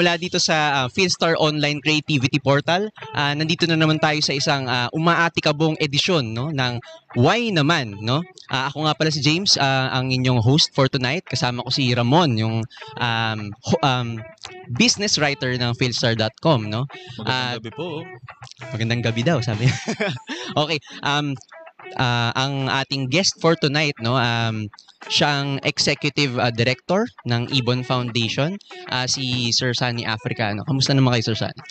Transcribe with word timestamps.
mula 0.00 0.16
dito 0.16 0.40
sa 0.40 0.80
uh, 0.80 0.86
Philstar 0.88 1.36
Online 1.36 1.76
Creativity 1.84 2.40
Portal. 2.40 2.88
Uh, 3.12 3.36
nandito 3.36 3.68
na 3.68 3.76
naman 3.76 4.00
tayo 4.00 4.16
sa 4.24 4.32
isang 4.32 4.64
uh, 4.64 4.88
umaatikabong 4.96 5.76
edisyon 5.76 6.32
no 6.32 6.48
ng 6.48 6.80
Why 7.18 7.50
naman, 7.50 7.98
no? 8.06 8.22
Uh, 8.46 8.70
ako 8.70 8.86
nga 8.86 8.94
pala 8.94 9.10
si 9.10 9.18
James, 9.18 9.58
uh, 9.58 9.90
ang 9.90 10.14
inyong 10.14 10.38
host 10.38 10.70
for 10.70 10.86
tonight. 10.86 11.26
Kasama 11.26 11.66
ko 11.66 11.70
si 11.74 11.90
Ramon, 11.90 12.38
yung 12.38 12.62
um, 13.02 13.40
ho- 13.50 13.82
um, 13.82 14.22
business 14.78 15.18
writer 15.18 15.58
ng 15.58 15.74
philstar.com, 15.74 16.70
no? 16.70 16.86
Magandang 17.18 17.58
gabi 17.58 17.70
po. 17.74 17.86
Magandang 18.70 19.02
gabi 19.02 19.22
daw, 19.26 19.42
sabi. 19.42 19.66
okay, 20.62 20.78
um, 21.02 21.34
uh, 21.98 22.30
ang 22.38 22.70
ating 22.70 23.10
guest 23.10 23.42
for 23.42 23.58
tonight, 23.58 23.98
no? 23.98 24.14
Um, 24.14 24.70
siyang 25.08 25.62
executive 25.64 26.36
uh, 26.36 26.52
director 26.52 27.08
ng 27.24 27.48
Ibon 27.54 27.80
Foundation, 27.86 28.60
uh, 28.92 29.08
si 29.08 29.54
Sir 29.54 29.72
Sunny 29.72 30.04
Africano. 30.04 30.66
Kamusta 30.68 30.92
naman 30.92 31.16
kay 31.16 31.24
Sir 31.24 31.38
Sunny? 31.38 31.62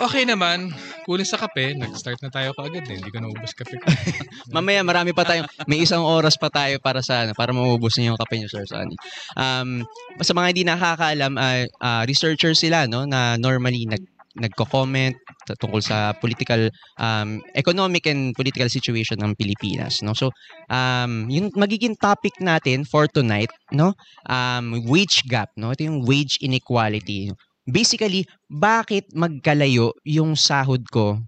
Okay 0.00 0.24
naman. 0.24 0.72
Kunin 1.04 1.28
sa 1.28 1.36
kape. 1.36 1.76
Nag-start 1.76 2.24
na 2.24 2.32
tayo 2.32 2.56
kaagad 2.56 2.88
eh. 2.88 2.96
Hindi 2.96 3.12
ko 3.12 3.20
naubos 3.20 3.52
kape 3.52 3.76
ko. 3.76 3.84
Mamaya 4.56 4.80
marami 4.80 5.12
pa 5.12 5.28
tayong 5.28 5.44
may 5.68 5.84
isang 5.84 6.00
oras 6.00 6.40
pa 6.40 6.48
tayo 6.48 6.80
para 6.80 7.04
sa 7.04 7.28
ano, 7.28 7.36
para 7.36 7.52
maubos 7.52 8.00
niyo 8.00 8.14
yung 8.16 8.20
kape 8.20 8.40
niyo 8.40 8.48
Sir 8.48 8.64
Sunny. 8.64 8.96
Um 9.36 9.84
sa 10.24 10.32
mga 10.32 10.46
hindi 10.56 10.64
nakakaalam, 10.64 11.32
uh, 11.36 11.64
uh, 11.84 12.02
researcher 12.08 12.56
sila 12.56 12.88
no 12.88 13.04
na 13.04 13.36
normally 13.36 13.84
nag 13.84 14.00
nagko-comment 14.40 15.14
tungkol 15.60 15.84
sa 15.84 16.16
political 16.16 16.72
um, 16.96 17.44
economic 17.52 18.08
and 18.08 18.32
political 18.32 18.66
situation 18.72 19.20
ng 19.20 19.36
Pilipinas 19.36 20.00
no? 20.00 20.16
So 20.16 20.32
um 20.72 21.28
yung 21.28 21.52
magiging 21.52 22.00
topic 22.00 22.32
natin 22.40 22.88
for 22.88 23.04
tonight 23.06 23.52
no? 23.70 23.92
Um 24.24 24.80
wage 24.88 25.28
gap 25.28 25.52
no? 25.60 25.76
Ito 25.76 25.84
yung 25.84 26.00
wage 26.08 26.40
inequality. 26.40 27.30
Basically, 27.68 28.24
bakit 28.48 29.12
magkalayo 29.12 29.94
yung 30.02 30.34
sahod 30.34 30.82
ko 30.90 31.20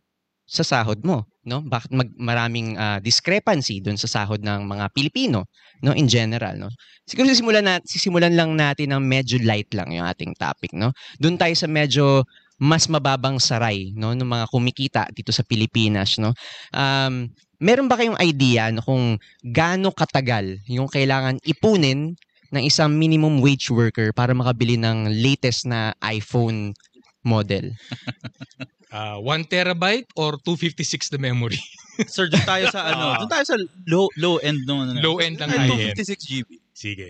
sa 0.49 0.65
sahod 0.65 1.05
mo? 1.05 1.29
No? 1.43 1.63
Bakit 1.63 1.91
mag, 1.91 2.11
maraming 2.19 2.79
uh, 2.79 3.03
discrepancy 3.03 3.83
doon 3.83 3.99
sa 3.99 4.07
sahod 4.07 4.43
ng 4.43 4.67
mga 4.67 4.91
Pilipino 4.95 5.47
no? 5.83 5.93
In 5.95 6.07
general 6.07 6.55
no? 6.57 6.71
Siguro 7.03 7.29
sisimulan 7.31 7.67
na 7.67 7.75
sisimulan 7.83 8.35
lang 8.35 8.55
natin 8.55 8.95
ng 8.95 9.03
medyo 9.03 9.43
light 9.43 9.71
lang 9.75 9.91
yung 9.91 10.07
ating 10.07 10.35
topic 10.39 10.71
no? 10.75 10.95
Doon 11.19 11.37
tayo 11.37 11.55
sa 11.59 11.67
medyo 11.67 12.23
mas 12.63 12.87
mababang 12.87 13.43
saray 13.43 13.91
no 13.99 14.15
ng 14.15 14.23
mga 14.23 14.47
kumikita 14.55 15.03
dito 15.11 15.35
sa 15.35 15.43
Pilipinas 15.43 16.15
no 16.23 16.31
um 16.71 17.27
meron 17.59 17.91
ba 17.91 17.99
kayong 17.99 18.19
idea 18.23 18.71
no 18.71 18.87
kung 18.87 19.19
gaano 19.43 19.91
katagal 19.91 20.63
yung 20.71 20.87
kailangan 20.87 21.43
ipunin 21.43 22.15
ng 22.53 22.63
isang 22.63 22.93
minimum 22.95 23.41
wage 23.41 23.73
worker 23.73 24.13
para 24.13 24.37
makabili 24.37 24.77
ng 24.77 25.09
latest 25.09 25.65
na 25.65 25.97
iPhone 26.05 26.77
model? 27.25 27.73
uh, 28.93 29.17
1 29.19 29.49
terabyte 29.49 30.07
or 30.15 30.37
256 30.45 31.17
the 31.17 31.19
memory? 31.19 31.59
Sir, 32.13 32.29
doon 32.29 32.45
tayo 32.45 32.65
sa 32.69 32.93
ano, 32.93 33.25
doon 33.25 33.33
tayo 33.33 33.45
sa 33.49 33.57
low 33.89 34.07
low 34.21 34.37
end 34.45 34.61
no. 34.69 34.85
Ano, 34.85 35.01
low 35.01 35.17
end 35.19 35.41
lang 35.41 35.49
high 35.49 35.93
end. 35.93 35.97
256 35.97 36.29
GB. 36.29 36.49
Sige. 36.77 37.09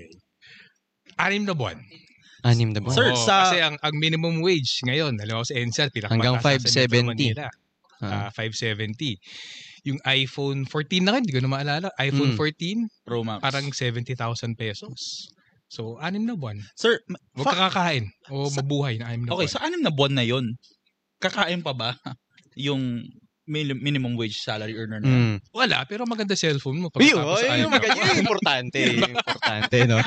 Anim 1.19 1.43
na 1.43 1.55
buwan. 1.55 1.79
Anim 2.43 2.75
na 2.75 2.83
buwan. 2.83 2.97
Sir, 2.97 3.09
Oo, 3.15 3.23
sa... 3.23 3.47
kasi 3.47 3.59
ang, 3.63 3.79
ang 3.79 3.95
minimum 3.97 4.43
wage 4.43 4.83
ngayon, 4.83 5.15
alam 5.23 5.41
mo 5.41 5.45
sa 5.47 5.55
NCR, 5.55 6.11
hanggang 6.11 6.39
570. 6.43 7.39
Uh, 8.03 8.27
570 8.35 9.15
yung 9.83 9.99
iPhone 10.07 10.63
14 10.67 11.03
na 11.03 11.19
hindi 11.19 11.35
ko 11.35 11.43
na 11.43 11.51
maalala. 11.51 11.89
iPhone 11.99 12.35
mm. 12.35 12.39
14 12.39 13.07
Pro 13.07 13.27
Max. 13.27 13.43
Parang 13.43 13.67
70,000 13.67 14.55
pesos. 14.55 15.31
So, 15.67 15.97
anim 15.99 16.23
na 16.29 16.39
buwan. 16.39 16.63
Sir, 16.79 17.03
Huwag 17.35 17.47
fa- 17.49 17.71
kakain 17.71 18.13
o 18.31 18.47
sa, 18.47 18.61
mabuhay 18.63 19.01
na 19.01 19.11
anim 19.11 19.27
na 19.27 19.35
okay, 19.35 19.49
buwan. 19.49 19.55
sa 19.55 19.63
anim 19.65 19.81
na 19.83 19.91
buwan 19.91 20.15
na 20.15 20.25
yon 20.27 20.47
kakain 21.19 21.65
pa 21.65 21.73
ba 21.73 21.91
yung 22.67 23.03
minimum 23.53 24.17
wage 24.17 24.41
salary 24.41 24.73
earner 24.73 24.99
na 25.05 25.09
mm. 25.09 25.37
Wala, 25.53 25.85
pero 25.85 26.09
maganda 26.09 26.33
cellphone 26.33 26.81
mo. 26.81 26.89
Yo, 26.97 27.21
ay, 27.37 27.63
yung 27.63 27.73
maganda. 27.73 28.01
Yung 28.01 28.25
importante. 28.25 28.79
yung 28.81 29.13
importante, 29.13 29.77
no? 29.85 30.01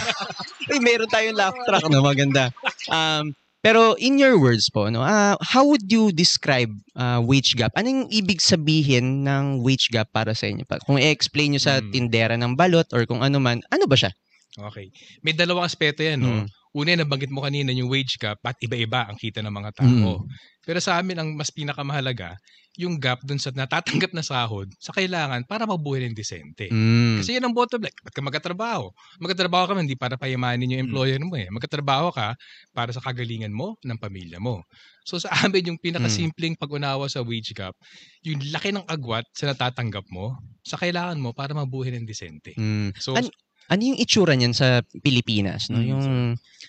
ay, 0.74 0.78
meron 0.82 1.08
tayong 1.08 1.38
laugh 1.38 1.56
track, 1.62 1.86
no? 1.86 2.02
Maganda. 2.02 2.50
Um, 2.90 3.32
pero 3.62 3.94
in 4.02 4.18
your 4.18 4.42
words 4.42 4.66
po, 4.66 4.90
no, 4.90 5.06
uh, 5.06 5.38
how 5.38 5.62
would 5.62 5.86
you 5.86 6.10
describe 6.10 6.74
uh, 6.98 7.22
wage 7.22 7.54
gap? 7.54 7.70
Anong 7.78 8.10
ibig 8.10 8.42
sabihin 8.42 9.22
ng 9.22 9.62
wage 9.62 9.86
gap 9.94 10.10
para 10.10 10.34
sa 10.34 10.50
inyo? 10.50 10.66
Kung 10.82 10.98
i-explain 10.98 11.54
nyo 11.54 11.62
sa 11.62 11.78
hmm. 11.78 11.94
tindera 11.94 12.34
ng 12.34 12.58
balot 12.58 12.90
or 12.90 13.06
kung 13.06 13.22
ano 13.22 13.38
man, 13.38 13.62
ano 13.70 13.86
ba 13.86 13.94
siya? 13.94 14.10
Okay. 14.58 14.90
May 15.22 15.38
dalawang 15.38 15.62
aspeto 15.62 16.02
yan, 16.02 16.18
no? 16.18 16.42
Hmm. 16.42 16.46
Una, 16.72 16.96
nabanggit 16.96 17.28
mo 17.28 17.44
kanina 17.44 17.68
yung 17.76 17.92
wage 17.92 18.16
gap 18.16 18.40
at 18.40 18.56
iba-iba 18.64 19.04
ang 19.04 19.20
kita 19.20 19.44
ng 19.44 19.52
mga 19.52 19.70
tao. 19.76 20.24
Hmm. 20.24 20.24
Pero 20.64 20.80
sa 20.80 20.96
amin, 20.96 21.20
ang 21.20 21.28
mas 21.36 21.52
pinakamahalaga, 21.52 22.40
yung 22.80 22.96
gap 22.96 23.20
dun 23.20 23.36
sa 23.36 23.52
natatanggap 23.52 24.16
na 24.16 24.24
sahod 24.24 24.64
sa 24.80 24.96
kailangan 24.96 25.44
para 25.44 25.68
mabuhay 25.68 26.08
ng 26.08 26.16
desente. 26.16 26.72
Mm. 26.72 27.20
Kasi 27.20 27.36
yan 27.36 27.44
ang 27.44 27.52
bottom 27.52 27.84
line. 27.84 27.92
Ba't 28.00 28.16
ka 28.16 28.24
magkatrabaho? 28.24 28.88
Magkatrabaho 29.20 29.68
ka 29.68 29.72
man, 29.76 29.84
hindi 29.84 29.98
para 29.98 30.16
payamanin 30.16 30.72
yung 30.72 30.80
hmm. 30.80 30.88
employer 30.88 31.20
mo 31.20 31.36
eh. 31.36 31.52
Magkatrabaho 31.52 32.08
ka 32.16 32.32
para 32.72 32.88
sa 32.96 33.04
kagalingan 33.04 33.52
mo 33.52 33.76
ng 33.84 33.98
pamilya 34.00 34.40
mo. 34.40 34.64
So 35.04 35.20
sa 35.20 35.28
amin, 35.44 35.68
yung 35.68 35.78
pinakasimpleng 35.82 36.56
pag-unawa 36.56 37.04
sa 37.12 37.20
wage 37.20 37.52
gap, 37.52 37.76
yung 38.24 38.40
laki 38.48 38.72
ng 38.72 38.88
agwat 38.88 39.28
sa 39.36 39.52
natatanggap 39.52 40.08
mo 40.08 40.40
sa 40.64 40.80
kailangan 40.80 41.20
mo 41.20 41.36
para 41.36 41.52
mabuhay 41.52 41.92
ng 41.92 42.08
desente. 42.08 42.56
Mm. 42.56 42.96
So, 42.96 43.12
An- 43.12 43.28
ano 43.68 43.80
yung 43.82 43.98
itsura 43.98 44.34
niyan 44.34 44.54
sa 44.56 44.82
Pilipinas, 45.02 45.70
no? 45.70 45.78
Mm. 45.78 45.88
Yung 45.88 46.04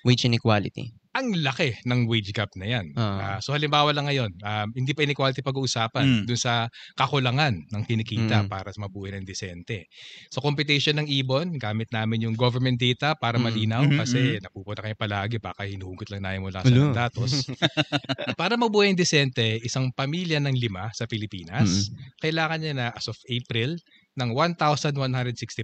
wage 0.03 0.27
inequality? 0.27 0.93
ang 1.13 1.29
laki 1.45 1.77
ng 1.85 2.09
wage 2.09 2.33
gap 2.33 2.49
na 2.57 2.65
yan. 2.65 2.89
Uh, 2.97 3.37
uh, 3.37 3.37
so 3.37 3.53
halimbawa 3.53 3.93
lang 3.93 4.09
ngayon, 4.09 4.33
uh, 4.41 4.65
hindi 4.73 4.97
pa 4.97 5.05
inequality 5.05 5.45
pag-uusapan 5.45 6.01
mm. 6.01 6.23
dun 6.25 6.39
sa 6.41 6.73
kakulangan 6.97 7.69
ng 7.69 7.83
kinikita 7.85 8.41
mm. 8.41 8.49
para 8.49 8.73
sa 8.73 8.81
mabuhay 8.81 9.13
ng 9.13 9.25
desente. 9.25 9.93
So 10.33 10.41
competition 10.41 10.97
ng 10.97 11.07
ibon, 11.21 11.61
gamit 11.61 11.93
namin 11.93 12.25
yung 12.25 12.33
government 12.33 12.81
data 12.81 13.13
para 13.13 13.37
mm. 13.37 13.43
malinaw 13.45 13.85
mm-hmm. 13.85 13.99
kasi 14.01 14.41
mm. 14.41 14.49
napupunta 14.49 14.81
kayo 14.81 14.97
palagi 14.97 15.37
baka 15.37 15.69
hinuhugot 15.69 16.09
lang 16.09 16.25
namin 16.25 16.49
mula 16.49 16.65
sa 16.65 16.73
datos. 16.73 17.45
para 18.41 18.57
mabuhay 18.57 18.89
ng 18.89 18.97
desente, 18.97 19.61
isang 19.61 19.93
pamilya 19.93 20.41
ng 20.41 20.57
lima 20.57 20.89
sa 20.97 21.05
Pilipinas, 21.05 21.93
mm. 21.93 22.25
kailangan 22.25 22.57
niya 22.57 22.73
na 22.73 22.87
as 22.89 23.05
of 23.05 23.21
April 23.29 23.77
ng 24.13 24.29
1,160 24.31 24.93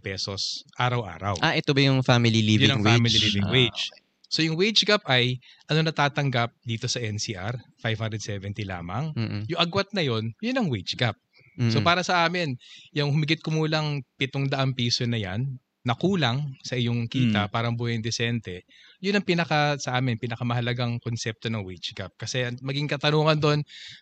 pesos 0.01 0.65
araw-araw. 0.77 1.37
Ah, 1.41 1.53
ito 1.53 1.69
ba 1.73 1.81
yung 1.85 2.01
family 2.01 2.41
living 2.41 2.73
Yun 2.73 2.81
ang 2.81 2.83
wage? 2.83 2.93
family 2.97 3.19
living 3.21 3.47
ah. 3.47 3.53
wage. 3.53 3.81
So 4.29 4.45
yung 4.45 4.57
wage 4.61 4.85
gap 4.85 5.01
ay 5.09 5.41
ano 5.65 5.89
natatanggap 5.89 6.53
dito 6.61 6.85
sa 6.85 7.01
NCR, 7.01 7.57
570 7.81 8.61
lamang. 8.65 9.09
Mm-mm. 9.17 9.41
Yung 9.49 9.59
agwat 9.61 9.89
na 9.93 10.05
yon, 10.05 10.33
yun 10.37 10.57
ang 10.57 10.69
wage 10.69 10.93
gap. 10.93 11.17
Mm-mm. 11.57 11.73
So 11.73 11.81
para 11.81 12.05
sa 12.05 12.25
amin, 12.25 12.57
yung 12.93 13.09
humigit 13.09 13.41
kumulang 13.41 14.05
700 14.21 14.53
piso 14.77 15.05
na 15.09 15.17
yan, 15.17 15.57
na 15.79 15.95
kulang 15.95 16.53
sa 16.61 16.75
iyong 16.75 17.07
kita 17.07 17.47
mm. 17.47 17.51
parang 17.55 17.73
buhay 17.73 17.97
desente, 18.03 18.67
yun 18.99 19.15
ang 19.15 19.25
pinaka 19.25 19.79
sa 19.79 19.95
amin, 19.95 20.19
pinakamahalagang 20.19 20.99
konsepto 20.99 21.47
ng 21.49 21.63
wage 21.65 21.95
gap. 21.95 22.13
Kasi 22.19 22.45
maging 22.59 22.91
katanungan 22.91 23.39
doon, 23.39 23.59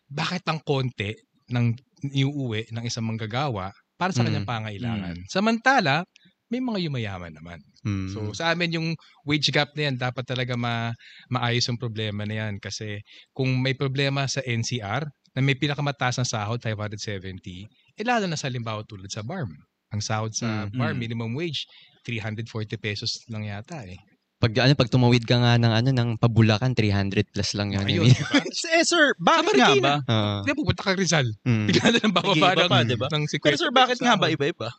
bakit 0.09 0.43
ang 0.49 0.59
konti 0.65 1.15
ng 1.53 1.77
iuuwi 2.11 2.73
ng 2.73 2.83
isang 2.83 3.07
manggagawa 3.07 3.71
para 3.97 4.13
sa 4.13 4.23
kanyang 4.23 4.45
mm. 4.45 4.53
pangailangan? 4.53 5.15
Mm. 5.17 5.27
Samantala, 5.27 6.05
may 6.47 6.63
mga 6.63 6.87
yumayaman 6.87 7.33
naman. 7.35 7.59
Mm. 7.83 8.07
So 8.13 8.31
sa 8.31 8.55
amin 8.55 8.77
yung 8.79 8.87
wage 9.27 9.51
gap 9.51 9.75
na 9.75 9.91
yan, 9.91 9.95
dapat 9.99 10.23
talaga 10.23 10.55
ma 10.55 10.95
maayos 11.27 11.67
yung 11.67 11.81
problema 11.81 12.23
na 12.23 12.47
yan. 12.47 12.61
Kasi 12.63 13.03
kung 13.35 13.59
may 13.59 13.75
problema 13.75 14.23
sa 14.31 14.39
NCR, 14.45 15.03
na 15.37 15.45
may 15.45 15.53
pinakamataas 15.53 16.17
na 16.17 16.25
sahod, 16.25 16.57
570, 16.57 17.69
eh 17.93 18.05
lalo 18.05 18.25
na 18.25 18.33
sa 18.33 18.49
limbawa 18.49 18.81
tulad 18.89 19.05
sa 19.13 19.21
BARM. 19.21 19.53
Ang 19.93 20.01
sahod 20.01 20.33
sa 20.33 20.65
mm. 20.65 20.73
BARM, 20.73 20.97
minimum 20.97 21.37
wage, 21.37 21.69
340 22.01 22.73
pesos 22.81 23.21
lang 23.29 23.45
yata 23.45 23.85
eh. 23.85 24.01
Pag 24.37 24.53
ano 24.61 24.73
pag 24.77 24.89
tumawid 24.93 25.25
ka 25.25 25.41
nga 25.41 25.57
ng 25.57 25.73
ano 25.73 25.89
ng 25.89 26.09
pabulakan 26.21 26.77
300 26.77 27.33
plus 27.33 27.57
lang 27.57 27.73
yun. 27.73 27.85
Ayun, 27.89 28.05
diba? 28.13 28.37
eh 28.77 28.85
sir, 28.85 29.17
bakit 29.17 29.57
nga 29.57 29.73
ba? 29.81 29.95
Uh, 30.05 30.39
Di 30.45 30.53
pupunta 30.53 30.85
ka 30.85 30.93
Rizal. 30.93 31.25
Mm. 31.41 31.65
Bigla 31.65 31.85
na 31.89 31.99
lang 32.05 32.13
bababa 32.13 32.49
ng, 32.53 32.69
pa, 32.69 32.79
diba? 32.85 33.07
ng 33.09 33.25
Pero 33.41 33.57
sir, 33.57 33.73
bakit 33.73 33.97
nga 33.97 34.13
ba 34.13 34.29
iba-iba? 34.29 34.69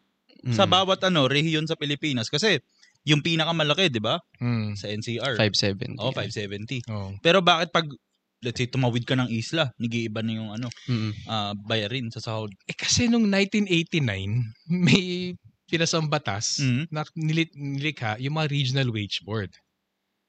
Mm. 0.47 0.55
Sa 0.55 0.71
bawat 0.71 1.03
ano, 1.03 1.27
rehiyon 1.27 1.67
sa 1.67 1.75
Pilipinas. 1.75 2.31
Kasi 2.31 2.63
yung 3.03 3.19
pinakamalaki, 3.19 3.91
di 3.91 3.99
ba? 3.99 4.23
Mm. 4.39 4.79
Sa 4.79 4.87
NCR. 4.87 5.35
570. 5.35 5.99
Oh, 5.99 6.15
570. 6.15 6.87
Oh. 6.95 7.11
Pero 7.19 7.43
bakit 7.43 7.75
pag 7.75 7.91
let's 8.43 8.59
say 8.59 8.71
tumawid 8.71 9.03
ka 9.03 9.19
ng 9.19 9.27
isla, 9.35 9.75
nag-iiba 9.83 10.23
na 10.23 10.33
yung 10.39 10.51
ano, 10.55 10.71
mm 10.87 11.27
uh, 11.27 11.53
bayarin 11.67 12.07
sa 12.15 12.23
sahod. 12.23 12.55
Eh 12.71 12.77
kasi 12.79 13.11
nung 13.11 13.27
1989, 13.27 13.99
may 14.71 15.35
pinasang 15.69 16.09
batas 16.09 16.59
mm-hmm. 16.59 16.85
na 16.91 17.05
nilit, 17.15 17.51
nilikha 17.55 18.17
yung 18.19 18.41
mga 18.41 18.49
regional 18.49 18.89
wage 18.91 19.21
board. 19.23 19.53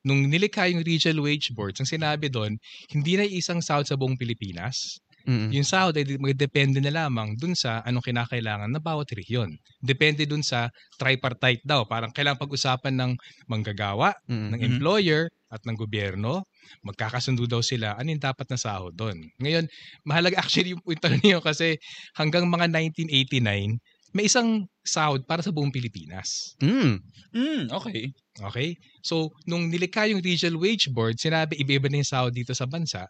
Nung 0.03 0.27
nilikha 0.27 0.67
yung 0.71 0.83
regional 0.83 1.23
wage 1.23 1.51
board, 1.55 1.75
ang 1.79 1.89
sinabi 1.89 2.31
doon, 2.31 2.55
hindi 2.91 3.19
na 3.19 3.27
isang 3.27 3.59
sahod 3.59 3.87
sa 3.87 3.99
buong 3.99 4.15
Pilipinas, 4.15 4.99
Mm-hmm. 5.27 5.51
Yung 5.51 5.67
sahod 5.67 5.93
ay 5.93 6.05
magdepende 6.17 6.79
na 6.79 7.05
lamang 7.05 7.35
dun 7.35 7.53
sa 7.53 7.83
anong 7.83 8.01
kinakailangan 8.01 8.71
na 8.71 8.81
bawat 8.81 9.11
rehiyon. 9.13 9.51
Depende 9.77 10.23
dun 10.23 10.41
sa 10.41 10.71
tripartite 10.97 11.61
daw. 11.61 11.83
Parang 11.85 12.09
kailangan 12.09 12.39
pag-usapan 12.39 12.95
ng 12.95 13.11
manggagawa, 13.45 14.15
mm-hmm. 14.25 14.49
ng 14.55 14.61
employer, 14.63 15.29
at 15.49 15.65
ng 15.65 15.77
gobyerno. 15.77 16.45
Magkakasundo 16.85 17.49
daw 17.49 17.65
sila 17.65 17.97
ano 17.97 18.13
yung 18.13 18.21
dapat 18.21 18.45
na 18.53 18.57
sahod 18.57 18.93
doon. 18.93 19.17
Ngayon, 19.41 19.65
mahalaga 20.05 20.37
actually 20.45 20.77
yung 20.77 20.83
punto 20.85 21.09
niyo 21.25 21.41
kasi 21.41 21.81
hanggang 22.13 22.45
mga 22.45 22.69
1989, 22.69 23.81
may 24.15 24.25
isang 24.25 24.65
sahod 24.81 25.21
para 25.25 25.45
sa 25.45 25.53
buong 25.53 25.69
Pilipinas. 25.69 26.57
Mm. 26.61 26.97
Mm, 27.35 27.63
okay. 27.69 28.09
Okay? 28.41 28.69
So, 29.05 29.29
nung 29.45 29.69
nilikha 29.69 30.09
yung 30.09 30.23
Regional 30.23 30.57
Wage 30.57 30.89
Board, 30.89 31.21
sinabi 31.21 31.61
iba-iba 31.61 31.87
na 31.91 32.01
yung 32.01 32.09
sahod 32.09 32.33
dito 32.33 32.51
sa 32.57 32.65
bansa, 32.65 33.05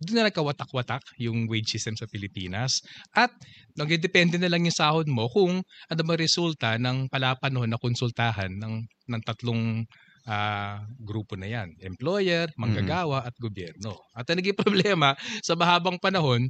doon 0.00 0.24
na 0.24 0.26
nagkawatak-watak 0.32 1.04
yung 1.20 1.44
wage 1.44 1.76
system 1.76 1.92
sa 1.92 2.08
Pilipinas. 2.08 2.80
At 3.12 3.28
nagdepende 3.76 4.40
na 4.40 4.48
lang 4.48 4.64
yung 4.64 4.74
sahod 4.74 5.04
mo 5.12 5.28
kung 5.28 5.60
ano 5.60 6.02
ba 6.08 6.14
resulta 6.16 6.80
ng 6.80 7.12
palapanon 7.12 7.68
na 7.68 7.76
konsultahan 7.76 8.48
ng, 8.48 8.74
ng 8.80 9.22
tatlong 9.28 9.84
uh, 10.24 10.80
grupo 11.04 11.36
na 11.36 11.52
yan. 11.52 11.76
Employer, 11.84 12.48
manggagawa, 12.56 13.20
mm-hmm. 13.20 13.28
at 13.28 13.34
gobyerno. 13.36 13.92
At 14.16 14.24
ang 14.32 14.40
naging 14.40 14.56
problema, 14.64 15.12
sa 15.44 15.52
mahabang 15.52 16.00
panahon, 16.00 16.48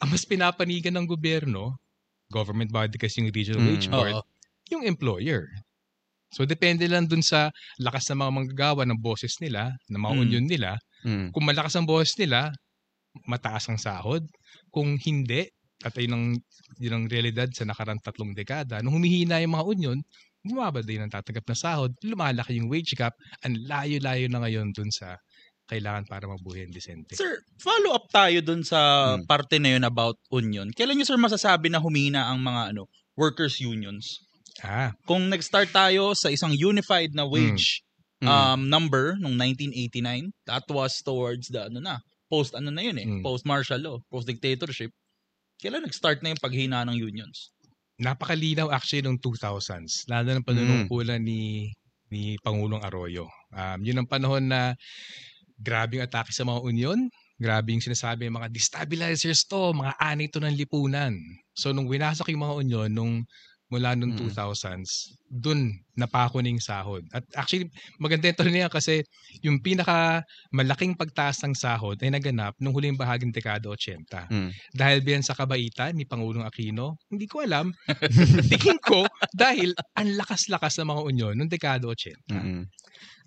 ang 0.00 0.08
mas 0.12 0.28
pinapanigan 0.28 1.00
ng 1.00 1.08
gobyerno 1.08 1.80
government 2.30 2.70
body 2.70 2.96
kasi 2.96 3.20
yung 3.20 3.34
regional 3.34 3.62
mm. 3.62 3.70
wage 3.74 3.88
board, 3.90 4.14
Oo. 4.16 4.24
yung 4.70 4.82
employer. 4.86 5.50
So 6.30 6.46
depende 6.46 6.86
lang 6.86 7.10
dun 7.10 7.26
sa 7.26 7.50
lakas 7.82 8.06
ng 8.10 8.22
mga 8.22 8.32
manggagawa 8.32 8.82
ng 8.86 8.98
bosses 9.02 9.34
nila, 9.42 9.74
ng 9.90 9.98
mga 9.98 10.14
mm. 10.14 10.22
union 10.22 10.44
nila. 10.46 10.70
Mm. 11.02 11.34
Kung 11.34 11.44
malakas 11.44 11.74
ang 11.74 11.86
boses 11.90 12.14
nila, 12.16 12.54
mataas 13.26 13.66
ang 13.66 13.78
sahod. 13.82 14.22
Kung 14.70 14.94
hindi, 15.02 15.50
at 15.82 15.96
yun 15.98 16.14
ang, 16.14 16.26
yun 16.78 16.94
ang 16.94 17.04
realidad 17.10 17.50
sa 17.50 17.66
nakarang 17.66 17.98
tatlong 17.98 18.30
dekada, 18.30 18.78
nung 18.78 18.94
humihina 18.94 19.42
yung 19.42 19.58
mga 19.58 19.66
union, 19.66 19.98
bumaba 20.46 20.80
din 20.80 21.02
ang 21.02 21.10
tatanggap 21.10 21.44
na 21.50 21.56
sahod, 21.58 21.92
lumalaki 22.06 22.56
yung 22.56 22.70
wage 22.70 22.94
gap, 22.94 23.12
ang 23.42 23.58
layo-layo 23.66 24.30
na 24.30 24.40
ngayon 24.46 24.70
dun 24.70 24.88
sa 24.88 25.18
kailangan 25.70 26.04
para 26.10 26.26
mabuhay 26.26 26.66
ang 26.66 26.74
disente. 26.74 27.14
Sir, 27.14 27.46
follow 27.62 27.94
up 27.94 28.10
tayo 28.10 28.42
dun 28.42 28.66
sa 28.66 29.14
hmm. 29.14 29.30
parte 29.30 29.62
na 29.62 29.78
yun 29.78 29.86
about 29.86 30.18
union. 30.34 30.66
Kailan 30.74 30.98
niyo 30.98 31.06
sir 31.06 31.20
masasabi 31.20 31.70
na 31.70 31.78
humina 31.78 32.26
ang 32.26 32.42
mga 32.42 32.74
ano 32.74 32.90
workers 33.14 33.62
unions? 33.62 34.18
Ah. 34.66 34.90
Kung 35.06 35.30
nag-start 35.30 35.70
tayo 35.70 36.12
sa 36.18 36.28
isang 36.28 36.50
unified 36.50 37.14
na 37.14 37.22
wage 37.22 37.86
hmm. 38.18 38.26
um, 38.26 38.60
number 38.66 39.14
nung 39.22 39.38
1989, 39.38 40.34
that 40.50 40.66
was 40.66 40.98
towards 41.06 41.46
the 41.54 41.70
ano 41.70 41.78
na, 41.78 42.02
post 42.26 42.58
ano 42.58 42.74
na 42.74 42.82
yun 42.82 42.98
eh, 42.98 43.06
hmm. 43.06 43.22
post 43.22 43.46
martial 43.46 43.78
law, 43.78 43.96
post 44.10 44.26
dictatorship. 44.26 44.90
Kailan 45.62 45.86
nag-start 45.86 46.20
na 46.26 46.34
yung 46.34 46.42
paghina 46.42 46.82
ng 46.82 46.98
unions? 46.98 47.54
Napakalinaw 48.00 48.72
actually 48.72 49.04
nung 49.04 49.20
2000s, 49.20 50.08
lalo 50.08 50.32
ng 50.32 50.40
panunungkulan 50.40 51.20
mm. 51.20 51.28
ni 51.28 51.68
ni 52.08 52.40
Pangulong 52.40 52.80
Arroyo. 52.80 53.28
Um, 53.52 53.84
yun 53.84 54.00
ang 54.00 54.08
panahon 54.08 54.48
na 54.48 54.72
grabe 55.60 56.00
yung 56.00 56.04
atake 56.08 56.32
sa 56.32 56.42
mga 56.42 56.60
union, 56.64 56.98
grabe 57.36 57.76
yung 57.76 57.84
sinasabi 57.84 58.26
ng 58.26 58.36
mga 58.40 58.48
destabilizers 58.48 59.44
to, 59.44 59.76
mga 59.76 59.92
anay 60.00 60.26
to 60.32 60.40
ng 60.40 60.56
lipunan. 60.56 61.14
So 61.52 61.70
nung 61.70 61.86
winasok 61.86 62.32
yung 62.32 62.44
mga 62.44 62.56
union, 62.64 62.90
nung 62.90 63.14
mula 63.70 63.94
nung 63.94 64.18
mm. 64.18 64.34
2000s, 64.34 65.14
dun 65.30 65.70
napako 65.94 66.42
na 66.42 66.50
yung 66.50 66.58
sahod. 66.58 67.06
At 67.14 67.22
actually, 67.38 67.70
maganda 68.02 68.26
ito 68.26 68.42
niya 68.42 68.66
kasi 68.66 69.06
yung 69.46 69.62
pinaka 69.62 70.26
malaking 70.50 70.98
pagtaas 70.98 71.38
ng 71.46 71.54
sahod 71.54 71.94
ay 72.02 72.10
naganap 72.10 72.58
nung 72.58 72.74
huling 72.74 72.98
bahaging 72.98 73.30
dekada 73.30 73.70
80. 73.70 74.02
Mm. 74.26 74.50
Dahil 74.74 74.98
biyan 75.06 75.22
sa 75.22 75.38
kabaitan 75.38 75.94
ni 75.94 76.02
Pangulong 76.02 76.42
Aquino, 76.42 76.98
hindi 77.06 77.30
ko 77.30 77.46
alam. 77.46 77.70
tingin 78.50 78.82
ko 78.82 79.06
dahil 79.30 79.70
ang 79.94 80.18
lakas-lakas 80.18 80.82
ng 80.82 80.90
mga 80.90 81.02
unyon 81.06 81.34
nung 81.38 81.50
dekada 81.50 81.86
80. 81.86 82.26
Mm-hmm. 82.26 82.62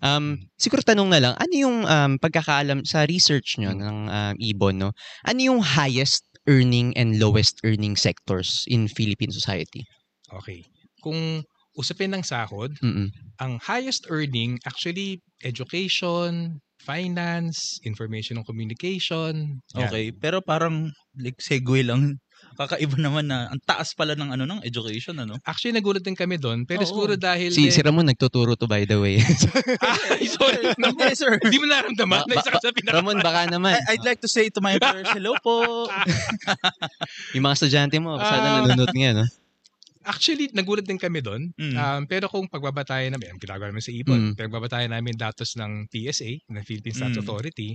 Um, 0.02 0.40
siguro 0.58 0.82
tanong 0.82 1.08
na 1.12 1.20
lang, 1.20 1.34
ano 1.38 1.54
yung 1.54 1.76
um, 1.86 2.12
pagkakaalam 2.18 2.82
sa 2.88 3.06
research 3.06 3.58
nyo 3.58 3.70
mm. 3.74 3.80
ng 3.80 3.98
um, 4.10 4.34
Ibon, 4.40 4.76
no? 4.78 4.90
Ano 5.28 5.40
yung 5.40 5.60
highest 5.60 6.26
earning 6.46 6.92
and 6.96 7.16
lowest 7.20 7.60
earning 7.64 7.96
sectors 7.96 8.64
in 8.68 8.88
Philippine 8.88 9.32
society? 9.32 9.84
Okay. 10.32 10.64
Kung 11.00 11.44
usapin 11.74 12.14
ng 12.14 12.24
sahod, 12.24 12.74
Mm-mm. 12.80 13.10
ang 13.40 13.58
highest 13.62 14.06
earning 14.10 14.58
actually 14.66 15.20
education, 15.42 16.60
finance, 16.84 17.80
information 17.82 18.38
and 18.38 18.46
communication. 18.46 19.60
Yan. 19.74 19.88
Okay, 19.88 20.12
pero 20.12 20.44
parang 20.44 20.92
like 21.16 21.40
segue 21.40 21.80
lang 21.82 22.20
kakaiba 22.54 22.96
naman 22.98 23.26
na 23.26 23.50
ang 23.50 23.60
taas 23.62 23.92
pala 23.92 24.14
ng 24.14 24.30
ano 24.34 24.44
ng 24.46 24.60
education 24.62 25.18
ano. 25.18 25.38
Actually 25.42 25.74
nagulat 25.74 26.02
din 26.02 26.14
kami 26.14 26.38
doon, 26.38 26.62
pero 26.64 26.86
Oo. 26.86 26.88
siguro 26.88 27.12
dahil 27.18 27.50
Si, 27.50 27.70
si 27.70 27.80
Ramon 27.82 28.06
nagtuturo 28.06 28.54
to 28.54 28.70
by 28.70 28.86
the 28.86 28.98
way. 28.98 29.18
Ay, 30.14 30.30
sorry. 30.30 30.62
No, 30.84 30.90
sir. 31.14 31.38
Hindi 31.40 31.58
mo 31.62 31.66
naramdaman. 31.70 32.26
Ba- 32.28 32.44
ba- 32.44 32.60
ba- 32.60 32.94
Ramon, 32.98 33.18
baka 33.22 33.46
naman. 33.48 33.78
I- 33.78 33.96
I'd 33.96 34.04
like 34.06 34.20
to 34.20 34.30
say 34.30 34.50
to 34.50 34.60
my 34.60 34.76
employers, 34.76 35.08
hello 35.14 35.34
po. 35.40 35.86
yung 37.34 37.44
mga 37.46 37.54
estudyante 37.56 37.96
mo, 38.02 38.18
sana 38.18 38.62
uh, 38.62 38.66
nanonood 38.66 38.92
nga, 38.92 39.10
no? 39.22 39.24
Actually, 40.04 40.52
nagulat 40.52 40.84
din 40.84 41.00
kami 41.00 41.24
doon. 41.24 41.48
Mm. 41.56 41.74
Um, 41.80 42.02
pero 42.04 42.28
kung 42.28 42.44
pagbabatayan 42.44 43.16
namin, 43.16 43.34
ang 43.34 43.40
ginagawa 43.40 43.72
namin 43.72 43.80
sa 43.80 43.92
IPON, 43.92 44.20
mm. 44.20 44.34
pagbabatayan 44.36 44.92
namin 44.92 45.16
datos 45.16 45.56
ng 45.56 45.88
PSA, 45.88 46.44
ng 46.44 46.60
Philippine 46.60 46.92
Stats 46.92 47.16
mm. 47.16 47.22
Authority, 47.24 47.72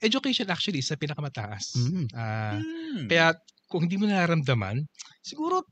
education 0.00 0.48
actually 0.48 0.80
is 0.80 0.88
sa 0.88 0.96
pinakamataas. 0.96 1.76
Mm. 1.76 2.06
Uh, 2.08 2.56
mm. 2.56 3.06
Kaya 3.12 3.36
kung 3.68 3.86
hindi 3.86 4.00
mo 4.00 4.08
nararamdaman, 4.08 4.82
siguro 5.20 5.62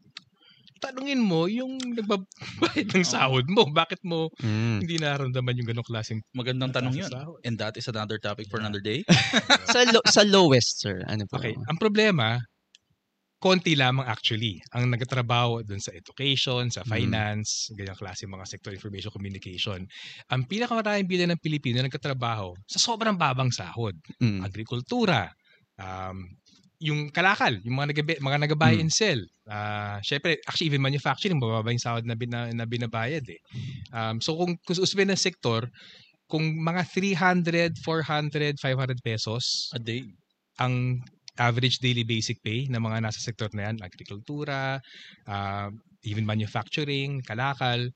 tanungin 0.80 1.20
mo 1.20 1.48
yung 1.48 1.80
nagbabayad 1.80 2.88
ng 2.92 3.06
sahod 3.06 3.48
mo. 3.48 3.64
Bakit 3.72 4.04
mo 4.04 4.28
mm. 4.40 4.84
hindi 4.84 4.96
nararamdaman 5.00 5.56
yung 5.56 5.68
ganong 5.68 5.88
klaseng 5.88 6.20
Magandang 6.36 6.72
tanong 6.72 6.94
yun. 6.94 7.10
Sahod? 7.10 7.40
And 7.42 7.56
that 7.56 7.80
is 7.80 7.88
another 7.88 8.20
topic 8.20 8.46
for 8.52 8.60
another 8.60 8.84
day. 8.84 9.02
sa, 9.72 9.88
lo- 9.88 10.04
sa 10.04 10.22
lowest, 10.22 10.84
sir, 10.84 11.00
ano 11.08 11.24
po? 11.24 11.40
Okay. 11.40 11.56
Ang 11.56 11.80
problema, 11.80 12.36
konti 13.36 13.76
lamang 13.76 14.08
actually 14.08 14.58
ang 14.72 14.88
nagtatrabaho 14.88 15.60
dun 15.60 15.80
sa 15.80 15.92
education, 15.92 16.68
sa 16.72 16.84
mm. 16.84 16.88
finance, 16.88 17.72
mm. 17.72 17.80
ganyang 17.80 17.98
klase 18.00 18.28
mga 18.28 18.46
sector 18.48 18.72
information 18.72 19.12
communication. 19.12 19.80
Ang 20.32 20.42
pinakamaraming 20.48 21.08
bilang 21.08 21.32
ng 21.32 21.40
Pilipino 21.40 21.80
na 21.80 21.88
nagtatrabaho 21.88 22.56
sa 22.68 22.78
sobrang 22.80 23.16
babang 23.16 23.52
sahod. 23.52 23.96
Mm. 24.20 24.44
Agrikultura, 24.44 25.28
um, 25.80 26.24
yung 26.80 27.08
kalakal, 27.08 27.56
yung 27.64 27.76
mga 27.80 27.88
nag 27.92 28.00
mga 28.20 28.38
nag-buy 28.48 28.76
and 28.76 28.92
sell. 28.92 29.20
Uh, 29.48 29.96
syempre, 30.04 30.36
actually 30.44 30.68
even 30.68 30.84
manufacturing, 30.84 31.40
bababa 31.40 31.72
yung 31.72 31.80
sahod 31.80 32.04
na, 32.04 32.12
bin, 32.12 32.28
na, 32.28 32.52
na 32.52 32.68
binabayad 32.68 33.24
eh. 33.24 33.40
Um, 33.96 34.20
so 34.20 34.36
kung, 34.36 34.60
kung 34.60 34.76
usapin 34.76 35.08
ng 35.08 35.16
sektor, 35.16 35.64
kung 36.28 36.42
mga 36.58 36.82
300, 36.84 37.80
400, 37.80 38.58
500 38.60 38.98
pesos 39.00 39.70
a 39.72 39.80
day 39.80 40.02
ang 40.58 40.98
average 41.36 41.78
daily 41.84 42.02
basic 42.02 42.40
pay 42.40 42.64
ng 42.66 42.80
mga 42.80 43.04
nasa 43.04 43.20
sektor 43.20 43.48
na 43.52 43.68
yan, 43.68 43.76
agrikultura, 43.84 44.80
uh, 45.28 45.68
even 46.04 46.24
manufacturing, 46.24 47.20
kalakal, 47.24 47.88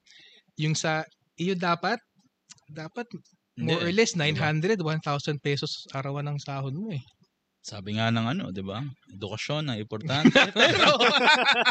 yung 0.60 0.76
sa 0.76 1.04
iyo 1.40 1.56
dapat, 1.56 1.96
dapat 2.68 3.08
more 3.56 3.80
or 3.80 3.92
less 3.92 4.12
900, 4.12 4.76
1,000 4.80 5.40
pesos 5.40 5.88
arawan 5.96 6.28
ng 6.28 6.38
sahod 6.40 6.76
mo 6.76 6.92
eh. 6.92 7.00
Sabi 7.60 8.00
nga 8.00 8.08
ng 8.08 8.24
ano, 8.24 8.44
'di 8.48 8.64
ba? 8.64 8.80
Edukasyon 9.12 9.68
ang 9.68 9.78
importante. 9.78 10.32
Pero 10.56 10.96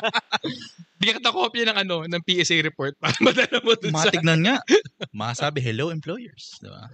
bigyan 1.01 1.17
kita 1.17 1.33
kopya 1.33 1.65
ng 1.73 1.77
ano, 1.81 1.95
ng 2.05 2.21
PSA 2.21 2.61
report 2.61 2.93
para 3.01 3.17
madala 3.25 3.57
mo 3.65 3.73
dun 3.73 3.93
Matignan 3.97 4.39
sa... 4.39 4.45
nga. 4.45 4.55
Masabi 5.09 5.59
hello 5.65 5.89
employers, 5.89 6.61
'di 6.61 6.69
ba? 6.69 6.85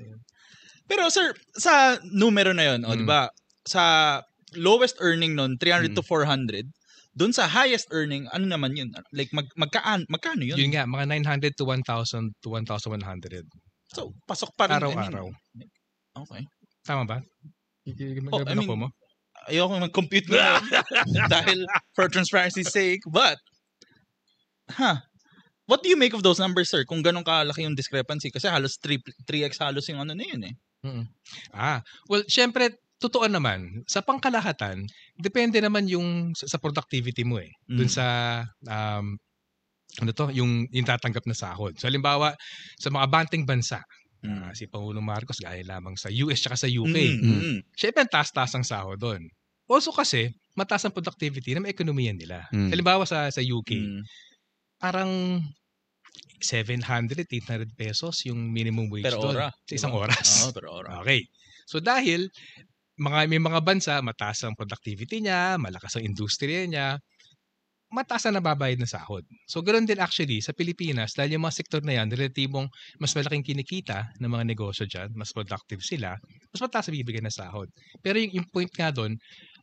Pero 0.88 1.12
sir, 1.12 1.36
sa 1.60 2.00
numero 2.08 2.56
na 2.56 2.64
'yon, 2.72 2.82
mm. 2.84 2.88
oh, 2.88 2.96
'di 2.96 3.08
ba? 3.08 3.28
Sa 3.68 3.84
lowest 4.56 4.96
earning 5.04 5.36
nun, 5.36 5.60
300 5.60 5.92
mm. 5.92 5.96
to 6.00 6.04
400. 6.04 6.64
Doon 7.16 7.32
sa 7.32 7.48
highest 7.48 7.92
earning, 7.96 8.28
ano 8.36 8.44
naman 8.44 8.76
yun? 8.76 8.92
Like, 9.16 9.32
mag, 9.32 9.48
magkaan, 9.56 10.04
magkano 10.12 10.44
yun? 10.44 10.60
Yun 10.60 10.76
nga, 10.76 10.84
mga 10.84 11.16
900 11.24 11.56
to 11.56 11.64
1,000 11.64 12.36
to 12.44 12.52
1,100. 12.52 13.48
So, 13.96 14.12
pasok 14.28 14.52
pa 14.60 14.68
rin. 14.68 14.84
Araw-araw. 14.84 15.32
Mean, 15.56 15.72
okay. 16.12 16.44
Tama 16.84 17.08
ba? 17.08 17.24
Oh, 18.34 18.42
I 18.46 18.54
mean, 18.58 18.66
mo? 18.68 18.90
Ayoko 19.46 19.78
mag-compute 19.78 20.26
na 20.34 20.58
dahil 21.34 21.70
for 21.94 22.10
transparency's 22.10 22.74
sake. 22.74 23.06
But, 23.06 23.38
huh, 24.74 25.06
what 25.70 25.86
do 25.86 25.90
you 25.90 25.98
make 25.98 26.18
of 26.18 26.26
those 26.26 26.42
numbers, 26.42 26.74
sir? 26.74 26.82
Kung 26.82 27.06
ganun 27.06 27.22
kalaki 27.22 27.62
yung 27.62 27.78
discrepancy? 27.78 28.34
Kasi 28.34 28.50
halos 28.50 28.82
3, 28.82 28.98
3x 29.30 29.62
halos 29.62 29.86
yung 29.86 30.02
ano 30.02 30.18
na 30.18 30.26
yun 30.26 30.42
eh. 30.50 30.56
Mm-hmm. 30.86 31.06
Ah, 31.54 31.86
well, 32.10 32.26
syempre, 32.26 32.74
totoo 32.98 33.30
naman, 33.30 33.86
sa 33.86 34.02
pangkalahatan, 34.02 34.86
depende 35.18 35.62
naman 35.62 35.86
yung 35.86 36.34
sa, 36.34 36.58
productivity 36.58 37.22
mo 37.22 37.38
eh. 37.38 37.54
Mm. 37.70 37.78
Doon 37.78 37.92
sa 37.92 38.06
um, 38.66 39.18
ano 40.02 40.12
to, 40.12 40.34
yung, 40.34 40.66
yung 40.74 40.88
tatanggap 40.88 41.24
na 41.30 41.38
sahod. 41.38 41.78
So 41.78 41.86
halimbawa, 41.86 42.34
sa 42.82 42.90
mga 42.90 43.08
banting 43.14 43.46
bansa, 43.46 43.80
mm. 44.26 44.42
uh, 44.50 44.52
si 44.58 44.66
Pangulong 44.66 45.06
Marcos 45.06 45.38
gaya 45.38 45.62
lamang 45.62 45.94
sa 45.96 46.10
US 46.10 46.42
at 46.50 46.58
sa 46.58 46.70
UK. 46.70 46.98
Mm. 47.22 47.22
Mm. 47.22 47.58
Siyempre, 47.78 48.04
taas-taas 48.10 48.52
ang 48.58 48.66
sahod 48.66 48.98
doon. 48.98 49.30
Also 49.66 49.94
kasi, 49.94 50.34
mataas 50.54 50.86
ang 50.86 50.94
productivity 50.94 51.54
ng 51.58 51.70
ekonomiya 51.70 52.14
nila. 52.14 52.46
Mm. 52.50 52.74
Halimbawa 52.74 53.06
sa 53.06 53.30
sa 53.30 53.42
UK, 53.42 53.72
mm. 53.78 54.02
parang 54.82 55.42
700, 56.42 57.26
800 57.26 57.74
pesos 57.74 58.26
yung 58.28 58.38
minimum 58.52 58.92
wage 58.92 59.08
per 59.08 59.18
doon. 59.18 59.50
Sa 59.66 59.74
isang 59.74 59.94
diba? 59.94 60.06
oras. 60.10 60.28
Oo, 60.46 60.52
per 60.54 60.66
ora. 60.70 60.90
Okay. 61.06 61.26
So 61.66 61.82
dahil 61.82 62.30
mga 62.96 63.28
may 63.28 63.42
mga 63.42 63.60
bansa 63.66 64.00
mataas 64.06 64.46
ang 64.46 64.54
productivity 64.54 65.20
niya, 65.20 65.58
malakas 65.58 65.98
ang 65.98 66.06
industriya 66.06 66.64
niya, 66.70 66.88
mataas 67.96 68.28
na 68.28 68.44
nababayad 68.44 68.76
ng 68.84 68.92
sahod. 68.92 69.24
So, 69.48 69.64
ganoon 69.64 69.88
din 69.88 70.04
actually 70.04 70.44
sa 70.44 70.52
Pilipinas 70.52 71.16
dahil 71.16 71.40
yung 71.40 71.48
mga 71.48 71.56
sektor 71.56 71.80
na 71.80 71.96
yan, 71.96 72.12
relatibong 72.12 72.68
mas 73.00 73.16
malaking 73.16 73.48
kinikita 73.48 74.12
ng 74.20 74.28
mga 74.28 74.44
negosyo 74.44 74.84
dyan, 74.84 75.16
mas 75.16 75.32
productive 75.32 75.80
sila, 75.80 76.20
mas 76.52 76.60
mataas 76.60 76.92
ang 76.92 77.00
bibigyan 77.00 77.24
ng 77.24 77.34
sahod. 77.34 77.72
Pero 78.04 78.20
yung, 78.20 78.44
yung 78.44 78.48
point 78.52 78.70
nga 78.76 78.92
doon, 78.92 79.16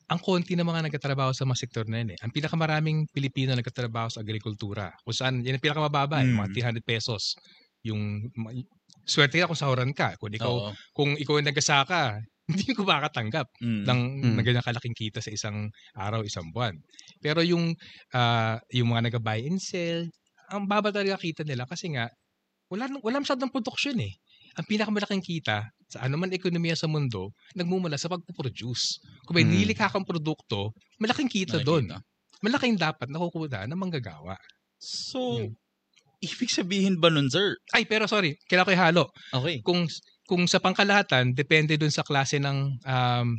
ang 0.09 0.21
konti 0.21 0.57
ng 0.57 0.67
mga 0.67 0.89
nagtatrabaho 0.89 1.37
sa 1.37 1.45
mga 1.45 1.59
sektor 1.61 1.85
na 1.89 2.01
yan 2.01 2.17
eh. 2.17 2.19
Ang 2.25 2.33
pinakamaraming 2.33 3.09
Pilipino 3.13 3.53
nagtatrabaho 3.53 4.09
sa 4.13 4.21
agrikultura. 4.25 4.93
Kung 5.05 5.15
saan, 5.15 5.35
yan 5.45 5.57
ang 5.57 5.65
pinakamababa, 5.65 6.21
mm. 6.21 6.37
mga 6.37 6.49
300 6.75 6.81
hmm. 6.81 6.85
pesos. 6.85 7.33
Yung, 7.87 8.29
swerte 9.07 9.43
ka 9.43 9.51
kung 9.51 9.59
sahuran 9.59 9.91
ka. 9.95 10.15
Kung 10.19 10.33
ikaw, 10.35 10.53
Oo. 10.53 10.71
kung 10.95 11.11
ikaw 11.19 11.39
ang 11.39 11.49
nagasaka, 11.51 12.23
hindi 12.51 12.75
ko 12.75 12.83
makatanggap 12.83 13.47
mm. 13.63 13.87
ng, 13.87 14.01
mm. 14.23 14.35
ng 14.35 14.45
ganyan 14.45 14.67
kalaking 14.67 14.97
kita 14.97 15.23
sa 15.23 15.31
isang 15.31 15.71
araw, 15.95 16.27
isang 16.27 16.51
buwan. 16.51 16.75
Pero 17.23 17.41
yung 17.43 17.75
uh, 18.15 18.57
yung 18.75 18.89
mga 18.91 19.13
nag-buy 19.13 19.47
and 19.47 19.63
sell, 19.63 20.07
ang 20.51 20.67
baba 20.67 20.91
talaga 20.91 21.23
kita 21.23 21.47
nila 21.47 21.65
kasi 21.65 21.95
nga 21.95 22.11
wala 22.67 22.91
wala 23.01 23.23
masyadong 23.23 23.53
production 23.53 23.97
eh. 24.03 24.13
Ang 24.59 24.69
pinakamalaking 24.69 25.25
kita 25.25 25.65
sa 25.89 25.99
anuman 26.05 26.33
ekonomiya 26.33 26.77
sa 26.77 26.89
mundo, 26.89 27.33
nagmumula 27.57 27.97
sa 27.97 28.09
pagpo-produce. 28.09 29.01
Kung 29.25 29.37
may 29.37 29.45
mm. 29.45 29.53
nilikha 29.53 29.93
kang 29.93 30.05
produkto, 30.05 30.73
malaking 31.01 31.29
kita 31.29 31.61
doon. 31.61 31.89
Malaking 32.43 32.77
dapat 32.77 33.13
nakukuha 33.13 33.69
ng 33.71 33.79
manggagawa. 33.79 34.35
So, 34.83 35.39
hmm. 35.39 35.55
ibig 36.19 36.51
sabihin 36.51 36.99
ba 36.99 37.07
nun, 37.07 37.31
sir? 37.31 37.55
Ay, 37.71 37.87
pero 37.87 38.11
sorry, 38.11 38.35
kailangan 38.51 38.67
ko 38.67 38.75
ihalo. 38.75 39.05
Okay. 39.31 39.63
Kung 39.63 39.87
kung 40.33 40.49
sa 40.49 40.65
pangkalahatan, 40.65 41.37
depende 41.37 41.77
dun 41.77 41.93
sa 41.93 42.01
klase 42.01 42.41
ng 42.41 42.81
um, 42.89 43.37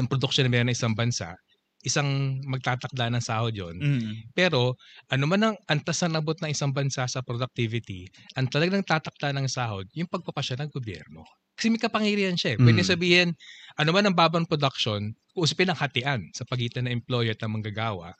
ng 0.00 0.06
production 0.08 0.48
na 0.48 0.50
meron 0.56 0.72
ng 0.72 0.76
isang 0.80 0.96
bansa, 0.96 1.36
isang 1.84 2.40
magtatakda 2.48 3.12
ng 3.12 3.20
sahod 3.20 3.52
yon. 3.52 3.76
Mm. 3.76 4.32
Pero 4.32 4.80
ano 5.12 5.24
man 5.28 5.44
ang 5.44 5.56
antas 5.68 6.00
na 6.08 6.16
nabot 6.16 6.32
ng 6.40 6.48
isang 6.48 6.72
bansa 6.72 7.04
sa 7.04 7.20
productivity, 7.20 8.08
ang 8.32 8.48
talagang 8.48 8.80
tatakda 8.80 9.36
ng 9.36 9.44
sahod, 9.44 9.84
yung 9.92 10.08
pagpapasya 10.08 10.56
ng 10.64 10.72
gobyerno. 10.72 11.20
Kasi 11.52 11.68
may 11.68 11.80
kapangyarihan 11.80 12.36
siya. 12.36 12.56
Eh. 12.56 12.64
Pwede 12.64 12.80
mm. 12.80 12.88
sabihin, 12.88 13.28
ano 13.76 13.90
man 13.92 14.08
ang 14.08 14.16
babang 14.16 14.48
production, 14.48 15.12
usapin 15.36 15.68
ang 15.68 15.76
hatian 15.76 16.32
sa 16.32 16.48
pagitan 16.48 16.88
ng 16.88 16.96
employer 16.96 17.36
at 17.36 17.44
ng 17.44 17.60
manggagawa, 17.60 18.16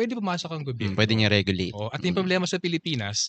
pwede 0.00 0.16
pumasok 0.16 0.48
ang 0.48 0.64
gobyerno. 0.64 0.96
Mm, 0.96 0.98
pwede 0.98 1.12
niya 1.12 1.28
regulate. 1.28 1.76
O, 1.76 1.92
at 1.92 2.00
yung 2.00 2.16
problema 2.16 2.48
sa 2.48 2.56
Pilipinas, 2.56 3.28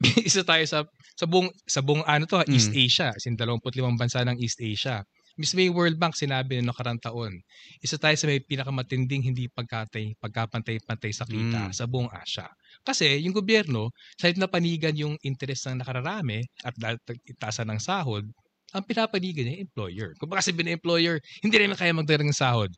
isa 0.28 0.42
tayo 0.42 0.64
sa 0.66 0.82
sa 1.14 1.24
buong 1.26 1.48
sa 1.64 1.80
buong 1.80 2.02
ano 2.04 2.26
to, 2.26 2.42
East 2.50 2.74
mm. 2.74 2.82
Asia, 2.82 3.08
as 3.14 3.24
in 3.26 3.38
25 3.38 3.78
bansa 3.94 4.26
ng 4.26 4.38
East 4.42 4.58
Asia. 4.58 5.02
Mismo 5.34 5.58
yung 5.58 5.74
World 5.74 5.98
Bank 5.98 6.14
sinabi 6.14 6.62
noong 6.62 6.70
nakarang 6.70 6.98
taon, 7.02 7.34
isa 7.82 7.98
tayo 7.98 8.14
sa 8.14 8.30
may 8.30 8.38
pinakamatinding 8.38 9.34
hindi 9.34 9.50
pagkatay, 9.50 10.14
pagkapantay-pantay 10.22 11.10
sa 11.10 11.26
kita 11.26 11.70
mm. 11.70 11.74
sa 11.74 11.90
buong 11.90 12.06
Asia. 12.06 12.46
Kasi 12.86 13.18
yung 13.18 13.34
gobyerno, 13.34 13.90
sa 14.14 14.30
na 14.38 14.46
panigan 14.46 14.94
yung 14.94 15.18
interest 15.26 15.66
ng 15.66 15.82
nakararami 15.82 16.38
at 16.62 16.78
itasan 17.26 17.66
ng 17.66 17.82
sahod, 17.82 18.22
ang 18.70 18.82
pinapanigan 18.86 19.42
niya 19.46 19.58
yung 19.58 19.64
employer. 19.66 20.08
Kung 20.22 20.30
baka 20.30 20.50
sabihin 20.50 20.70
ng 20.70 20.78
employer, 20.78 21.18
hindi 21.42 21.54
naman 21.58 21.78
kaya 21.78 21.90
magdala 21.90 22.22
ng 22.22 22.34
sahod. 22.34 22.70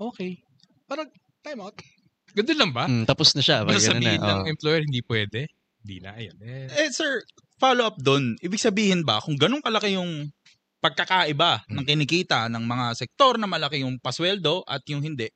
Okay. 0.00 0.40
Parang 0.88 1.12
time 1.44 1.60
out. 1.60 1.76
Ganun 2.32 2.56
lang 2.60 2.72
ba? 2.72 2.84
Mm, 2.88 3.04
tapos 3.08 3.36
na 3.36 3.44
siya. 3.44 3.64
Pero 3.64 3.80
sabihin 3.80 4.20
na, 4.20 4.40
ng 4.40 4.48
oh. 4.48 4.52
employer, 4.52 4.80
hindi 4.84 5.00
pwede. 5.04 5.48
Di 5.88 6.04
na, 6.04 6.12
ayun. 6.12 6.36
Eh, 6.44 6.68
eh 6.68 6.92
sir, 6.92 7.24
follow 7.56 7.88
up 7.88 7.96
doon. 7.96 8.36
Ibig 8.44 8.60
sabihin 8.60 9.08
ba, 9.08 9.24
kung 9.24 9.40
ganun 9.40 9.64
kalaki 9.64 9.96
yung 9.96 10.28
pagkakaiba 10.84 11.64
hmm. 11.64 11.80
ng 11.80 11.84
kinikita 11.88 12.52
ng 12.52 12.60
mga 12.60 12.92
sektor 12.92 13.40
na 13.40 13.48
malaki 13.48 13.80
yung 13.80 13.96
pasweldo 13.96 14.68
at 14.68 14.84
yung 14.92 15.00
hindi, 15.00 15.32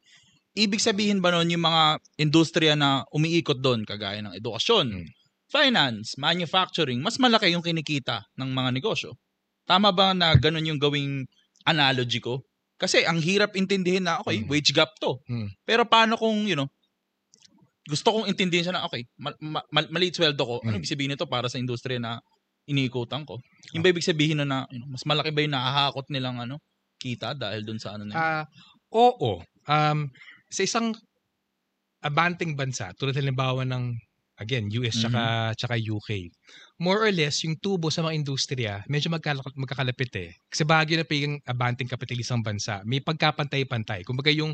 ibig 0.53 0.85
sabihin 0.85 1.25
ba 1.25 1.33
noon 1.33 1.57
yung 1.57 1.65
mga 1.65 2.05
industriya 2.21 2.77
na 2.77 3.01
umiikot 3.17 3.65
doon, 3.65 3.89
kagaya 3.89 4.21
ng 4.21 4.37
edukasyon, 4.37 4.93
hmm. 4.93 5.09
finance, 5.49 6.21
manufacturing, 6.21 7.01
mas 7.01 7.17
malaki 7.17 7.49
yung 7.57 7.65
kinikita 7.65 8.21
ng 8.37 8.53
mga 8.53 8.77
negosyo? 8.77 9.17
Tama 9.65 9.89
ba 9.89 10.13
na 10.13 10.37
ganun 10.37 10.69
yung 10.69 10.77
gawing 10.77 11.25
analogy 11.65 12.21
ko? 12.21 12.45
Kasi 12.77 13.09
ang 13.09 13.25
hirap 13.25 13.57
intindihin 13.57 14.05
na, 14.05 14.21
okay, 14.21 14.45
hmm. 14.45 14.53
wage 14.53 14.77
gap 14.77 14.93
to. 15.01 15.17
Hmm. 15.25 15.49
Pero 15.65 15.89
paano 15.89 16.21
kung, 16.21 16.45
you 16.45 16.61
know, 16.61 16.69
gusto 17.83 18.15
kong 18.15 18.31
intindihin 18.31 18.71
siya 18.71 18.75
na, 18.79 18.87
okay, 18.87 19.03
ma- 19.19 19.35
ma- 19.43 19.91
maliit 19.91 20.15
sweldo 20.15 20.39
ko, 20.39 20.57
ano 20.62 20.79
mm. 20.79 20.79
ibig 20.79 20.93
sabihin 20.93 21.11
nito 21.15 21.27
para 21.27 21.51
sa 21.51 21.59
industriya 21.59 21.99
na 21.99 22.23
iniikutan 22.71 23.27
ko? 23.27 23.43
Yung 23.75 23.83
ba 23.83 23.91
ibig 23.91 24.07
sabihin 24.07 24.39
na, 24.43 24.47
na 24.47 24.59
you 24.71 24.79
know, 24.79 24.91
mas 24.91 25.03
malaki 25.03 25.35
ba 25.35 25.43
yung 25.43 25.55
nakahakot 25.55 26.07
nilang 26.15 26.39
ano, 26.39 26.62
kita 27.03 27.35
dahil 27.35 27.67
dun 27.67 27.83
sa 27.83 27.99
ano 27.99 28.07
na 28.07 28.15
uh, 28.15 28.45
Oo. 28.95 29.43
Um, 29.67 30.07
sa 30.47 30.62
isang 30.62 30.95
abanting 32.07 32.55
bansa, 32.55 32.95
tulad 32.95 33.19
halimbawa 33.19 33.67
ng 33.67 33.95
again, 34.43 34.67
US 34.83 34.99
tsaka, 34.99 35.23
mm-hmm. 35.23 35.57
tsaka 35.59 35.75
UK. 35.79 36.11
More 36.83 37.07
or 37.07 37.12
less, 37.15 37.47
yung 37.47 37.55
tubo 37.62 37.95
sa 37.95 38.03
mga 38.03 38.19
industriya, 38.19 38.83
medyo 38.91 39.07
magkal- 39.07 39.43
magkakalapit 39.55 40.12
eh. 40.19 40.31
Kasi 40.51 40.67
bagyo 40.67 40.99
na 40.99 41.07
pa 41.07 41.15
yung 41.15 41.39
abanting 41.47 41.87
kapitalisang 41.87 42.43
bansa. 42.43 42.83
May 42.83 42.99
pagkapantay-pantay. 42.99 44.03
Kumbaga 44.03 44.35
yung, 44.35 44.51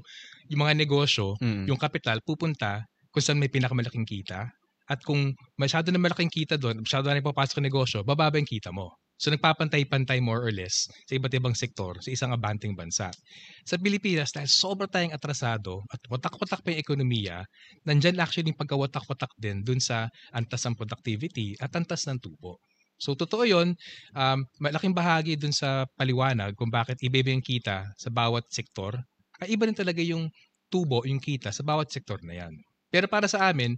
yung 0.53 0.61
mga 0.61 0.77
negosyo, 0.77 1.41
mm. 1.41 1.65
yung 1.73 1.81
kapital, 1.81 2.21
pupunta 2.21 2.85
kung 3.19 3.27
saan 3.35 3.43
may 3.43 3.51
pinakamalaking 3.51 4.07
kita. 4.07 4.47
At 4.87 5.03
kung 5.03 5.35
masyado 5.59 5.91
na 5.91 5.99
malaking 5.99 6.31
kita 6.31 6.55
doon, 6.55 6.87
masyado 6.87 7.11
na 7.11 7.19
papasok 7.19 7.59
ng 7.59 7.67
negosyo, 7.67 8.07
bababa 8.07 8.39
yung 8.39 8.47
kita 8.47 8.71
mo. 8.71 8.95
So 9.19 9.35
nagpapantay-pantay 9.35 10.23
more 10.23 10.39
or 10.39 10.55
less 10.55 10.87
sa 11.11 11.19
iba't 11.19 11.35
ibang 11.35 11.51
sektor 11.51 11.99
sa 11.99 12.15
isang 12.15 12.31
abanting 12.31 12.79
bansa. 12.79 13.11
Sa 13.67 13.75
Pilipinas, 13.75 14.31
dahil 14.31 14.47
sobra 14.47 14.87
tayong 14.87 15.11
atrasado 15.11 15.83
at 15.91 15.99
watak-watak 16.07 16.63
pa 16.63 16.71
yung 16.71 16.79
ekonomiya, 16.79 17.43
nandyan 17.83 18.23
actually 18.23 18.55
yung 18.55 18.61
pagkawatak-watak 18.63 19.35
din 19.35 19.67
dun 19.67 19.83
sa 19.83 20.07
antas 20.31 20.63
ng 20.63 20.79
productivity 20.79 21.59
at 21.59 21.75
antas 21.75 22.07
ng 22.07 22.23
tubo. 22.23 22.63
So 23.03 23.19
totoo 23.19 23.43
yun, 23.43 23.75
um, 24.15 24.47
malaking 24.63 24.95
bahagi 24.95 25.35
dun 25.35 25.51
sa 25.51 25.91
paliwanag 25.99 26.55
kung 26.55 26.71
bakit 26.71 27.03
iba-iba 27.03 27.35
yung 27.35 27.43
kita 27.43 27.91
sa 27.99 28.09
bawat 28.15 28.47
sektor, 28.55 28.95
ay 29.43 29.59
iba 29.59 29.67
rin 29.67 29.75
talaga 29.75 29.99
yung 29.99 30.31
tubo, 30.71 31.03
yung 31.03 31.19
kita 31.19 31.51
sa 31.51 31.67
bawat 31.67 31.91
sektor 31.91 32.23
na 32.23 32.47
yan. 32.47 32.55
Pero 32.89 33.07
para 33.07 33.29
sa 33.29 33.49
amin, 33.49 33.77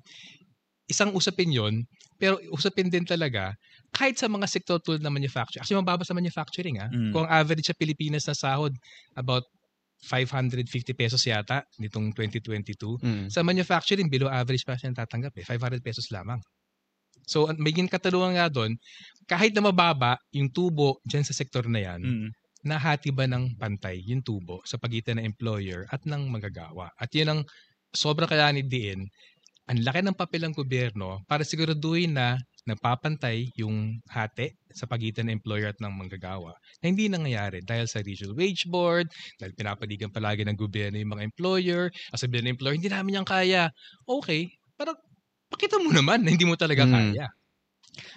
isang 0.90 1.14
usapin 1.14 1.55
yon 1.55 1.87
pero 2.19 2.37
usapin 2.52 2.90
din 2.90 3.07
talaga 3.07 3.55
kahit 3.95 4.19
sa 4.19 4.29
mga 4.29 4.47
sektor 4.47 4.79
tulad 4.83 5.00
ng 5.02 5.14
manufacturing. 5.14 5.62
Actually, 5.62 5.81
mababa 5.83 6.05
sa 6.05 6.14
manufacturing. 6.14 6.76
Ah. 6.79 6.90
Mm. 6.93 7.11
Kung 7.14 7.25
ang 7.26 7.33
average 7.33 7.71
sa 7.71 7.75
Pilipinas 7.75 8.29
na 8.29 8.37
sahod, 8.37 8.75
about 9.17 9.47
550 10.05 10.64
pesos 10.97 11.21
yata 11.26 11.67
nitong 11.81 12.14
2022. 12.14 13.00
Mm. 13.00 13.26
Sa 13.29 13.40
manufacturing, 13.43 14.09
below 14.09 14.31
average 14.31 14.62
pa 14.62 14.79
siya 14.79 14.95
tatanggap 14.95 15.35
eh. 15.37 15.45
500 15.45 15.83
pesos 15.83 16.09
lamang. 16.12 16.38
So, 17.29 17.50
may 17.61 17.75
katalungan 17.75 18.38
nga 18.38 18.49
doon, 18.49 18.75
kahit 19.29 19.55
na 19.55 19.62
mababa 19.62 20.19
yung 20.35 20.50
tubo 20.50 20.99
dyan 21.05 21.23
sa 21.23 21.37
sektor 21.37 21.67
na 21.69 21.83
yan, 21.83 22.00
mm. 22.00 22.29
nahati 22.64 23.12
ba 23.12 23.29
ng 23.29 23.59
pantay 23.61 24.00
yung 24.07 24.25
tubo 24.25 24.62
sa 24.64 24.81
pagitan 24.81 25.21
ng 25.21 25.26
employer 25.26 25.85
at 25.90 26.02
ng 26.07 26.31
magagawa? 26.31 26.90
At 26.97 27.12
yun 27.12 27.29
ang 27.31 27.40
sobrang 27.94 28.30
kailangan 28.30 28.66
diin, 28.66 29.06
ang 29.70 29.78
laki 29.87 30.00
ng 30.02 30.18
papel 30.18 30.42
ng 30.47 30.54
gobyerno 30.54 31.23
para 31.30 31.47
siguraduhin 31.47 32.18
na 32.18 32.35
nagpapantay 32.66 33.49
yung 33.56 34.02
hati 34.11 34.52
sa 34.75 34.85
pagitan 34.85 35.26
ng 35.30 35.40
employer 35.40 35.73
at 35.73 35.78
ng 35.80 35.90
manggagawa 35.90 36.54
na 36.82 36.87
hindi 36.90 37.09
nangyayari 37.09 37.64
dahil 37.64 37.87
sa 37.88 38.02
regional 38.04 38.37
wage 38.37 38.66
board, 38.68 39.09
dahil 39.40 39.54
pinapaligan 39.56 40.12
palagi 40.12 40.44
ng 40.44 40.59
gobyerno 40.59 40.99
yung 40.99 41.14
mga 41.16 41.26
employer, 41.26 41.88
at 42.12 42.18
sabihin 42.20 42.50
ng 42.50 42.54
employer, 42.59 42.76
hindi 42.76 42.90
namin 42.90 43.23
yan 43.23 43.26
kaya. 43.26 43.70
Okay, 44.04 44.50
pero 44.76 44.94
pakita 45.50 45.80
mo 45.80 45.90
naman 45.90 46.23
na 46.23 46.30
hindi 46.35 46.47
mo 46.47 46.54
talaga 46.54 46.85
hmm. 46.87 46.92
kaya. 46.94 47.26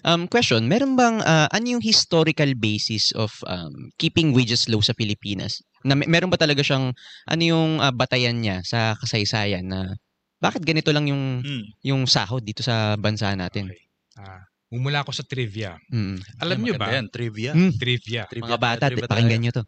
Um, 0.05 0.29
question, 0.29 0.69
meron 0.69 0.93
bang, 0.93 1.17
uh, 1.25 1.49
ano 1.49 1.65
yung 1.77 1.83
historical 1.83 2.53
basis 2.53 3.09
of 3.17 3.33
um, 3.49 3.89
keeping 3.97 4.35
wages 4.35 4.69
low 4.69 4.79
sa 4.83 4.93
Pilipinas? 4.93 5.63
Na, 5.83 5.95
meron 5.95 6.31
ba 6.31 6.39
talaga 6.39 6.63
siyang, 6.63 6.95
ano 7.27 7.41
yung 7.43 7.83
uh, 7.83 7.91
batayan 7.91 8.39
niya 8.39 8.63
sa 8.63 8.95
kasaysayan 8.99 9.67
na 9.67 9.99
bakit 10.43 10.67
ganito 10.67 10.91
lang 10.91 11.07
yung 11.07 11.39
hmm. 11.39 11.79
yung 11.87 12.03
sahod 12.03 12.43
dito 12.43 12.59
sa 12.59 12.99
bansa 12.99 13.31
natin? 13.31 13.71
Okay. 13.71 13.83
Ah, 14.19 14.43
umula 14.73 15.01
ako 15.01 15.15
sa 15.15 15.23
trivia. 15.23 15.79
Mm. 15.89 16.17
Alam 16.41 16.57
niyo 16.61 16.73
ba? 16.77 16.91
Yan, 16.91 17.07
trivia. 17.09 17.53
Mm. 17.55 17.77
Trivia. 17.79 18.29
trivia. 18.29 18.45
Mga 18.45 18.59
bata, 18.59 18.85
trivia 18.89 19.09
pakinggan 19.09 19.41
niyo 19.41 19.51
to. 19.61 19.63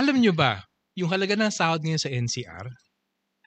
Alam 0.00 0.16
niyo 0.20 0.32
ba, 0.36 0.64
yung 0.98 1.08
halaga 1.08 1.38
ng 1.38 1.52
sahod 1.52 1.80
ngayon 1.80 2.02
sa 2.02 2.10
NCR 2.12 2.66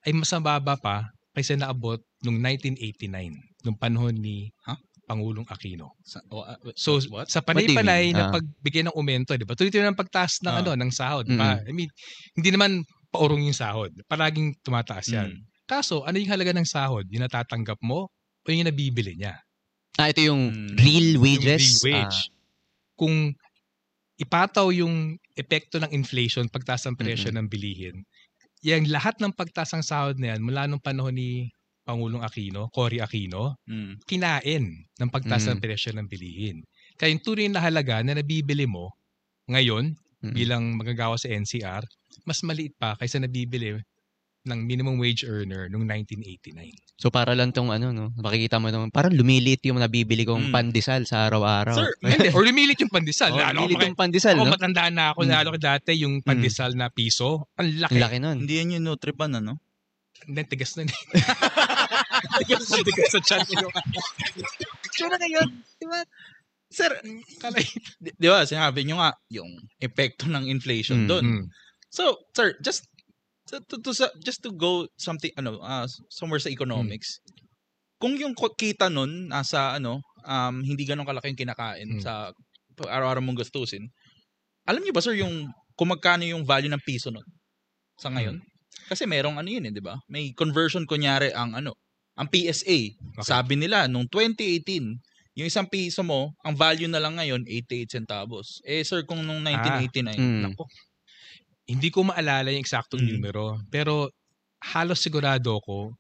ay 0.08 0.12
mas 0.16 0.32
mababa 0.34 0.74
pa 0.80 1.14
kaysa 1.34 1.58
naabot 1.58 2.02
noong 2.22 2.40
1989, 2.40 3.66
nung 3.66 3.78
panahon 3.78 4.14
ni 4.14 4.54
huh? 4.66 4.78
Pangulong 5.04 5.44
Aquino. 5.52 6.00
Sa, 6.08 6.24
oh, 6.32 6.48
uh, 6.48 6.56
so 6.80 6.96
what? 7.12 7.28
sa 7.28 7.44
panay-panay 7.44 8.16
na 8.16 8.32
uh, 8.32 8.40
pagbigay 8.40 8.88
ng 8.88 8.96
aumento, 8.96 9.36
'di 9.36 9.44
ba? 9.44 9.54
Tuloy-tuloy 9.54 9.84
ng 9.92 10.00
pagtaas 10.00 10.40
ng 10.44 10.54
uh, 10.54 10.60
ano 10.64 10.72
ng 10.80 10.92
sahod, 10.92 11.28
mm-hmm. 11.28 11.68
I 11.68 11.74
mean, 11.76 11.92
hindi 12.40 12.50
naman 12.56 12.88
paurong 13.14 13.46
yung 13.46 13.54
sahod. 13.54 13.94
Palaging 14.10 14.58
tumataas 14.66 15.06
yan. 15.14 15.38
Mm. 15.38 15.42
Kaso, 15.70 16.02
ano 16.02 16.18
yung 16.18 16.34
halaga 16.34 16.50
ng 16.58 16.66
sahod? 16.66 17.06
Yung 17.14 17.22
natatanggap 17.22 17.78
mo 17.86 18.10
o 18.10 18.48
yung 18.50 18.66
nabibili 18.66 19.14
niya? 19.14 19.38
Ah, 20.02 20.10
ito 20.10 20.26
yung 20.26 20.50
mm. 20.50 20.76
real 20.82 21.22
wages? 21.22 21.86
Yung 21.86 21.94
real 21.94 22.10
wage. 22.10 22.18
Ah. 22.18 22.30
Kung 22.98 23.16
ipataw 24.18 24.74
yung 24.74 25.22
epekto 25.38 25.78
ng 25.78 25.94
inflation, 25.94 26.50
pagtaas 26.50 26.90
ng 26.90 26.98
presyo 26.98 27.30
mm-hmm. 27.30 27.38
ng 27.38 27.48
bilihin, 27.54 27.98
yung 28.66 28.90
lahat 28.90 29.22
ng 29.22 29.36
pagtaas 29.38 29.78
ng 29.78 29.86
sahod 29.86 30.18
na 30.18 30.34
yan, 30.34 30.42
mula 30.42 30.66
nung 30.66 30.82
panahon 30.82 31.14
ni 31.14 31.54
Pangulong 31.84 32.24
Aquino, 32.24 32.72
Cory 32.72 33.04
Aquino, 33.04 33.60
mm. 33.68 34.08
kinain 34.08 34.64
ng 34.88 35.10
pagtaas 35.12 35.48
mm. 35.48 35.50
ng 35.52 35.60
presyo 35.60 35.92
ng 35.92 36.08
bilihin. 36.08 36.64
Kaya 36.96 37.12
yung 37.12 37.24
tunay 37.24 37.48
na 37.52 37.60
halaga 37.60 38.00
na 38.02 38.16
nabibili 38.16 38.64
mo 38.64 38.96
ngayon 39.52 39.92
mm. 40.24 40.34
bilang 40.34 40.80
magagawa 40.80 41.20
sa 41.20 41.28
NCR, 41.28 41.84
mas 42.24 42.40
maliit 42.48 42.74
pa 42.80 42.96
kaysa 42.96 43.20
nabibili 43.20 43.76
ng 44.44 44.60
minimum 44.68 45.00
wage 45.00 45.24
earner 45.24 45.72
noong 45.72 45.88
1989. 45.88 46.76
So 47.00 47.08
para 47.08 47.32
lang 47.32 47.56
tong 47.56 47.72
ano 47.72 47.96
no, 47.96 48.12
makikita 48.20 48.60
mo 48.60 48.68
naman 48.68 48.92
parang 48.92 49.16
lumilit 49.16 49.64
yung 49.64 49.80
nabibili 49.80 50.28
kong 50.28 50.52
mm. 50.52 50.54
pandesal 50.54 51.08
sa 51.08 51.28
araw-araw. 51.28 51.76
Sir, 51.80 51.92
hindi, 52.04 52.28
or 52.36 52.44
lumilit 52.44 52.80
yung 52.84 52.92
pandesal. 52.92 53.32
oh, 53.32 53.40
lumilit 53.40 53.80
yung 53.80 53.96
pandesal, 53.96 54.36
no? 54.36 54.52
matandaan 54.52 55.00
na 55.00 55.16
ako, 55.16 55.24
mm. 55.24 55.32
lalo 55.32 55.48
ko 55.56 55.60
dati 55.60 55.92
yung 55.96 56.20
hmm. 56.20 56.28
pandesal 56.28 56.76
mm. 56.76 56.80
na 56.80 56.88
piso. 56.92 57.48
Ang 57.56 57.88
laki. 57.88 57.96
Ang 57.96 58.04
laki 58.04 58.18
nun. 58.20 58.38
Hindi 58.44 58.54
yan 58.60 58.76
yung 58.80 58.86
Nutriban, 58.92 59.32
ano? 59.40 59.63
Hindi, 60.28 60.42
tigas 60.48 60.74
na. 60.76 60.88
tigas 62.44 62.66
na, 62.70 62.78
tigas 62.84 63.12
sa 63.12 63.22
chan 63.24 63.44
mo. 63.48 63.70
Tsura 64.94 65.18
ngayon, 65.18 65.48
di 65.80 65.86
ba? 65.90 66.02
Sir, 66.74 66.90
kalay. 67.38 67.66
Di, 68.02 68.10
di 68.18 68.28
ba, 68.30 68.48
sinabi 68.48 68.88
nyo 68.88 68.98
nga, 69.04 69.12
yung 69.30 69.50
epekto 69.78 70.26
ng 70.26 70.50
inflation 70.50 71.06
mm, 71.06 71.10
doon. 71.10 71.26
Mm. 71.26 71.46
So, 71.94 72.18
sir, 72.34 72.58
just 72.66 72.90
to, 73.50 73.60
to, 73.62 73.78
to, 73.78 73.92
just 74.24 74.42
to 74.42 74.50
go 74.50 74.88
something 74.98 75.32
ano 75.38 75.60
uh, 75.62 75.86
somewhere 76.10 76.42
sa 76.42 76.50
economics. 76.50 77.20
Hmm. 77.22 77.34
Kung 78.02 78.14
yung 78.20 78.36
kita 78.36 78.90
nun 78.90 79.32
nasa 79.32 79.78
ano 79.78 80.02
um 80.26 80.64
hindi 80.64 80.84
ganun 80.88 81.08
kalaki 81.08 81.32
yung 81.32 81.42
kinakain 81.46 81.90
hmm. 82.00 82.04
sa 82.04 82.34
araw-araw 82.82 83.22
mong 83.22 83.44
gastusin. 83.44 83.86
Alam 84.66 84.82
niyo 84.82 84.96
ba 84.96 85.04
sir 85.04 85.16
yung 85.20 85.52
kung 85.78 85.92
magkano 85.92 86.26
yung 86.26 86.48
value 86.48 86.72
ng 86.72 86.84
piso 86.84 87.12
nun 87.12 87.26
sa 88.00 88.10
ngayon? 88.10 88.40
Hmm. 88.40 88.53
Kasi 88.90 89.08
merong 89.08 89.40
ano 89.40 89.50
yun 89.50 89.68
eh, 89.70 89.74
'di 89.74 89.84
ba? 89.84 90.00
May 90.10 90.34
conversion 90.34 90.84
kunyari 90.88 91.32
ang 91.34 91.58
ano, 91.58 91.78
ang 92.18 92.28
PSA. 92.30 92.94
Okay. 92.94 93.26
Sabi 93.26 93.58
nila 93.58 93.90
nung 93.90 94.06
2018, 94.10 95.02
yung 95.34 95.48
isang 95.50 95.66
piso 95.66 96.06
mo, 96.06 96.34
ang 96.46 96.54
value 96.54 96.90
na 96.90 97.02
lang 97.02 97.18
ngayon 97.18 97.46
88 97.50 97.90
centavos. 97.90 98.62
Eh 98.66 98.86
sir, 98.86 99.02
kung 99.10 99.26
nung 99.26 99.42
1989, 99.42 100.14
ah, 100.14 100.18
mm. 100.18 100.42
nako, 100.46 100.64
hindi 101.66 101.90
ko 101.90 102.06
maalala 102.06 102.54
yung 102.54 102.62
eksaktong 102.62 103.02
mm. 103.02 103.10
numero, 103.10 103.58
pero 103.74 104.14
halos 104.62 105.02
sigurado 105.02 105.58
ko 105.66 105.92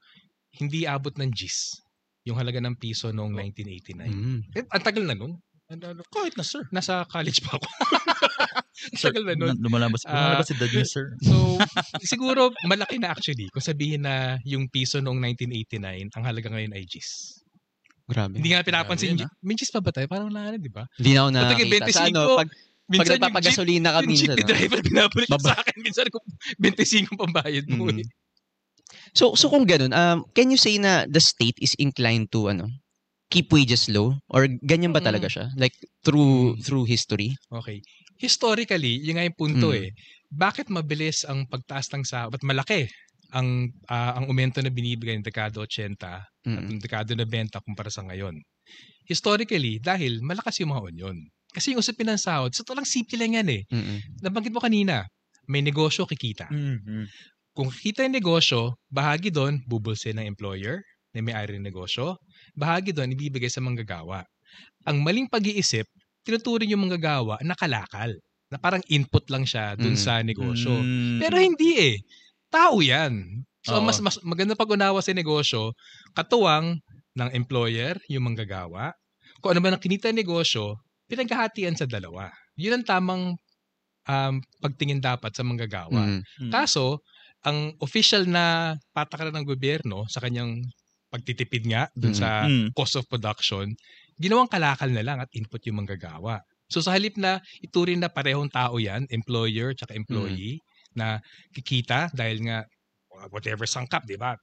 hindi 0.53 0.86
abot 0.86 1.12
ng 1.18 1.34
GIS 1.34 1.82
yung 2.24 2.39
halaga 2.39 2.62
ng 2.63 2.77
piso 2.80 3.12
noong 3.12 3.36
1989. 3.36 4.08
Mm. 4.08 4.39
Eh, 4.56 4.63
ang 4.70 4.84
tagal 4.86 5.03
na 5.03 5.18
nun. 5.18 5.36
Kahit 6.10 6.34
na, 6.38 6.44
sir. 6.46 6.63
Nasa 6.70 7.06
college 7.10 7.42
pa 7.42 7.58
ako. 7.58 7.68
tagal 9.03 9.24
na 9.24 9.34
nun. 9.38 9.56
Lumalabas, 9.62 10.03
lumalabas 10.03 10.48
uh, 10.48 10.50
si 10.51 10.56
Dad 10.60 10.74
sir. 10.94 11.06
so, 11.24 11.56
siguro 12.03 12.51
malaki 12.68 13.00
na 13.00 13.13
actually 13.13 13.48
kung 13.53 13.63
sabihin 13.63 14.03
na 14.03 14.42
yung 14.44 14.68
piso 14.68 15.00
noong 15.00 15.20
1989, 15.39 16.12
ang 16.13 16.25
halaga 16.25 16.48
ngayon 16.51 16.74
ay 16.75 16.84
GIS. 16.84 17.39
Grabe. 18.03 18.36
Hindi 18.36 18.51
nga 18.51 18.65
pinapansin. 18.65 19.15
Grabe, 19.15 19.32
May 19.39 19.56
GIS 19.56 19.72
pa 19.72 19.80
ba 19.80 19.92
tayo? 19.96 20.08
Parang 20.12 20.27
wala 20.27 20.51
na, 20.51 20.60
di 20.60 20.72
ba? 20.72 20.84
Hindi 21.00 21.15
na 21.15 21.20
ako 21.24 21.30
nakakita. 21.32 21.92
Sa 21.94 22.06
ano, 22.10 22.22
pag, 22.36 22.51
Minsan 22.84 23.15
pag 23.15 23.32
nagpapagasolina 23.32 23.89
ka 23.96 24.00
minsan. 24.03 24.36
Yung 24.36 24.50
driver 24.50 24.80
binabalik 24.84 25.30
Baba. 25.32 25.56
sa 25.56 25.56
akin. 25.63 25.77
Minsan 25.80 26.12
kung 26.12 26.25
25 26.60 27.15
pambayad 27.15 27.65
mo 27.72 27.88
mm. 27.88 28.03
eh. 28.03 28.08
So 29.15 29.39
so 29.39 29.48
kung 29.48 29.63
ganun, 29.63 29.96
um 29.96 30.27
can 30.36 30.51
you 30.51 30.60
say 30.60 30.75
na 30.75 31.08
the 31.08 31.24
state 31.24 31.56
is 31.63 31.77
inclined 31.80 32.27
to 32.36 32.51
ano 32.51 32.68
keep 33.33 33.49
wages 33.49 33.89
low 33.89 34.13
or 34.29 34.45
ganyan 34.61 34.93
ba 34.93 35.01
talaga 35.01 35.25
siya? 35.25 35.49
Like 35.57 35.73
through 36.05 36.53
mm. 36.53 36.61
through 36.61 36.85
history? 36.85 37.33
Okay. 37.49 37.81
Historically, 38.21 39.01
yung 39.01 39.17
nga 39.17 39.25
yung 39.25 39.33
punto 39.33 39.73
mm. 39.73 39.79
eh. 39.81 39.89
Bakit 40.29 40.69
mabilis 40.69 41.25
ang 41.25 41.49
pagtaas 41.49 41.89
ng 41.89 42.05
sahod? 42.05 42.37
Ba't 42.37 42.45
malaki 42.45 42.85
ang 43.33 43.73
uh, 43.89 44.13
ang 44.21 44.29
aumento 44.29 44.61
na 44.61 44.69
binibigay 44.69 45.17
ng 45.17 45.25
dekada 45.25 45.57
80 45.65 45.98
mm. 45.98 46.53
at 46.53 46.63
ng 46.69 46.81
dekada 46.81 47.11
90 47.17 47.65
kumpara 47.65 47.89
sa 47.89 48.05
ngayon? 48.05 48.37
Historically, 49.09 49.81
dahil 49.81 50.22
malakas 50.22 50.61
yung 50.61 50.72
mga 50.72 50.93
union. 50.93 51.17
Kasi 51.53 51.74
yung 51.74 51.81
usapin 51.83 52.09
ng 52.09 52.22
sahod, 52.22 52.53
sa 52.53 52.65
so, 52.65 52.74
lang 52.74 52.87
simple 52.87 53.19
lang 53.19 53.37
yan 53.37 53.50
eh. 53.51 53.61
Mm-hmm. 53.69 53.98
Nabanggit 54.25 54.53
mo 54.57 54.61
kanina, 54.63 55.05
may 55.46 55.61
negosyo 55.61 56.09
kikita. 56.09 56.50
Mm-hmm. 56.50 57.03
Kung 57.53 57.69
kikita 57.69 58.01
yung 58.09 58.17
negosyo, 58.17 58.74
bahagi 58.89 59.29
doon, 59.29 59.61
bubulsin 59.69 60.17
ng 60.17 60.25
employer 60.25 60.81
na 61.13 61.22
may-ari 61.22 61.61
ng 61.61 61.69
negosyo. 61.69 62.17
Bahagi 62.53 62.94
doon, 62.94 63.13
ibibigay 63.13 63.50
sa 63.50 63.61
manggagawa. 63.61 64.25
Ang 64.85 65.01
maling 65.01 65.27
pag-iisip, 65.29 65.89
tinuturing 66.24 66.72
yung 66.74 66.85
manggagawa 66.85 67.42
na 67.42 67.57
kalakal. 67.57 68.13
Na 68.53 68.61
parang 68.61 68.85
input 68.85 69.25
lang 69.33 69.50
siya 69.50 69.74
dun 69.74 69.98
mm-hmm. 69.98 70.05
sa 70.05 70.22
negosyo. 70.22 70.70
Mm-hmm. 70.70 71.18
Pero 71.25 71.35
hindi 71.42 71.72
eh. 71.74 71.96
Tao 72.53 72.77
yan. 72.85 73.42
So, 73.66 73.79
Oo. 73.79 73.83
mas, 73.83 73.98
mas 73.98 74.22
maganda 74.22 74.53
pag-unawa 74.53 75.01
sa 75.01 75.16
negosyo, 75.16 75.74
katuwang 76.13 76.77
ng 77.18 77.29
employer, 77.33 77.98
yung 78.13 78.29
manggagawa. 78.29 78.94
Kung 79.42 79.57
ano 79.57 79.59
ba 79.63 79.74
ang 79.74 79.81
kinita 79.81 80.13
negosyo, 80.13 80.77
pinaghahatian 81.09 81.74
sa 81.74 81.89
dalawa. 81.89 82.29
Yun 82.59 82.77
ang 82.77 82.85
tamang 82.85 83.24
um, 84.05 84.33
pagtingin 84.61 85.01
dapat 85.01 85.33
sa 85.33 85.42
manggagawa. 85.42 86.22
Mm-hmm. 86.22 86.51
Kaso, 86.53 87.01
ang 87.44 87.75
official 87.83 88.24
na 88.29 88.75
patakaran 88.96 89.35
ng 89.35 89.48
gobyerno 89.48 90.07
sa 90.07 90.24
kanyang 90.24 90.63
pagtitipid 91.13 91.69
nga 91.69 91.85
dun 91.93 92.17
sa 92.17 92.49
mm-hmm. 92.49 92.73
cost 92.73 92.97
of 92.97 93.05
production, 93.05 93.69
ginawang 94.17 94.49
kalakal 94.49 94.89
na 94.89 95.05
lang 95.05 95.21
at 95.21 95.29
input 95.37 95.61
yung 95.69 95.85
manggagawa. 95.85 96.41
So 96.73 96.81
sa 96.81 96.97
halip 96.97 97.13
na 97.21 97.37
ituring 97.61 98.01
na 98.01 98.09
parehong 98.09 98.49
tao 98.49 98.81
yan, 98.81 99.05
employer 99.13 99.77
at 99.77 99.93
employee, 99.93 100.57
mm-hmm. 100.57 100.97
na 100.97 101.21
kikita 101.53 102.09
dahil 102.17 102.49
nga 102.49 102.65
whatever 103.29 103.69
sangkap, 103.69 104.01
di 104.09 104.17
ba? 104.17 104.33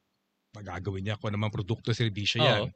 Magagawin 0.55 1.11
niya 1.11 1.19
kung 1.19 1.35
anumang 1.35 1.51
produkto, 1.51 1.91
serbisyo 1.91 2.39
yan. 2.39 2.63
Oh. 2.67 2.71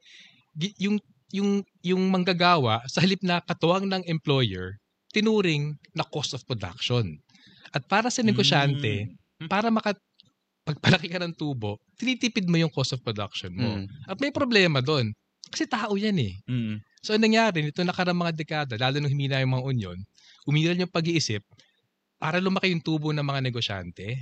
Yung 0.79 0.99
yung 1.31 1.49
yung 1.81 2.03
manggagawa 2.11 2.83
sa 2.85 3.01
halip 3.01 3.19
na 3.23 3.41
katuwang 3.43 3.89
ng 3.89 4.03
employer 4.07 4.77
tinuring 5.15 5.79
na 5.95 6.03
cost 6.03 6.35
of 6.35 6.43
production. 6.43 7.15
At 7.71 7.87
para 7.87 8.11
sa 8.11 8.19
negosyante, 8.19 9.15
mm. 9.39 9.47
para 9.47 9.71
maka 9.71 9.95
pagpalaki 10.65 11.07
ka 11.13 11.21
ng 11.21 11.37
tubo, 11.37 11.77
tinitipid 12.01 12.49
mo 12.49 12.57
yung 12.57 12.73
cost 12.73 12.97
of 12.97 13.05
production 13.05 13.53
mo. 13.53 13.85
Mm. 13.85 13.85
At 14.09 14.17
may 14.17 14.33
problema 14.33 14.81
doon. 14.81 15.13
Kasi 15.45 15.69
tao 15.69 15.93
yan 15.93 16.17
eh. 16.17 16.33
Mm. 16.49 16.81
So, 17.05 17.13
anong 17.13 17.29
nangyari, 17.29 17.61
nito 17.61 17.85
nakarang 17.85 18.17
mga 18.17 18.33
dekada, 18.33 18.73
lalo 18.81 18.97
nung 18.97 19.13
humina 19.13 19.37
yung 19.37 19.53
mga 19.53 19.65
union, 19.69 19.97
umiral 20.49 20.77
yung 20.81 20.89
pag-iisip, 20.89 21.45
para 22.17 22.41
lumaki 22.41 22.73
yung 22.73 22.81
tubo 22.81 23.13
ng 23.13 23.21
mga 23.21 23.45
negosyante, 23.45 24.17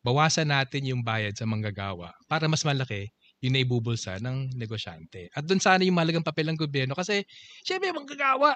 bawasan 0.00 0.48
natin 0.48 0.88
yung 0.88 1.04
bayad 1.04 1.36
sa 1.36 1.44
manggagawa 1.44 2.10
para 2.26 2.48
mas 2.48 2.64
malaki 2.64 3.12
yung 3.44 3.52
naibubulsa 3.52 4.16
ng 4.22 4.54
negosyante. 4.56 5.28
At 5.34 5.44
doon 5.44 5.60
sana 5.60 5.84
yung 5.84 5.98
malagang 5.98 6.24
papel 6.24 6.48
ng 6.48 6.58
gobyerno 6.58 6.94
kasi 6.96 7.26
syempre 7.66 7.90
manggagawa. 7.92 8.54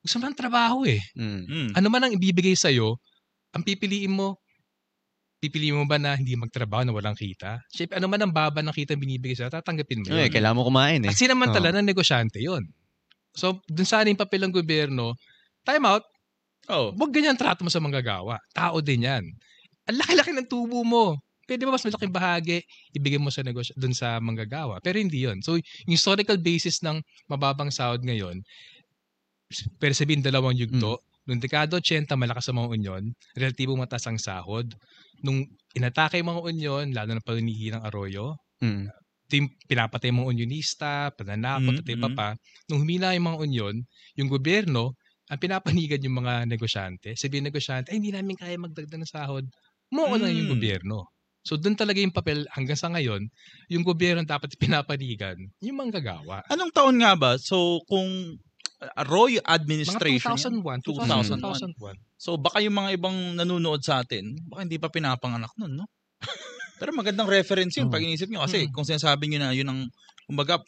Gusto 0.00 0.16
man 0.16 0.32
trabaho 0.32 0.86
eh. 0.88 1.02
Mm. 1.18 1.44
mm. 1.44 1.68
Ano 1.76 1.86
man 1.92 2.08
ang 2.08 2.12
ibibigay 2.14 2.56
sa'yo, 2.56 2.96
ang 3.52 3.62
pipiliin 3.66 4.14
mo, 4.14 4.40
pipiliin 5.40 5.72
mo 5.72 5.88
ba 5.88 5.96
na 5.96 6.12
hindi 6.14 6.36
magtrabaho 6.36 6.84
na 6.84 6.92
walang 6.92 7.16
kita? 7.16 7.64
Syempre, 7.72 7.96
ano 7.96 8.06
man 8.12 8.20
ang 8.20 8.32
baba 8.32 8.60
ng 8.60 8.76
kita 8.76 8.92
binibigay 8.94 9.32
sa'yo, 9.32 9.48
tatanggapin 9.48 10.04
mo 10.04 10.12
yun. 10.12 10.20
Eh, 10.20 10.28
kailangan 10.28 10.56
mo 10.60 10.68
kumain 10.68 11.00
eh. 11.00 11.08
At 11.08 11.16
sinamantala 11.16 11.72
oh. 11.72 11.80
ng 11.80 11.88
negosyante 11.88 12.38
yon 12.38 12.68
So, 13.32 13.64
dun 13.64 13.88
sana 13.88 14.12
yung 14.12 14.20
papel 14.20 14.44
ng 14.44 14.52
gobyerno, 14.52 15.16
time 15.64 15.88
out, 15.88 16.04
oh. 16.68 16.92
wag 16.92 17.10
ganyan 17.10 17.40
trato 17.40 17.64
mo 17.64 17.72
sa 17.72 17.80
manggagawa. 17.80 18.36
Tao 18.52 18.84
din 18.84 19.08
yan. 19.08 19.24
Ang 19.88 19.96
laki-laki 19.96 20.30
ng 20.36 20.46
tubo 20.46 20.84
mo 20.84 21.16
pwede 21.50 21.66
ba 21.66 21.74
mas 21.74 21.82
malaking 21.82 22.14
bahagi 22.14 22.62
ibigay 22.94 23.18
mo 23.18 23.26
sa 23.26 23.42
negosyo 23.42 23.74
doon 23.74 23.90
sa 23.90 24.22
manggagawa. 24.22 24.78
Pero 24.78 25.02
hindi 25.02 25.26
yon 25.26 25.42
So, 25.42 25.58
yung 25.58 25.94
historical 25.98 26.38
basis 26.38 26.78
ng 26.86 27.02
mababang 27.26 27.74
sahod 27.74 28.06
ngayon, 28.06 28.38
pero 29.82 29.90
sabihin 29.90 30.22
dalawang 30.22 30.54
yugto, 30.54 31.02
mm. 31.02 31.10
Noong 31.28 31.42
dekada 31.46 31.78
80, 31.78 32.10
malakas 32.16 32.48
ang 32.48 32.64
mga 32.64 32.70
unyon, 32.74 33.04
relatibo 33.36 33.76
mataas 33.76 34.08
ang 34.08 34.16
sahod. 34.16 34.72
Nung 35.20 35.44
inatake 35.76 36.20
yung 36.20 36.30
mga 36.32 36.42
unyon, 36.50 36.86
lalo 36.96 37.10
na 37.14 37.22
paninihi 37.22 37.72
ng 37.72 37.82
Arroyo, 37.84 38.40
mm. 38.60 38.84
ito 39.30 39.34
pinapatay 39.70 40.10
mga 40.10 40.30
unionista, 40.30 40.92
pananakot, 41.14 41.78
mm, 41.78 41.80
at 41.80 41.88
iba 41.88 42.08
mm. 42.10 42.16
pa. 42.18 42.28
Nung 42.66 42.82
humina 42.82 43.14
yung 43.14 43.30
mga 43.30 43.38
unyon, 43.46 43.74
yung 44.18 44.28
gobyerno, 44.28 44.98
ang 45.30 45.38
pinapanigan 45.38 46.02
yung 46.02 46.18
mga 46.18 46.50
negosyante. 46.50 47.14
Sabihin 47.14 47.46
negosyante, 47.46 47.94
ay 47.94 48.02
hindi 48.02 48.10
namin 48.10 48.34
kaya 48.34 48.58
magdagdag 48.58 48.98
ng 48.98 49.06
sahod. 49.06 49.46
Mo 49.94 50.10
mm. 50.10 50.18
lang 50.18 50.32
yung 50.34 50.50
gobyerno. 50.58 51.06
So 51.40 51.56
doon 51.56 51.72
talaga 51.72 52.04
yung 52.04 52.12
papel 52.12 52.44
hanggang 52.52 52.76
sa 52.76 52.92
ngayon, 52.92 53.24
yung 53.72 53.80
gobyerno 53.80 54.20
dapat 54.26 54.52
pinapanigan, 54.60 55.40
yung 55.64 55.80
manggagawa. 55.80 56.44
Anong 56.52 56.72
taon 56.74 57.00
nga 57.00 57.16
ba? 57.16 57.40
So 57.40 57.80
kung 57.88 58.36
Roy 59.04 59.36
administration 59.44 60.64
mga 60.64 60.80
2001, 60.88 61.36
2001, 61.36 61.76
2001. 61.76 62.00
So 62.16 62.40
baka 62.40 62.64
yung 62.64 62.80
mga 62.80 62.96
ibang 62.96 63.36
nanonood 63.36 63.84
sa 63.84 64.00
atin, 64.00 64.40
baka 64.48 64.64
hindi 64.64 64.80
pa 64.80 64.88
pinapanganak 64.88 65.52
noon, 65.60 65.84
no? 65.84 65.86
Pero 66.80 66.96
magandang 66.96 67.28
reference 67.28 67.76
yun 67.76 67.88
oh. 67.88 67.92
pag 67.92 68.00
inisip 68.00 68.32
nyo. 68.32 68.40
Kasi 68.40 68.64
hmm. 68.64 68.72
kung 68.72 68.88
sinasabi 68.88 69.28
nyo 69.28 69.38
na 69.44 69.52
yun 69.52 69.68
ang, 69.68 69.80
kumbaga, 70.24 70.64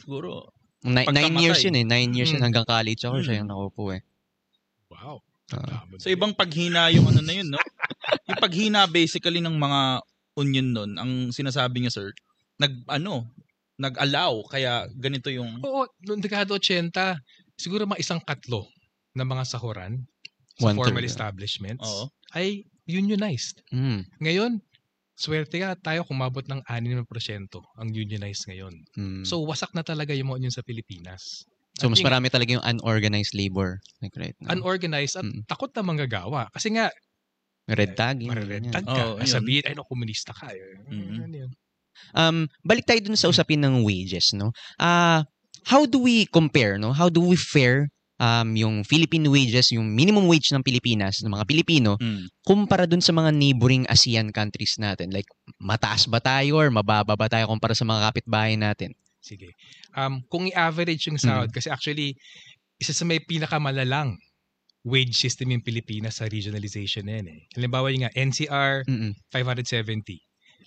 siguro, 0.00 0.48
Ni- 0.80 1.04
nine 1.12 1.36
years 1.44 1.60
yun 1.60 1.76
eh. 1.76 1.84
Nine 1.84 2.16
years 2.16 2.32
hmm. 2.32 2.40
yun 2.40 2.44
hanggang 2.48 2.64
college 2.64 3.04
ako 3.04 3.20
hmm. 3.20 3.24
siya 3.28 3.38
yung 3.44 3.50
nakupo 3.52 3.92
eh. 3.92 4.00
Wow. 4.88 5.20
Uh, 5.52 5.84
so 6.00 6.08
ibang 6.08 6.32
paghina 6.32 6.88
yung 6.88 7.04
ano 7.04 7.20
na 7.20 7.36
yun, 7.36 7.52
no? 7.52 7.60
yung 8.32 8.40
paghina 8.40 8.88
basically 8.88 9.44
ng 9.44 9.60
mga 9.60 10.00
onion 10.40 10.68
nun, 10.72 10.90
ang 10.96 11.28
sinasabi 11.28 11.84
niya 11.84 11.92
sir, 11.92 12.08
nag 12.56 12.72
ano, 12.88 13.28
nag-allow 13.76 14.46
kaya 14.48 14.88
ganito 14.96 15.28
yung 15.28 15.60
Oo, 15.60 15.88
noong 16.06 16.22
dekada 16.22 16.56
80, 16.56 16.92
siguro 17.56 17.88
mga 17.88 18.02
isang 18.02 18.20
katlo 18.22 18.66
ng 19.16 19.28
mga 19.28 19.44
sahuran 19.44 20.02
sa 20.56 20.72
One 20.72 20.76
formal 20.76 21.04
third, 21.04 21.12
establishments 21.12 21.88
Oo. 21.88 22.12
ay 22.36 22.64
unionized. 22.84 23.64
Mm. 23.72 24.04
Ngayon, 24.20 24.52
swerte 25.16 25.56
ka 25.60 25.76
tayo 25.80 26.04
kumabot 26.04 26.44
ng 26.48 26.60
6% 26.66 27.06
ang 27.78 27.88
unionized 27.92 28.44
ngayon. 28.48 28.74
Mm. 28.96 29.22
So 29.24 29.40
wasak 29.44 29.72
na 29.76 29.84
talaga 29.84 30.12
yung 30.16 30.32
mga 30.32 30.48
union 30.48 30.54
sa 30.54 30.64
Pilipinas. 30.64 31.46
So 31.80 31.88
mas 31.88 32.04
marami 32.04 32.28
talaga 32.28 32.52
yung 32.52 32.64
unorganized 32.64 33.32
labor 33.32 33.80
like 34.04 34.12
right 34.20 34.36
now. 34.44 34.52
Unorganized 34.52 35.16
at 35.16 35.24
mm. 35.24 35.48
takot 35.48 35.72
na 35.72 35.82
manggagawa. 35.84 36.52
Kasi 36.52 36.76
nga 36.76 36.92
red 37.70 37.96
tag. 37.96 38.20
Red 38.20 38.68
tag 38.74 38.84
ka. 38.84 39.16
Oh, 39.16 39.22
Sabihin, 39.22 39.64
ay 39.64 39.78
no, 39.78 39.86
komunista 39.86 40.34
ka. 40.34 40.50
Mm-hmm. 40.90 41.48
Um, 42.18 42.50
balik 42.66 42.84
tayo 42.84 43.00
dun 43.00 43.16
sa 43.16 43.30
usapin 43.30 43.62
ng 43.62 43.86
wages, 43.86 44.34
no? 44.34 44.50
Uh, 44.76 45.22
how 45.66 45.86
do 45.86 45.98
we 46.02 46.26
compare, 46.26 46.78
no? 46.78 46.92
How 46.92 47.08
do 47.08 47.22
we 47.22 47.36
fare 47.36 47.88
um, 48.22 48.54
yung 48.54 48.82
Philippine 48.86 49.26
wages, 49.30 49.74
yung 49.74 49.90
minimum 49.94 50.30
wage 50.30 50.50
ng 50.54 50.62
Pilipinas, 50.62 51.22
ng 51.22 51.32
mga 51.32 51.46
Pilipino, 51.46 51.98
mm. 51.98 52.46
kumpara 52.46 52.86
dun 52.86 53.02
sa 53.02 53.10
mga 53.10 53.34
neighboring 53.34 53.86
ASEAN 53.90 54.30
countries 54.30 54.78
natin? 54.78 55.10
Like, 55.10 55.26
mataas 55.58 56.06
ba 56.06 56.22
tayo 56.22 56.62
or 56.62 56.70
mababa 56.70 57.18
ba 57.18 57.26
tayo 57.26 57.50
kumpara 57.50 57.74
sa 57.74 57.86
mga 57.86 58.10
kapitbahay 58.10 58.54
natin? 58.58 58.94
Sige. 59.22 59.54
Um, 59.94 60.22
kung 60.26 60.50
i-average 60.50 61.06
yung 61.10 61.18
sahod, 61.18 61.50
mm. 61.50 61.54
kasi 61.54 61.70
actually, 61.70 62.18
isa 62.82 62.90
sa 62.90 63.06
may 63.06 63.22
pinakamalalang 63.22 64.18
wage 64.82 65.14
system 65.14 65.54
yung 65.54 65.62
Pilipinas 65.62 66.18
sa 66.18 66.26
regionalization 66.26 67.06
na 67.06 67.22
yan 67.22 67.26
eh. 67.30 67.40
Halimbawa 67.54 67.94
yung 67.94 68.02
nga, 68.02 68.14
NCR, 68.18 68.82
Mm-mm. 68.90 69.14
570. 69.30 70.18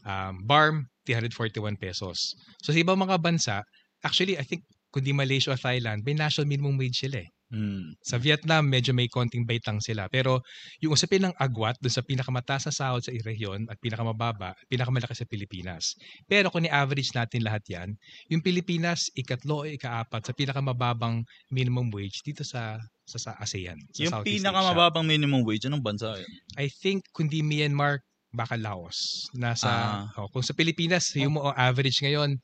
Um, 0.07 0.39
BARM, 0.47 0.87
341 1.03 1.75
pesos. 1.75 2.33
So 2.63 2.71
sa 2.71 2.79
ibang 2.79 2.95
mga 2.95 3.19
bansa, 3.19 3.59
actually, 4.07 4.39
I 4.39 4.47
think, 4.47 4.63
kundi 4.95 5.11
Malaysia 5.11 5.51
o 5.51 5.59
Thailand, 5.59 6.07
may 6.07 6.15
national 6.15 6.47
minimum 6.47 6.79
wage 6.79 7.03
sila 7.03 7.19
eh. 7.19 7.29
Mm. 7.51 7.99
Sa 7.99 8.15
Vietnam, 8.15 8.65
medyo 8.65 8.95
may 8.95 9.11
konting 9.11 9.43
baitang 9.43 9.83
sila. 9.83 10.07
Pero 10.07 10.41
yung 10.79 10.95
usapin 10.95 11.27
ng 11.27 11.35
agwat 11.35 11.75
doon 11.83 11.93
sa 11.93 12.01
pinakamataas 12.01 12.71
na 12.71 12.73
sahod 12.73 13.03
sa 13.03 13.11
rehiyon 13.11 13.67
at 13.67 13.77
pinakamababa, 13.83 14.55
pinakamalaki 14.71 15.13
sa 15.13 15.27
Pilipinas. 15.27 15.93
Pero 16.25 16.47
kung 16.49 16.63
i-average 16.63 17.11
natin 17.11 17.43
lahat 17.43 17.61
yan, 17.67 17.89
yung 18.31 18.41
Pilipinas, 18.41 19.11
ikatlo 19.13 19.61
o 19.61 19.67
ikaapat 19.67 20.25
sa 20.25 20.33
pinakamababang 20.33 21.21
minimum 21.51 21.91
wage 21.91 22.23
dito 22.23 22.41
sa 22.47 22.79
sa, 23.05 23.21
sa 23.21 23.31
ASEAN. 23.37 23.77
Sa 23.93 24.01
yung 24.01 24.13
Southeast 24.17 24.41
pinakamababang 24.41 25.05
Asia. 25.05 25.13
minimum 25.13 25.41
wage, 25.45 25.69
anong 25.69 25.85
bansa 25.85 26.17
yun? 26.17 26.31
I 26.57 26.71
think 26.71 27.05
kundi 27.13 27.45
Myanmar, 27.45 28.01
baka 28.35 28.59
Laos. 28.59 29.31
Nasa, 29.33 29.71
ah. 30.05 30.19
oh, 30.19 30.29
kung 30.29 30.43
sa 30.43 30.53
Pilipinas, 30.53 31.15
yung 31.15 31.39
mo 31.39 31.49
average 31.55 32.03
ngayon, 32.03 32.37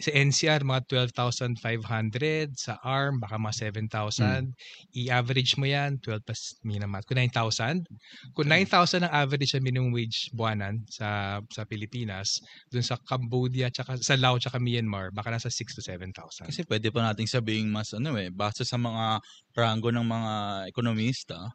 sa 0.00 0.10
NCR, 0.16 0.64
mga 0.64 1.10
12,500. 1.12 2.56
Sa 2.56 2.80
ARM, 2.80 3.20
baka 3.20 3.36
mga 3.36 3.74
7,000. 3.74 4.48
Hmm. 4.48 4.54
I-average 4.96 5.60
mo 5.60 5.68
yan, 5.68 6.00
12 6.00 6.24
plus 6.24 6.56
minamat. 6.64 7.04
Kung 7.04 7.20
9,000. 7.20 7.84
Kung 8.32 8.48
9,000 8.48 9.04
ang 9.04 9.12
average 9.12 9.52
sa 9.52 9.60
minimum 9.60 9.92
wage 9.92 10.32
buwanan 10.32 10.80
sa 10.88 11.40
sa 11.52 11.68
Pilipinas, 11.68 12.40
dun 12.72 12.86
sa 12.86 12.96
Cambodia, 13.02 13.68
tsaka, 13.68 14.00
sa 14.00 14.16
Laos, 14.16 14.40
tsaka 14.40 14.62
Myanmar, 14.62 15.12
baka 15.12 15.34
nasa 15.34 15.52
6 15.52 15.76
to 15.76 15.82
7,000. 15.84 16.48
Kasi 16.48 16.64
pwede 16.64 16.88
pa 16.88 17.04
nating 17.04 17.28
sabihin 17.28 17.68
mas 17.68 17.92
ano 17.92 18.16
eh, 18.16 18.32
base 18.32 18.64
sa 18.64 18.80
mga 18.80 19.20
rango 19.52 19.90
ng 19.92 20.06
mga 20.06 20.32
ekonomista, 20.70 21.50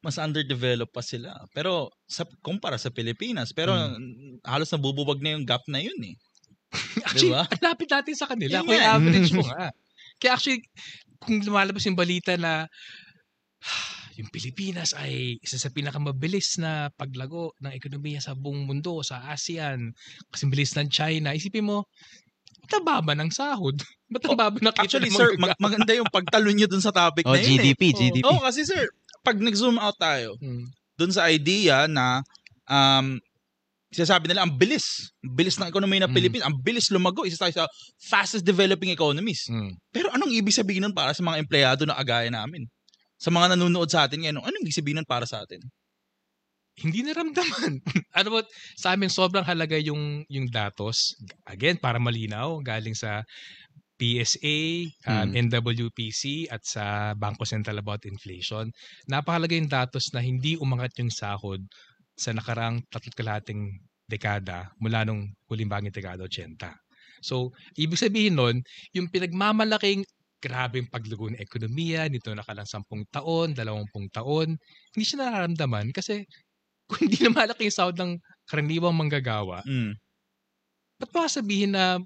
mas 0.00 0.16
underdeveloped 0.16 0.92
pa 0.92 1.04
sila. 1.04 1.36
Pero 1.52 1.92
sa 2.08 2.24
kumpara 2.40 2.80
sa 2.80 2.88
Pilipinas, 2.92 3.52
pero 3.52 3.76
hmm. 3.76 4.44
halos 4.44 4.72
nabubuwag 4.72 5.20
na 5.20 5.36
yung 5.36 5.44
gap 5.44 5.64
na 5.68 5.80
yun 5.80 6.00
eh. 6.04 6.16
actually, 7.06 7.34
diba? 7.34 7.44
lapit 7.60 7.88
natin 7.90 8.14
sa 8.16 8.26
kanila. 8.28 8.64
Kung 8.64 8.80
average 8.80 9.32
mo 9.36 9.44
nga. 9.50 9.74
Kaya 10.20 10.30
actually, 10.36 10.64
kung 11.20 11.44
lumalabas 11.44 11.84
yung 11.84 11.98
balita 11.98 12.36
na 12.40 12.64
yung 14.18 14.28
Pilipinas 14.32 14.92
ay 14.96 15.40
isa 15.40 15.56
sa 15.56 15.72
pinakamabilis 15.72 16.60
na 16.60 16.92
paglago 16.92 17.56
ng 17.60 17.72
ekonomiya 17.72 18.20
sa 18.20 18.36
buong 18.36 18.68
mundo, 18.68 19.00
sa 19.00 19.32
ASEAN, 19.32 19.92
kasi 20.28 20.44
bilis 20.48 20.76
ng 20.76 20.88
China. 20.92 21.32
Isipin 21.32 21.68
mo, 21.68 21.88
tababa 22.68 23.16
ng 23.16 23.32
sahod. 23.32 23.80
Ba't 24.10 24.22
ang 24.26 24.38
baba 24.38 24.58
na 24.60 24.70
Actually, 24.76 25.10
sir, 25.10 25.34
mag- 25.38 25.58
maganda 25.58 25.94
yung 25.94 26.08
pagtalon 26.10 26.54
nyo 26.54 26.68
dun 26.70 26.82
sa 26.82 26.92
topic 26.94 27.24
oh, 27.28 27.34
na 27.34 27.40
yun. 27.40 27.58
GDP, 27.58 27.82
eh. 27.90 27.94
GDP. 27.96 28.24
Oo, 28.26 28.38
oh, 28.38 28.42
kasi 28.42 28.62
sir, 28.62 28.90
pag 29.20 29.36
nag-zoom 29.36 29.76
out 29.76 29.96
tayo, 30.00 30.36
hmm. 30.40 30.66
doon 30.96 31.12
sa 31.12 31.28
idea 31.28 31.88
na 31.88 32.20
um, 32.68 33.20
sinasabi 33.90 34.30
nila 34.30 34.46
ang 34.46 34.54
bilis, 34.54 35.10
bilis 35.18 35.58
ng 35.58 35.66
ekonomiya 35.66 36.06
ng 36.06 36.14
mm. 36.14 36.16
Pilipinas, 36.16 36.46
ang 36.46 36.56
bilis 36.62 36.86
lumago, 36.94 37.26
isa 37.26 37.42
tayo 37.42 37.54
sa 37.62 37.66
fastest 37.98 38.46
developing 38.46 38.94
economies. 38.94 39.50
Mm. 39.50 39.74
Pero 39.90 40.14
anong 40.14 40.30
ibig 40.30 40.54
sabihin 40.54 40.86
nun 40.86 40.94
para 40.94 41.10
sa 41.10 41.26
mga 41.26 41.42
empleyado 41.42 41.82
na 41.82 41.98
agaya 41.98 42.30
namin? 42.30 42.70
Sa 43.18 43.34
mga 43.34 43.58
nanonood 43.58 43.90
sa 43.90 44.06
atin 44.06 44.22
ngayon, 44.22 44.46
anong 44.46 44.62
ibig 44.62 44.78
sabihin 44.78 45.02
nun 45.02 45.10
para 45.10 45.26
sa 45.26 45.42
atin? 45.42 45.58
Hindi 46.78 47.02
naramdaman. 47.02 47.82
ano 48.18 48.28
ba, 48.30 48.40
sa 48.78 48.94
amin 48.94 49.10
sobrang 49.10 49.44
halaga 49.44 49.74
yung 49.76 50.22
yung 50.30 50.46
datos. 50.46 51.18
Again, 51.44 51.76
para 51.82 51.98
malinaw, 51.98 52.62
galing 52.62 52.94
sa 52.94 53.26
PSA, 54.00 54.58
um, 55.12 55.28
hmm. 55.28 55.32
NWPC 55.36 56.48
at 56.48 56.64
sa 56.64 57.12
Bangko 57.12 57.44
Sentral 57.44 57.76
about 57.76 58.08
inflation. 58.08 58.72
Napakalaga 59.04 59.52
yung 59.52 59.68
datos 59.68 60.08
na 60.16 60.24
hindi 60.24 60.56
umangat 60.56 60.96
yung 60.96 61.12
sahod 61.12 61.60
sa 62.16 62.32
nakarang 62.32 62.80
tatlong 62.88 63.16
kalahating 63.16 63.60
dekada 64.08 64.72
mula 64.80 65.04
nung 65.04 65.28
huling 65.52 65.68
banging 65.68 65.92
dekada 65.92 66.24
80. 66.24 66.56
So, 67.20 67.52
ibig 67.76 68.00
sabihin 68.00 68.40
nun, 68.40 68.64
yung 68.96 69.12
pinagmamalaking 69.12 70.08
grabing 70.40 70.88
paglugo 70.88 71.28
ng 71.28 71.36
ekonomiya 71.36 72.08
nito 72.08 72.32
nakalang 72.32 72.64
10 72.64 72.88
taon, 73.12 73.52
20 73.52 74.16
taon, 74.16 74.56
hindi 74.96 75.04
siya 75.04 75.28
nararamdaman 75.28 75.92
kasi 75.92 76.24
kung 76.88 77.06
hindi 77.06 77.20
na 77.28 77.30
malaki 77.30 77.68
yung 77.68 77.76
sahod 77.76 77.96
ng 78.00 78.16
karaniwang 78.48 78.96
manggagawa, 78.96 79.60
mm. 79.68 79.92
ba't 80.96 81.10
ba 81.12 81.28
sabihin 81.28 81.76
na 81.76 82.00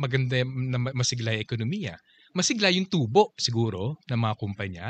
maganda 0.00 0.40
na 0.44 0.78
masigla 0.92 1.36
yung 1.36 1.44
ekonomiya. 1.44 1.94
Masigla 2.32 2.72
yung 2.72 2.88
tubo 2.88 3.36
siguro 3.36 4.00
ng 4.08 4.20
mga 4.20 4.34
kumpanya, 4.40 4.86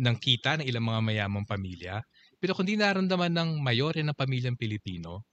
ng 0.00 0.16
kita 0.16 0.60
ng 0.60 0.66
ilang 0.66 0.84
mga 0.88 1.00
mayamang 1.04 1.46
pamilya. 1.48 2.00
Pero 2.36 2.52
kung 2.52 2.68
di 2.68 2.76
naramdaman 2.76 3.32
ng 3.32 3.50
mayore 3.60 4.04
ng 4.04 4.16
pamilyang 4.16 4.56
Pilipino, 4.60 5.24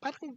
parang 0.00 0.36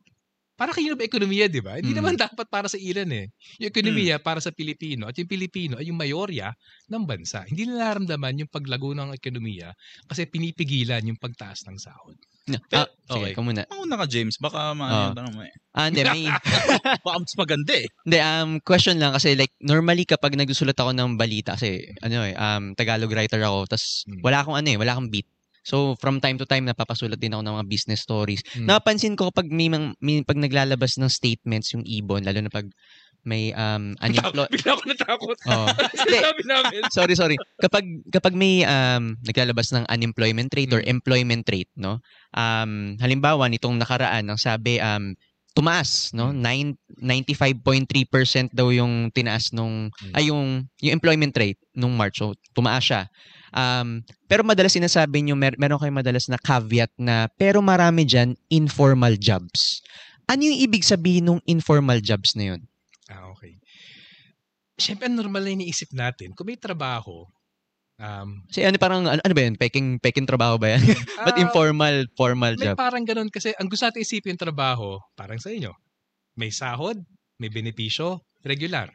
para 0.56 0.72
kayo 0.72 0.96
ba 0.96 1.04
ekonomiya, 1.04 1.52
di 1.52 1.60
ba? 1.60 1.76
Hindi 1.76 1.92
mm. 1.92 2.00
naman 2.00 2.16
dapat 2.16 2.48
para 2.48 2.72
sa 2.72 2.80
Iran 2.80 3.12
eh. 3.12 3.28
Yung 3.60 3.70
ekonomiya 3.76 4.16
mm. 4.20 4.24
para 4.24 4.40
sa 4.40 4.56
Pilipino 4.56 5.12
at 5.12 5.16
yung 5.20 5.28
Pilipino 5.28 5.76
ay 5.76 5.92
yung 5.92 6.00
mayorya 6.00 6.56
ng 6.88 7.04
bansa. 7.04 7.44
Hindi 7.44 7.68
na 7.68 7.92
naramdaman 7.92 8.40
yung 8.40 8.52
paglago 8.52 8.96
ng 8.96 9.12
ekonomiya 9.12 9.76
kasi 10.08 10.24
pinipigilan 10.32 11.04
yung 11.04 11.20
pagtaas 11.20 11.68
ng 11.68 11.76
sahod. 11.76 12.16
No. 12.46 12.62
Pero, 12.70 12.86
ah, 12.86 13.18
okay, 13.18 13.34
ikaw 13.34 13.42
muna. 13.42 13.66
Mauna 13.66 13.96
ka, 13.98 14.06
James. 14.06 14.38
Baka 14.38 14.78
maano 14.78 15.12
oh. 15.12 15.16
tanong 15.18 15.34
mo 15.34 15.42
eh. 15.42 15.54
Ah, 15.74 15.90
hindi. 15.90 16.06
May... 16.06 16.30
Baka 17.06 17.18
mas 17.18 17.34
maganda 17.34 17.74
eh. 17.74 17.90
Hindi, 18.06 18.18
um, 18.22 18.50
question 18.62 19.02
lang 19.02 19.18
kasi 19.18 19.34
like, 19.34 19.54
normally 19.66 20.06
kapag 20.06 20.38
nagsusulat 20.38 20.78
ako 20.78 20.94
ng 20.94 21.18
balita, 21.18 21.58
kasi 21.58 21.82
ano 22.06 22.22
eh, 22.22 22.38
um, 22.38 22.78
Tagalog 22.78 23.10
writer 23.10 23.42
ako, 23.42 23.66
tas 23.66 24.06
hmm. 24.06 24.22
wala 24.22 24.46
akong 24.46 24.58
ano 24.62 24.70
eh, 24.70 24.78
wala 24.78 24.94
akong 24.94 25.10
beat. 25.10 25.26
So, 25.66 25.98
from 25.98 26.22
time 26.22 26.38
to 26.38 26.46
time, 26.46 26.70
napapasulat 26.70 27.18
din 27.18 27.34
ako 27.34 27.42
ng 27.42 27.56
mga 27.58 27.66
business 27.66 28.06
stories. 28.06 28.46
Hmm. 28.54 28.70
Napansin 28.70 29.18
ko 29.18 29.34
kapag 29.34 29.50
may, 29.50 29.66
may, 29.98 30.22
pag 30.22 30.38
naglalabas 30.38 31.02
ng 31.02 31.10
statements 31.10 31.74
yung 31.74 31.82
ibon, 31.82 32.22
lalo 32.22 32.46
na 32.46 32.54
pag 32.54 32.70
may 33.26 33.52
um 33.58 33.98
unemployed 34.00 34.48
Bigla 34.54 34.78
ako 34.78 34.84
natakot. 34.88 35.38
Oh. 35.50 35.68
Sabi 36.06 36.44
namin. 36.46 36.82
sorry, 36.94 37.14
sorry. 37.18 37.38
Kapag 37.60 37.84
kapag 38.14 38.38
may 38.38 38.64
um 38.64 39.18
naglalabas 39.26 39.74
ng 39.74 39.84
unemployment 39.90 40.54
rate 40.54 40.72
or 40.72 40.82
hmm. 40.82 40.94
employment 40.94 41.46
rate, 41.50 41.74
no? 41.76 42.00
Um 42.38 42.96
halimbawa 43.02 43.50
nitong 43.50 43.82
nakaraan 43.82 44.30
ang 44.30 44.40
sabi 44.40 44.78
um 44.80 45.18
tumaas, 45.56 46.14
no? 46.14 46.32
9 46.32 46.40
hmm. 46.40 46.76
95.3% 47.02 48.52
daw 48.52 48.70
yung 48.72 49.08
tinaas 49.16 49.56
nung 49.56 49.88
mm. 49.88 50.14
ay 50.16 50.28
yung 50.28 50.68
yung 50.84 50.94
employment 50.96 51.32
rate 51.32 51.60
nung 51.72 51.96
March. 51.96 52.20
So 52.20 52.36
tumaas 52.52 52.84
siya. 52.84 53.08
Um, 53.56 54.04
pero 54.28 54.44
madalas 54.44 54.76
sinasabi 54.76 55.24
nyo, 55.24 55.40
mer- 55.40 55.56
meron 55.56 55.80
kayong 55.80 56.04
madalas 56.04 56.28
na 56.28 56.36
caveat 56.36 56.92
na, 57.00 57.32
pero 57.40 57.64
marami 57.64 58.04
dyan, 58.04 58.36
informal 58.52 59.16
jobs. 59.16 59.80
Ano 60.28 60.44
yung 60.44 60.60
ibig 60.60 60.84
sabihin 60.84 61.32
ng 61.32 61.42
informal 61.48 62.04
jobs 62.04 62.36
na 62.36 62.54
yun? 62.54 62.62
Ah, 64.76 64.84
okay. 64.84 64.84
Siyempre, 64.92 65.08
normal 65.08 65.48
na 65.48 65.56
iniisip 65.56 65.96
natin, 65.96 66.36
kung 66.36 66.52
may 66.52 66.60
trabaho, 66.60 67.24
Um, 67.96 68.44
si 68.52 68.60
ano 68.60 68.76
parang 68.76 69.08
ano, 69.08 69.24
ano 69.24 69.32
ba 69.32 69.42
yan? 69.48 69.56
Peking 69.56 70.04
peking 70.04 70.28
trabaho 70.28 70.60
ba 70.60 70.76
yan? 70.76 70.84
But 71.26 71.40
uh, 71.40 71.44
informal, 71.48 72.04
formal 72.20 72.60
may 72.60 72.68
job? 72.68 72.76
May 72.76 72.84
parang 72.84 73.08
ganun 73.08 73.32
kasi 73.32 73.56
ang 73.56 73.72
gusto 73.72 73.88
natin 73.88 74.04
isipin 74.04 74.36
yung 74.36 74.44
trabaho, 74.52 75.00
parang 75.16 75.40
sa 75.40 75.48
inyo. 75.48 75.72
May 76.36 76.52
sahod, 76.52 77.00
may 77.40 77.48
benepisyo, 77.48 78.20
regular. 78.44 78.92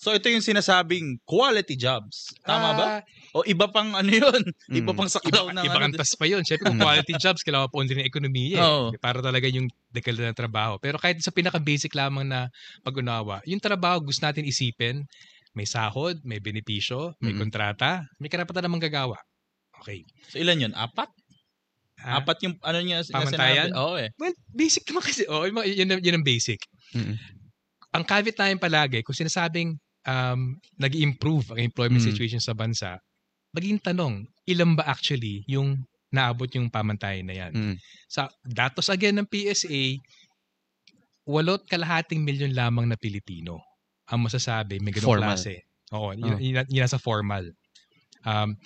So 0.00 0.16
ito 0.16 0.32
yung 0.32 0.40
sinasabing 0.40 1.20
quality 1.28 1.76
jobs. 1.76 2.32
Tama 2.48 2.72
uh, 2.72 2.72
ba? 2.72 2.84
Ah, 2.88 3.00
o 3.36 3.44
iba 3.44 3.68
pang 3.68 3.92
ano 3.92 4.08
yun? 4.08 4.40
Iba 4.72 4.96
mm, 4.96 4.96
pang 4.96 5.12
saklaw 5.12 5.52
iba, 5.52 5.60
ng 5.60 5.64
iba 5.68 5.76
ano. 5.76 5.92
Iba 5.92 6.08
pa 6.08 6.24
yun. 6.24 6.40
Siyempre 6.40 6.72
kung 6.72 6.80
quality 6.80 7.14
jobs, 7.28 7.44
kailangan 7.44 7.68
po 7.68 7.84
din 7.84 8.00
ng 8.00 8.08
ekonomiya. 8.08 8.56
Eh. 8.56 8.64
Oh. 8.64 8.88
Para 8.96 9.20
talaga 9.20 9.44
yung 9.52 9.68
dekala 9.92 10.32
ng 10.32 10.40
trabaho. 10.40 10.80
Pero 10.80 10.96
kahit 10.96 11.20
sa 11.20 11.28
pinaka-basic 11.28 11.92
lamang 11.92 12.24
na 12.24 12.48
pag-unawa, 12.80 13.44
yung 13.44 13.60
trabaho 13.60 14.00
gusto 14.00 14.24
natin 14.24 14.48
isipin, 14.48 15.04
may 15.52 15.68
sahod, 15.68 16.16
may 16.24 16.40
benepisyo, 16.40 17.12
may 17.20 17.36
mm-hmm. 17.36 17.40
kontrata, 17.44 18.08
may 18.16 18.32
karapatan 18.32 18.64
namang 18.64 18.88
gagawa. 18.88 19.20
Okay. 19.84 20.08
So 20.32 20.40
ilan 20.40 20.64
yun? 20.64 20.72
Apat? 20.72 21.12
Ha? 22.00 22.24
Apat 22.24 22.40
yung 22.48 22.56
ano 22.64 22.80
niya 22.80 23.04
Pamantayan? 23.04 23.76
Oo 23.76 24.00
eh. 24.00 24.08
Well, 24.16 24.32
basic 24.48 24.88
naman 24.88 25.04
kasi. 25.04 25.28
Oo, 25.28 25.44
oh, 25.44 25.68
yun, 25.68 25.92
yun, 25.92 26.00
yun 26.00 26.16
ang 26.16 26.24
basic. 26.24 26.64
Mm-hmm. 26.96 27.16
Ang 28.00 28.04
caveat 28.08 28.40
namin 28.40 28.56
palagi, 28.56 29.04
kung 29.04 29.12
sinasabing 29.12 29.76
um, 30.06 30.56
nag 30.80 30.94
improve 30.96 31.50
ang 31.52 31.60
employment 31.60 32.00
mm-hmm. 32.00 32.12
situation 32.14 32.40
sa 32.40 32.56
bansa, 32.56 32.96
maging 33.56 33.82
tanong, 33.82 34.24
ilan 34.46 34.78
ba 34.78 34.86
actually 34.86 35.42
yung 35.50 35.76
naabot 36.10 36.50
yung 36.54 36.70
pamantayan 36.70 37.26
na 37.26 37.36
yan? 37.36 37.52
Mm-hmm. 37.52 37.76
Sa 38.10 38.30
datos 38.46 38.90
again 38.90 39.18
ng 39.18 39.28
PSA, 39.28 39.98
walot 41.28 41.62
kalahating 41.68 42.22
milyon 42.26 42.56
lamang 42.56 42.90
na 42.90 42.98
Pilipino 42.98 43.62
ang 44.10 44.26
masasabi 44.26 44.82
may 44.82 44.90
ganung 44.90 45.16
formal. 45.16 45.38
klase. 45.38 45.62
Oo, 45.94 46.14
yun, 46.14 46.34
oh. 46.34 46.38
yun, 46.38 46.66
yun, 46.66 46.82
nasa 46.82 46.98
formal. 46.98 47.46
Um, 48.26 48.58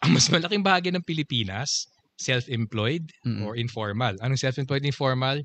ang 0.00 0.10
mas 0.16 0.32
malaking 0.32 0.64
bahagi 0.64 0.88
ng 0.92 1.04
Pilipinas, 1.04 1.88
self-employed 2.16 3.04
mm-hmm. 3.24 3.44
or 3.44 3.56
informal. 3.56 4.16
Anong 4.24 4.40
self-employed 4.40 4.84
informal? 4.84 5.40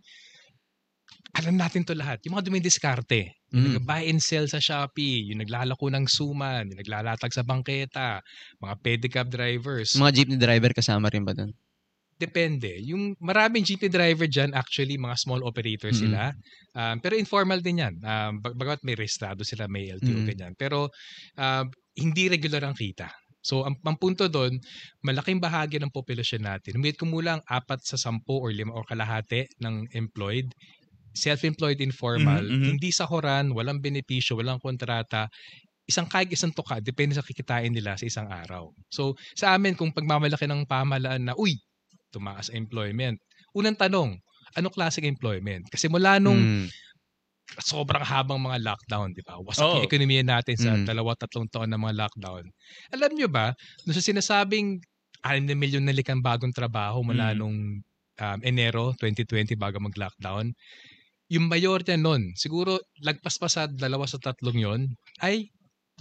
Alam 1.35 1.59
natin 1.59 1.83
to 1.83 1.95
lahat. 1.95 2.23
Yung 2.23 2.39
mga 2.39 2.47
dumidiskarte. 2.47 3.35
Yung 3.55 3.79
mm. 3.79 3.87
buy 3.87 4.03
and 4.03 4.19
sell 4.19 4.43
sa 4.51 4.59
Shopee, 4.59 5.31
yung 5.31 5.39
naglalako 5.39 5.87
ng 5.87 6.05
suman, 6.11 6.67
yung 6.67 6.79
naglalatag 6.83 7.31
sa 7.31 7.47
bangketa, 7.47 8.19
mga 8.59 8.75
pedicab 8.83 9.31
drivers. 9.31 9.95
Mga 9.95 10.11
jeepney 10.11 10.39
driver 10.39 10.71
kasama 10.75 11.07
rin 11.07 11.23
ba 11.23 11.31
doon? 11.31 11.55
Depende. 12.15 12.79
Yung 12.83 13.15
maraming 13.19 13.63
jeepney 13.63 13.91
driver 13.91 14.27
dyan, 14.27 14.55
actually, 14.55 14.95
mga 14.95 15.19
small 15.19 15.43
operators 15.43 15.99
mm-hmm. 15.99 16.15
sila. 16.15 16.31
Um, 16.75 16.95
pero 17.03 17.19
informal 17.19 17.59
din 17.59 17.83
yan. 17.83 17.95
Um, 18.03 18.39
bag- 18.39 18.55
bagamat 18.55 18.81
may 18.87 18.95
registrado 18.95 19.43
sila, 19.43 19.67
may 19.67 19.91
LTO, 19.91 20.03
mm-hmm. 20.11 20.27
ganyan. 20.31 20.53
Pero 20.55 20.91
um, 21.35 21.65
hindi 21.95 22.31
regular 22.31 22.63
ang 22.63 22.75
kita. 22.75 23.11
So, 23.45 23.61
ang, 23.61 23.77
ang 23.85 23.99
punto 24.01 24.25
doon, 24.25 24.57
malaking 25.05 25.37
bahagi 25.37 25.77
ng 25.77 25.93
populasyon 25.93 26.49
natin, 26.49 26.81
humigit 26.81 26.97
kumulang 26.97 27.45
apat 27.45 27.83
sa 27.85 27.93
sampu 27.93 28.41
or 28.41 28.49
lima 28.49 28.73
or 28.73 28.81
kalahati 28.89 29.45
ng 29.61 29.85
employed, 29.93 30.49
self-employed 31.15 31.79
informal, 31.79 32.43
mm-hmm. 32.43 32.75
hindi 32.75 32.91
sa 32.91 33.07
horan, 33.07 33.55
walang 33.55 33.79
benepisyo, 33.79 34.35
walang 34.35 34.59
kontrata, 34.59 35.31
isang 35.87 36.09
kahit 36.09 36.29
isang 36.33 36.51
tuka, 36.51 36.81
depende 36.81 37.15
sa 37.15 37.23
kikitain 37.23 37.71
nila 37.71 37.95
sa 37.95 38.05
isang 38.05 38.27
araw. 38.27 38.73
So, 38.89 39.15
sa 39.37 39.53
amin, 39.55 39.77
kung 39.77 39.93
pagmamalaki 39.93 40.49
ng 40.49 40.65
pamahalaan 40.65 41.31
na, 41.31 41.33
uy, 41.37 41.55
tumaas 42.09 42.49
employment. 42.49 43.21
Unang 43.53 43.77
tanong, 43.77 44.17
anong 44.57 44.73
klaseng 44.73 45.05
employment? 45.05 45.69
Kasi 45.69 45.85
mula 45.87 46.17
nung 46.17 46.65
mm. 46.65 46.67
sobrang 47.61 48.01
habang 48.01 48.41
mga 48.41 48.65
lockdown, 48.65 49.13
di 49.13 49.21
ba? 49.21 49.37
Wasak 49.39 49.63
oh. 49.63 49.73
yung 49.79 49.87
ekonomiya 49.87 50.25
natin 50.25 50.55
sa 50.57 50.73
mm. 50.73 50.89
dalawa, 50.89 51.13
tatlong 51.13 51.47
taon 51.53 51.69
ng 51.69 51.79
mga 51.79 51.95
lockdown. 52.01 52.43
Alam 52.91 53.11
nyo 53.13 53.27
ba, 53.29 53.53
nung 53.85 53.95
sa 53.95 54.03
sinasabing 54.03 54.81
6 55.21 55.49
na 55.49 55.55
milyon 55.57 55.85
na 55.85 55.93
likang 55.93 56.21
bagong 56.21 56.53
trabaho 56.53 57.05
mula 57.05 57.33
mm. 57.33 57.37
nung 57.37 57.57
um, 58.19 58.39
Enero 58.41 58.95
2020 58.97 59.53
bago 59.59 59.77
mag-lockdown, 59.77 60.49
yung 61.31 61.49
mayorya 61.49 61.97
nun, 61.97 62.33
siguro 62.37 62.77
lagpas 63.01 63.41
pa 63.41 63.49
sa 63.49 63.65
dalawa 63.65 64.05
sa 64.05 64.21
tatlong 64.21 64.59
yon 64.59 64.81
ay 65.25 65.49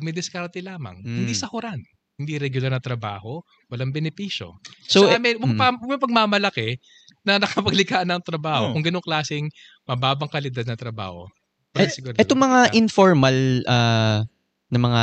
may 0.03 0.13
diskarte 0.13 0.61
lamang. 0.61 1.01
Mm. 1.01 1.25
Hindi 1.25 1.35
sa 1.37 1.49
horan 1.49 1.81
hindi 2.15 2.39
regular 2.39 2.71
na 2.71 2.79
trabaho, 2.79 3.43
walang 3.67 3.91
benepisyo. 3.91 4.55
So, 4.87 5.11
sa 5.11 5.19
amin, 5.19 5.43
mm. 5.43 5.59
pa, 5.59 5.75
pagmamalaki 5.75 6.79
na 7.27 7.39
nakapaglikha 7.43 8.07
ng 8.07 8.23
trabaho, 8.23 8.71
oh. 8.71 8.73
kung 8.77 8.87
ganong 8.87 9.03
klaseng 9.03 9.51
mababang 9.83 10.31
kalidad 10.31 10.63
na 10.63 10.79
trabaho. 10.79 11.27
Eh, 11.75 11.91
etong 12.23 12.39
mga 12.39 12.61
yeah. 12.71 12.79
informal 12.79 13.37
uh, 13.67 14.23
na 14.71 14.79
mga 14.79 15.03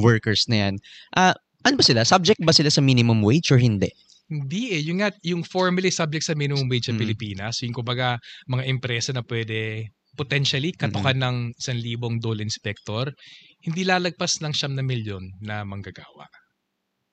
workers 0.00 0.48
na 0.48 0.56
yan, 0.68 0.74
uh, 1.12 1.36
ano 1.60 1.74
ba 1.76 1.84
sila? 1.84 2.08
Subject 2.08 2.40
ba 2.40 2.56
sila 2.56 2.72
sa 2.72 2.80
minimum 2.80 3.20
wage 3.20 3.52
or 3.52 3.60
hindi? 3.60 3.92
Hindi 4.26 4.74
eh. 4.74 4.82
Yung, 4.90 4.98
nga, 4.98 5.10
yung 5.22 5.46
formally 5.46 5.94
subject 5.94 6.26
sa 6.26 6.34
minimum 6.34 6.66
wage 6.66 6.90
sa 6.90 6.94
mm. 6.94 7.00
Pilipinas, 7.00 7.62
yung 7.62 7.74
kumbaga 7.74 8.18
mga 8.50 8.66
empresa 8.66 9.10
na 9.14 9.22
pwede 9.22 9.86
potentially 10.16 10.72
katukan 10.72 11.20
mm-hmm. 11.20 11.54
ng 11.54 12.16
1,000 12.18 12.24
dole 12.24 12.40
inspector, 12.40 13.12
hindi 13.62 13.84
lalagpas 13.84 14.40
ng 14.40 14.50
siyam 14.50 14.74
na 14.74 14.82
milyon 14.82 15.22
na 15.44 15.62
manggagawa. 15.62 16.26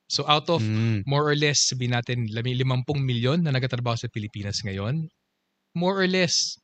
So 0.08 0.24
out 0.26 0.48
of 0.50 0.64
mm. 0.64 1.04
more 1.06 1.28
or 1.28 1.36
less, 1.36 1.68
sabihin 1.68 1.94
natin, 1.94 2.30
50 2.32 2.64
milyon 3.02 3.44
na 3.44 3.52
nagtatrabaho 3.52 4.00
sa 4.00 4.10
Pilipinas 4.10 4.64
ngayon, 4.64 5.10
more 5.76 6.00
or 6.00 6.10
less, 6.10 6.56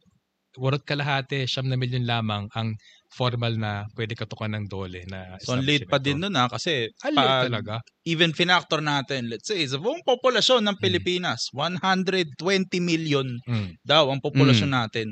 warot 0.58 0.82
kalahati, 0.88 1.46
siyam 1.46 1.68
na 1.70 1.78
milyon 1.78 2.08
lamang 2.08 2.50
ang 2.56 2.74
formal 3.10 3.58
na 3.58 3.90
pwede 3.98 4.14
katukan 4.14 4.54
ng 4.54 4.66
dole 4.70 5.02
na 5.10 5.34
So, 5.42 5.58
late 5.58 5.90
pa 5.90 5.98
din 5.98 6.22
nun 6.22 6.38
ha, 6.38 6.46
ah, 6.46 6.50
kasi 6.50 6.94
pa, 7.02 7.50
talaga. 7.50 7.82
even 8.06 8.32
finactor 8.38 8.86
natin, 8.86 9.34
let's 9.34 9.50
say, 9.50 9.66
sa 9.66 9.82
buong 9.82 10.06
populasyon 10.06 10.62
ng 10.62 10.78
hmm. 10.78 10.84
Pilipinas, 10.84 11.50
mm. 11.50 11.82
120 11.82 12.38
million 12.80 13.26
mm. 13.26 13.82
daw 13.82 14.14
ang 14.14 14.22
populasyon 14.22 14.70
mm. 14.70 14.78
natin. 14.78 15.08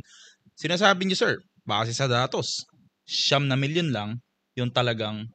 Sinasabi 0.54 1.10
niyo, 1.10 1.18
sir, 1.18 1.34
base 1.66 1.92
sa 1.94 2.06
datos, 2.06 2.70
siyam 3.10 3.50
na 3.50 3.58
milyon 3.58 3.90
lang 3.90 4.22
yung 4.54 4.70
talagang 4.70 5.26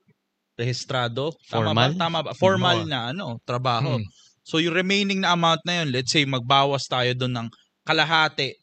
rehistrado. 0.55 1.35
Formal? 1.51 1.99
Tama 1.99 1.99
ba? 1.99 1.99
Tama 1.99 2.19
ba? 2.23 2.31
Formal 2.39 2.79
na 2.87 3.11
ano, 3.11 3.43
trabaho. 3.43 3.99
Hmm. 3.99 4.07
So 4.43 4.59
yung 4.59 4.75
remaining 4.75 5.23
na 5.23 5.35
amount 5.35 5.63
na 5.67 5.83
yun, 5.83 5.95
let's 5.95 6.11
say 6.11 6.27
magbawas 6.27 6.87
tayo 6.87 7.11
doon 7.15 7.35
ng 7.43 7.49
kalahati 7.87 8.55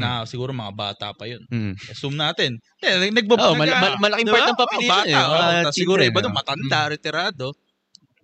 na 0.00 0.10
hmm. 0.24 0.28
siguro 0.28 0.50
mga 0.56 0.72
bata 0.72 1.06
pa 1.12 1.28
yun. 1.28 1.44
Hmm. 1.52 1.76
Assume 1.92 2.16
natin. 2.16 2.56
Eh, 2.80 3.12
nagbabasa 3.12 3.52
oh, 3.52 3.56
mal- 3.60 3.76
mal- 3.76 4.00
malaking 4.00 4.26
diba? 4.26 4.36
part 4.40 4.48
ng 4.48 4.60
population. 4.60 5.20
Oh, 5.20 5.36
bata, 5.36 5.52
eh. 5.52 5.64
oh, 5.68 5.74
siguro 5.76 6.00
iba 6.00 6.18
doon, 6.24 6.34
matanda, 6.34 6.80
hmm. 6.88 6.90
retirado. 6.96 7.46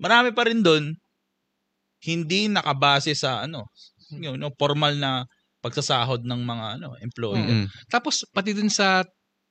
Marami 0.01 0.33
pa 0.33 0.49
rin 0.49 0.61
doon, 0.65 0.97
hindi 2.05 2.49
nakabase 2.49 3.13
sa 3.13 3.45
ano, 3.45 3.69
you 4.13 4.37
know, 4.37 4.53
formal 4.57 4.95
na 4.97 5.27
pagsasahod 5.65 6.23
ng 6.23 6.41
mga 6.47 6.67
ano, 6.79 6.95
employee. 7.03 7.43
Mm-hmm. 7.43 7.91
Tapos 7.91 8.23
pati 8.31 8.55
dun 8.55 8.71
sa 8.71 9.03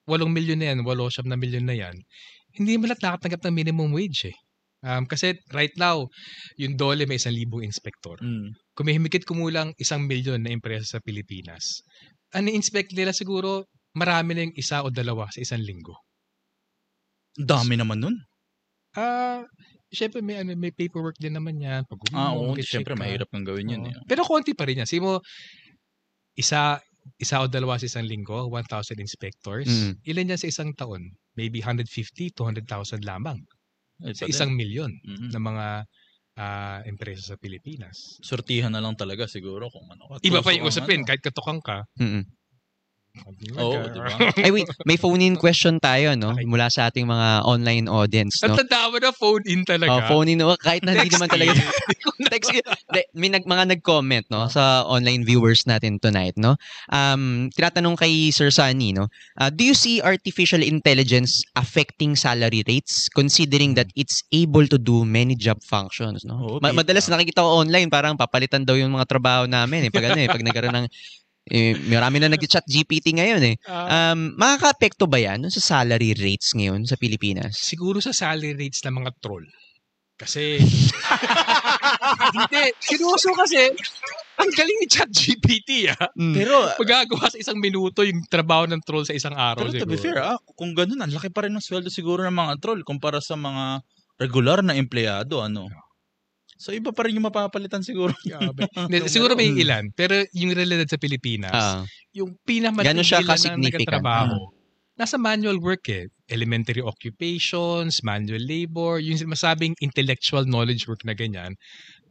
8 0.07 0.23
milyon 0.31 0.59
na 0.61 0.67
yan, 0.71 0.79
8 0.85 1.27
na 1.27 1.35
milyon 1.35 1.65
na 1.67 1.75
yan, 1.75 1.95
hindi 2.55 2.79
mo 2.79 2.87
lahat 2.87 3.03
nakatanggap 3.03 3.41
ng 3.43 3.55
minimum 3.55 3.91
wage 3.91 4.31
eh. 4.31 4.37
Um, 4.85 5.09
kasi 5.09 5.33
right 5.49 5.73
now, 5.81 6.05
yung 6.61 6.77
dole 6.77 7.09
may 7.09 7.17
isang 7.17 7.33
libong 7.33 7.65
inspector. 7.65 8.21
Mm. 8.21 8.53
Kung 8.77 8.85
may 8.85 8.93
himikit 8.93 9.25
kumulang 9.25 9.73
isang 9.81 10.05
milyon 10.05 10.45
na 10.45 10.53
empresa 10.53 10.85
sa 10.85 10.99
Pilipinas, 11.01 11.81
ang 12.35 12.51
inspect 12.51 12.91
nila 12.91 13.15
siguro 13.15 13.71
marami 13.95 14.35
na 14.35 14.43
yung 14.43 14.55
isa 14.59 14.83
o 14.83 14.91
dalawa 14.91 15.31
sa 15.31 15.39
isang 15.39 15.63
linggo. 15.63 15.95
Dami 17.35 17.79
naman 17.79 18.03
nun. 18.03 18.15
Ah, 18.95 19.39
uh, 19.39 19.41
syempre 19.91 20.19
may 20.19 20.43
ano, 20.43 20.55
may 20.55 20.75
paperwork 20.75 21.15
din 21.15 21.35
naman 21.35 21.59
'yan. 21.59 21.87
Pag 21.87 21.99
ah, 22.11 22.35
oo, 22.35 22.55
syempre 22.59 22.95
mahirap 22.95 23.31
kang 23.31 23.47
gawin 23.47 23.71
'yun. 23.71 23.87
Uh, 23.87 23.91
eh. 23.91 23.95
Pero 24.07 24.27
konti 24.27 24.51
pa 24.51 24.67
rin 24.67 24.83
'yan. 24.83 24.89
Simo 24.89 25.23
isa 26.35 26.79
isa 27.21 27.39
o 27.39 27.45
dalawa 27.45 27.77
sa 27.77 27.85
isang 27.85 28.07
linggo, 28.09 28.49
1,000 28.49 28.97
inspectors. 28.97 29.69
Mm. 29.69 29.93
Ilan 30.09 30.31
yan 30.33 30.41
sa 30.41 30.49
isang 30.49 30.73
taon? 30.73 31.13
Maybe 31.37 31.61
150, 31.61 32.33
200,000 32.33 33.05
lamang. 33.05 33.45
Ay, 34.03 34.17
sa 34.17 34.27
isang 34.27 34.51
milyon 34.51 34.91
mm-hmm. 34.91 35.29
na 35.31 35.39
mga 35.39 35.65
uh, 36.35 36.79
empresa 36.87 37.33
sa 37.33 37.35
Pilipinas. 37.39 38.19
Sortihan 38.21 38.71
na 38.71 38.83
lang 38.83 38.95
talaga 38.95 39.27
siguro 39.27 39.71
kung 39.71 39.87
ano. 39.91 40.19
Iba 40.21 40.43
pa 40.43 40.51
yung 40.55 40.67
usapin, 40.67 41.03
ano. 41.03 41.07
kahit 41.07 41.23
katukang 41.23 41.63
ka. 41.63 41.87
Mm-hmm. 41.99 42.23
Oo, 43.55 43.79
oh, 43.79 43.87
diba? 43.87 44.11
Ay 44.45 44.51
wait, 44.51 44.67
may 44.83 44.99
phone-in 44.99 45.39
question 45.39 45.79
tayo, 45.79 46.13
no? 46.19 46.35
Okay. 46.35 46.45
Mula 46.45 46.67
sa 46.67 46.91
ating 46.91 47.07
mga 47.07 47.47
online 47.47 47.87
audience, 47.87 48.43
no? 48.43 48.53
Ang 48.53 48.67
tanda 48.67 48.91
mo 48.91 48.97
na 48.99 49.11
phone-in 49.15 49.61
talaga. 49.63 49.91
Oh, 49.91 50.01
phone-in, 50.07 50.43
no? 50.43 50.53
Kahit 50.59 50.83
na 50.83 50.93
hindi 50.93 51.09
naman 51.09 51.31
talaga. 51.31 51.55
Text, 52.33 52.51
may 53.15 53.29
nag, 53.31 53.47
mga 53.47 53.77
nag-comment, 53.77 54.25
no? 54.27 54.51
Sa 54.51 54.83
online 54.83 55.23
viewers 55.23 55.63
natin 55.63 55.97
tonight, 55.99 56.35
no? 56.35 56.59
Um, 56.91 57.47
tinatanong 57.55 57.95
kay 57.95 58.29
Sir 58.29 58.51
Sunny, 58.51 58.91
no? 58.91 59.07
Uh, 59.39 59.47
do 59.47 59.63
you 59.63 59.75
see 59.75 60.03
artificial 60.03 60.59
intelligence 60.59 61.43
affecting 61.55 62.19
salary 62.19 62.63
rates 62.67 63.07
considering 63.15 63.79
that 63.79 63.87
it's 63.95 64.21
able 64.35 64.67
to 64.67 64.75
do 64.75 65.07
many 65.07 65.33
job 65.35 65.63
functions, 65.63 66.27
no? 66.27 66.35
Oh, 66.35 66.57
Ma- 66.59 66.75
madalas 66.75 67.07
nakikita 67.07 67.41
ko 67.41 67.63
online, 67.63 67.87
parang 67.87 68.19
papalitan 68.19 68.67
daw 68.67 68.75
yung 68.75 68.93
mga 68.93 69.07
trabaho 69.07 69.43
namin, 69.47 69.87
eh. 69.87 69.91
Pag 69.91 70.11
ano, 70.11 70.19
eh, 70.19 70.27
pag 70.27 70.43
nagkaroon 70.43 70.75
ng 70.83 70.87
eh, 71.45 71.77
marami 71.85 72.17
na 72.17 72.33
nag-chat 72.33 72.65
GPT 72.65 73.21
ngayon 73.21 73.43
eh. 73.53 73.55
Ah. 73.69 74.17
Um, 74.17 74.33
makaka-apekto 74.33 75.05
ba 75.05 75.21
yan 75.21 75.45
sa 75.53 75.61
salary 75.61 76.17
rates 76.17 76.57
ngayon 76.57 76.89
sa 76.89 76.97
Pilipinas? 76.97 77.53
Siguro 77.53 78.01
sa 78.01 78.09
salary 78.17 78.57
rates 78.57 78.81
ng 78.81 78.95
mga 78.97 79.11
troll. 79.21 79.45
Kasi, 80.15 80.63
hindi, 82.35 82.63
seryoso 82.79 83.35
kasi, 83.35 83.67
ang 84.39 84.51
galing 84.55 84.77
ni 84.79 84.87
ChatGPT 84.87 85.91
ah. 85.91 86.07
Mm. 86.15 86.33
Pero, 86.33 86.55
magagawa 86.81 87.27
sa 87.29 87.37
isang 87.37 87.59
minuto 87.59 88.01
yung 88.01 88.23
trabaho 88.25 88.63
ng 88.65 88.81
troll 88.81 89.03
sa 89.03 89.13
isang 89.13 89.35
araw 89.35 89.67
pero 89.67 89.75
siguro. 89.75 89.83
to 89.85 89.91
be 89.91 89.99
fair 89.99 90.17
ah, 90.23 90.39
kung 90.55 90.71
ganun, 90.71 91.03
ang 91.03 91.11
laki 91.11 91.29
pa 91.35 91.45
rin 91.45 91.53
ng 91.53 91.61
sweldo 91.61 91.91
siguro 91.91 92.23
ng 92.23 92.33
mga 92.33 92.63
troll 92.63 92.81
kumpara 92.87 93.19
sa 93.19 93.35
mga 93.35 93.83
regular 94.15 94.63
na 94.63 94.79
empleyado, 94.79 95.43
ano. 95.43 95.67
So 96.55 96.71
iba 96.71 96.95
pa 96.95 97.03
rin 97.03 97.19
yung 97.19 97.27
mapapalitan 97.27 97.83
siguro. 97.83 98.15
siguro 99.11 99.35
may 99.35 99.51
ilan, 99.51 99.91
pero 99.91 100.23
yung 100.31 100.55
realidad 100.55 100.87
sa 100.87 100.95
Pilipinas, 100.95 101.51
uh, 101.51 101.83
yung 102.15 102.39
pinamatigilan 102.47 103.59
na 103.59 103.59
nagtatrabaho, 103.59 104.55
nasa 104.95 105.19
manual 105.19 105.59
work 105.59 105.91
eh. 105.91 106.07
Elementary 106.31 106.81
occupations, 106.81 108.01
manual 108.01 108.41
labor, 108.41 108.97
yung 109.03 109.19
masabing 109.27 109.75
intellectual 109.83 110.47
knowledge 110.47 110.87
work 110.87 111.03
na 111.03 111.13
ganyan. 111.13 111.53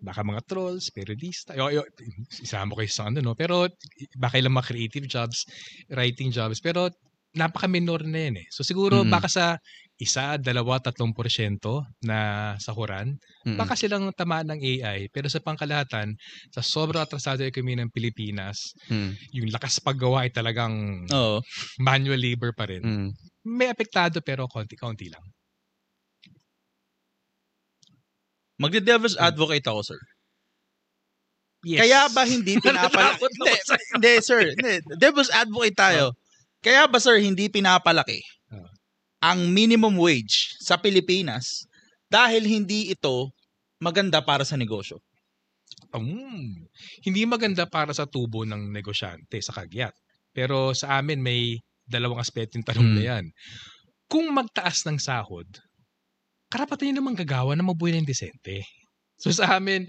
Baka 0.05 0.21
mga 0.21 0.45
trolls, 0.45 0.93
periodista, 0.93 1.57
yo, 1.57 1.73
yo, 1.73 1.83
isama 2.45 2.77
ko 2.77 2.85
sa 2.85 3.09
ano, 3.09 3.25
no? 3.25 3.33
Pero 3.33 3.67
baka 4.21 4.39
ilang 4.39 4.55
mga 4.55 4.69
creative 4.71 5.07
jobs, 5.09 5.49
writing 5.89 6.29
jobs. 6.29 6.61
Pero 6.61 6.93
napaka-minor 7.35 8.07
na 8.07 8.31
yan 8.31 8.37
eh. 8.45 8.47
So 8.55 8.63
siguro 8.63 9.03
mm-hmm. 9.03 9.13
baka 9.13 9.27
sa 9.27 9.45
isa, 9.95 10.35
dalawa, 10.43 10.83
tatlong 10.83 11.15
porsyento 11.15 11.87
na 12.03 12.53
sahuran, 12.59 13.15
mm-hmm. 13.47 13.55
baka 13.55 13.79
silang 13.79 14.11
tamaan 14.11 14.51
ng 14.51 14.61
AI. 14.61 15.07
Pero 15.15 15.31
sa 15.31 15.39
pangkalahatan, 15.39 16.19
sa 16.51 16.63
sobrang 16.67 17.07
atrasado 17.07 17.47
ekonomiya 17.47 17.87
ng 17.87 17.95
Pilipinas, 17.95 18.75
mm-hmm. 18.91 19.13
yung 19.39 19.49
lakas 19.55 19.79
paggawa 19.79 20.27
ay 20.27 20.35
talagang 20.35 21.07
Oo. 21.15 21.39
manual 21.79 22.19
labor 22.19 22.51
pa 22.59 22.67
rin. 22.67 22.83
Mm-hmm. 22.83 23.11
May 23.55 23.71
apektado 23.71 24.19
pero 24.19 24.51
konti-konti 24.51 25.15
lang. 25.15 25.23
Magde-devil's 28.59 29.19
mm. 29.19 29.27
advocate 29.35 29.67
ako, 29.67 29.83
sir. 29.83 30.01
Yes. 31.67 31.81
Kaya 31.83 32.01
ba 32.13 32.23
hindi 32.23 32.55
pinapalaki? 32.65 33.25
hindi, 33.25 33.55
hindi, 33.97 34.13
sir. 34.23 34.53
Hindi. 34.55 34.75
Devil's 35.01 35.33
advocate 35.33 35.75
tayo. 35.75 36.15
Kaya 36.65 36.89
ba 36.89 36.97
sir 36.97 37.21
hindi 37.21 37.53
pinapalaki. 37.53 38.25
Ang 39.25 39.49
minimum 39.49 39.97
wage 39.97 40.53
sa 40.61 40.77
Pilipinas 40.77 41.65
dahil 42.13 42.45
hindi 42.45 42.93
ito 42.93 43.33
maganda 43.81 44.21
para 44.21 44.45
sa 44.45 44.61
negosyo? 44.61 45.01
Um, 45.97 46.53
hindi 47.01 47.25
maganda 47.25 47.65
para 47.65 47.97
sa 47.97 48.05
tubo 48.05 48.45
ng 48.45 48.69
negosyante 48.69 49.41
sa 49.41 49.57
kagyat. 49.57 49.97
Pero 50.37 50.77
sa 50.77 51.01
amin 51.01 51.25
may 51.25 51.57
dalawang 51.89 52.21
aspeto 52.21 52.61
yung 52.61 52.69
tanong 52.69 52.89
hmm. 52.93 52.97
na 53.01 53.03
yan. 53.03 53.25
Kung 54.13 54.29
magtaas 54.29 54.85
ng 54.85 55.01
sahod, 55.01 55.49
karapatan 56.53 56.93
nyo 56.93 56.95
naman 57.01 57.17
gagawa 57.17 57.57
na 57.57 57.65
mabuhay 57.65 57.97
ng 57.97 58.05
desente. 58.05 58.61
So 59.17 59.33
sa 59.33 59.57
amin, 59.57 59.89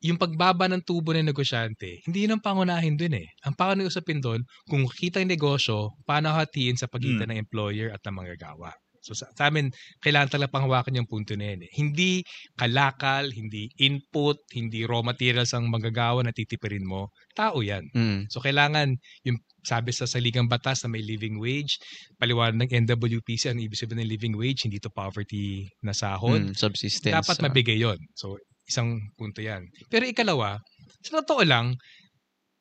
yung 0.00 0.16
pagbaba 0.16 0.64
ng 0.68 0.80
tubo 0.80 1.12
ng 1.12 1.28
negosyante, 1.28 2.00
hindi 2.08 2.24
yun 2.24 2.36
ang 2.36 2.44
pangunahin 2.44 2.96
dun 2.96 3.20
eh. 3.20 3.28
Ang 3.44 3.52
pangunahin 3.52 4.20
dun, 4.20 4.40
kung 4.64 4.88
kita 4.88 5.20
yung 5.20 5.32
negosyo, 5.32 5.92
paano 6.08 6.32
hatiin 6.32 6.80
sa 6.80 6.88
pagitan 6.88 7.28
mm. 7.28 7.32
ng 7.36 7.40
employer 7.44 7.88
at 7.92 8.00
ng 8.04 8.16
manggagawa. 8.16 8.72
So 9.00 9.16
sa, 9.16 9.32
sa 9.32 9.48
amin, 9.48 9.72
kailangan 10.04 10.36
talaga 10.36 10.60
panghawakan 10.60 11.00
yung 11.00 11.08
punto 11.08 11.32
na 11.32 11.52
yan. 11.52 11.64
Eh. 11.64 11.72
Hindi 11.72 12.20
kalakal, 12.56 13.32
hindi 13.32 13.72
input, 13.80 14.40
hindi 14.52 14.84
raw 14.84 15.00
materials 15.00 15.56
ang 15.56 15.72
manggagawa 15.72 16.20
na 16.20 16.36
titipirin 16.36 16.84
mo. 16.84 17.08
Tao 17.32 17.64
yan. 17.64 17.88
Mm. 17.96 18.28
So 18.28 18.44
kailangan 18.44 19.00
yung 19.24 19.40
sabi 19.64 19.92
sa 19.92 20.08
saligang 20.08 20.48
batas 20.48 20.84
na 20.84 20.92
may 20.92 21.04
living 21.04 21.40
wage, 21.40 21.80
paliwanag 22.16 22.68
ng 22.68 22.88
NWPC 22.88 23.52
ang 23.52 23.60
ibig 23.60 23.76
sabihin 23.76 24.04
ng 24.04 24.12
living 24.12 24.36
wage, 24.36 24.64
hindi 24.64 24.80
to 24.80 24.92
poverty 24.92 25.68
na 25.84 25.92
sahod. 25.92 26.52
Mm, 26.52 26.56
subsistence. 26.56 27.16
Dapat 27.16 27.40
mabigay 27.44 27.80
yon 27.80 28.00
So 28.16 28.36
Isang 28.70 29.02
punto 29.18 29.42
yan. 29.42 29.66
Pero 29.90 30.06
ikalawa, 30.06 30.62
sa 31.02 31.18
totoo 31.18 31.42
lang, 31.42 31.74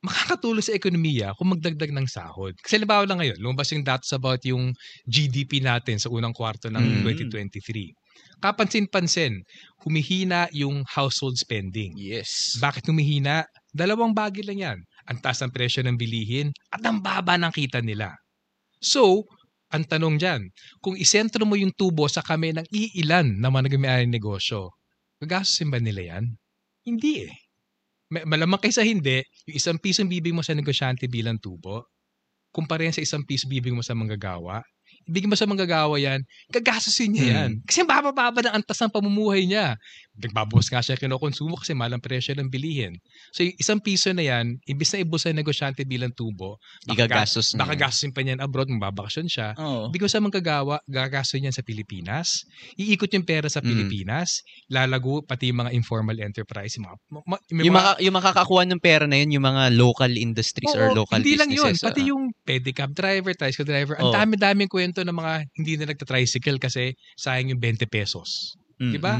makakatulong 0.02 0.63
sa 0.63 0.74
ekonomiya 0.74 1.36
kung 1.36 1.54
magdagdag 1.54 1.91
ng 1.91 2.08
sahod. 2.08 2.56
Kasi 2.63 2.80
halimbawa 2.80 3.04
lang 3.06 3.19
ngayon, 3.19 3.38
lumabas 3.38 3.69
yung 3.76 3.84
datos 3.84 4.10
about 4.15 4.39
yung 4.48 4.72
GDP 5.06 5.60
natin 5.60 6.00
sa 6.00 6.08
unang 6.10 6.32
kwarto 6.32 6.72
ng 6.72 7.04
mm. 7.04 7.30
2023. 7.30 7.93
Kapansin-pansin, 8.39 9.43
humihina 9.84 10.48
yung 10.56 10.88
household 10.88 11.36
spending. 11.36 11.91
Yes. 12.00 12.56
Bakit 12.63 12.88
humihina? 12.88 13.43
Dalawang 13.76 14.15
bagay 14.15 14.48
lang 14.48 14.60
yan. 14.63 14.80
Ang 15.12 15.19
taas 15.19 15.43
ng 15.43 15.52
presyo 15.52 15.84
ng 15.84 16.00
bilihin 16.00 16.56
at 16.72 16.80
ang 16.88 17.04
baba 17.04 17.36
ng 17.36 17.52
kita 17.52 17.84
nila. 17.84 18.15
So, 18.80 19.28
ang 19.69 19.84
tanong 19.86 20.15
dyan, 20.17 20.41
kung 20.80 20.95
isentro 20.95 21.43
mo 21.43 21.60
yung 21.60 21.76
tubo 21.76 22.08
sa 22.08 22.24
kami 22.24 22.56
ng 22.56 22.65
iilan 22.72 23.38
na 23.38 23.52
mga 23.52 23.69
nagmayari 23.69 24.08
negosyo, 24.08 24.72
Gagastusin 25.19 25.69
ba 25.71 25.79
nila 25.84 26.15
yan? 26.15 26.25
Hindi 26.88 27.27
eh. 27.27 27.36
Malamang 28.10 28.63
kaysa 28.63 28.82
hindi, 28.82 29.21
yung 29.45 29.55
isang 29.60 29.77
piso 29.77 30.01
bibig 30.08 30.34
mo 30.34 30.41
sa 30.41 30.58
negosyante 30.58 31.05
bilang 31.05 31.38
tubo, 31.38 31.91
kumpara 32.49 32.88
yan 32.88 32.95
sa 32.95 33.05
isang 33.05 33.21
piso 33.21 33.45
bibig 33.45 33.75
mo 33.75 33.86
sa 33.86 33.93
manggagawa, 33.93 34.65
ibigay 35.10 35.26
mo 35.26 35.34
sa 35.34 35.50
manggagawa 35.50 35.98
yan, 35.98 36.22
gagastusin 36.54 37.17
niya 37.17 37.26
yan. 37.34 37.50
Hmm. 37.58 37.62
Kasi 37.65 37.82
bababa 37.82 38.45
ng 38.45 38.54
antas 38.54 38.78
ng 38.78 38.93
pamumuhay 38.93 39.50
niya. 39.50 39.74
Nagbabawas 40.19 40.67
nga 40.69 40.84
siya 40.84 41.00
kinokonsumo 41.00 41.56
kasi 41.58 41.74
malang 41.74 42.04
presyo 42.04 42.36
ng 42.36 42.52
bilihin. 42.52 43.00
So, 43.32 43.41
isang 43.41 43.80
piso 43.80 44.12
na 44.12 44.22
yan, 44.22 44.60
imbis 44.67 44.91
na 44.93 45.02
ibus 45.02 45.26
sa 45.26 45.32
negosyante 45.32 45.88
bilang 45.88 46.12
tubo, 46.12 46.60
igagastos 46.86 47.56
niya. 47.56 47.63
Baka 47.65 47.74
gastusin 47.88 48.12
pa 48.12 48.22
niyan 48.22 48.43
abroad, 48.43 48.67
magbabakasyon 48.67 49.28
siya. 49.32 49.56
Oo. 49.58 49.88
Ibig 49.89 50.04
mo 50.06 50.10
sa 50.12 50.19
manggagawa, 50.19 50.84
gagastusin 50.86 51.48
niyan 51.48 51.56
sa 51.56 51.63
Pilipinas, 51.63 52.43
iikot 52.76 53.10
yung 53.15 53.24
pera 53.24 53.48
sa 53.48 53.63
mm. 53.63 53.67
Pilipinas, 53.72 54.43
lalago 54.67 55.24
pati 55.24 55.50
yung 55.50 55.63
mga 55.65 55.72
informal 55.72 56.19
enterprise. 56.19 56.76
Mga, 56.76 56.95
ma, 57.26 57.39
yung, 57.50 57.76
mga, 57.80 57.91
yung 58.04 58.15
makakakuha 58.19 58.63
ng 58.67 58.82
pera 58.84 59.08
na 59.08 59.17
yun, 59.24 59.39
yung 59.39 59.45
mga 59.48 59.72
local 59.74 60.12
industries 60.12 60.76
Oo, 60.76 60.80
or 60.84 60.88
local 60.93 61.24
hindi 61.24 61.39
businesses. 61.39 61.48
Hindi 61.48 61.63
lang 61.63 61.74
yun, 61.74 61.74
pati 61.80 62.02
yung 62.12 62.24
pedicab 62.43 62.91
driver, 62.91 63.32
tricycle 63.32 63.72
driver, 63.72 63.95
ang 63.95 64.12
dami-daming 64.12 64.67
kwento 64.67 64.98
ng 65.03 65.15
mga 65.15 65.33
hindi 65.55 65.73
na 65.77 65.85
nagta-tricycle 65.89 66.59
kasi 66.62 66.95
sayang 67.15 67.55
yung 67.55 67.62
20 67.62 67.85
pesos. 67.89 68.55
Mm. 68.79 68.91
'Di 68.95 68.99
ba? 68.99 69.13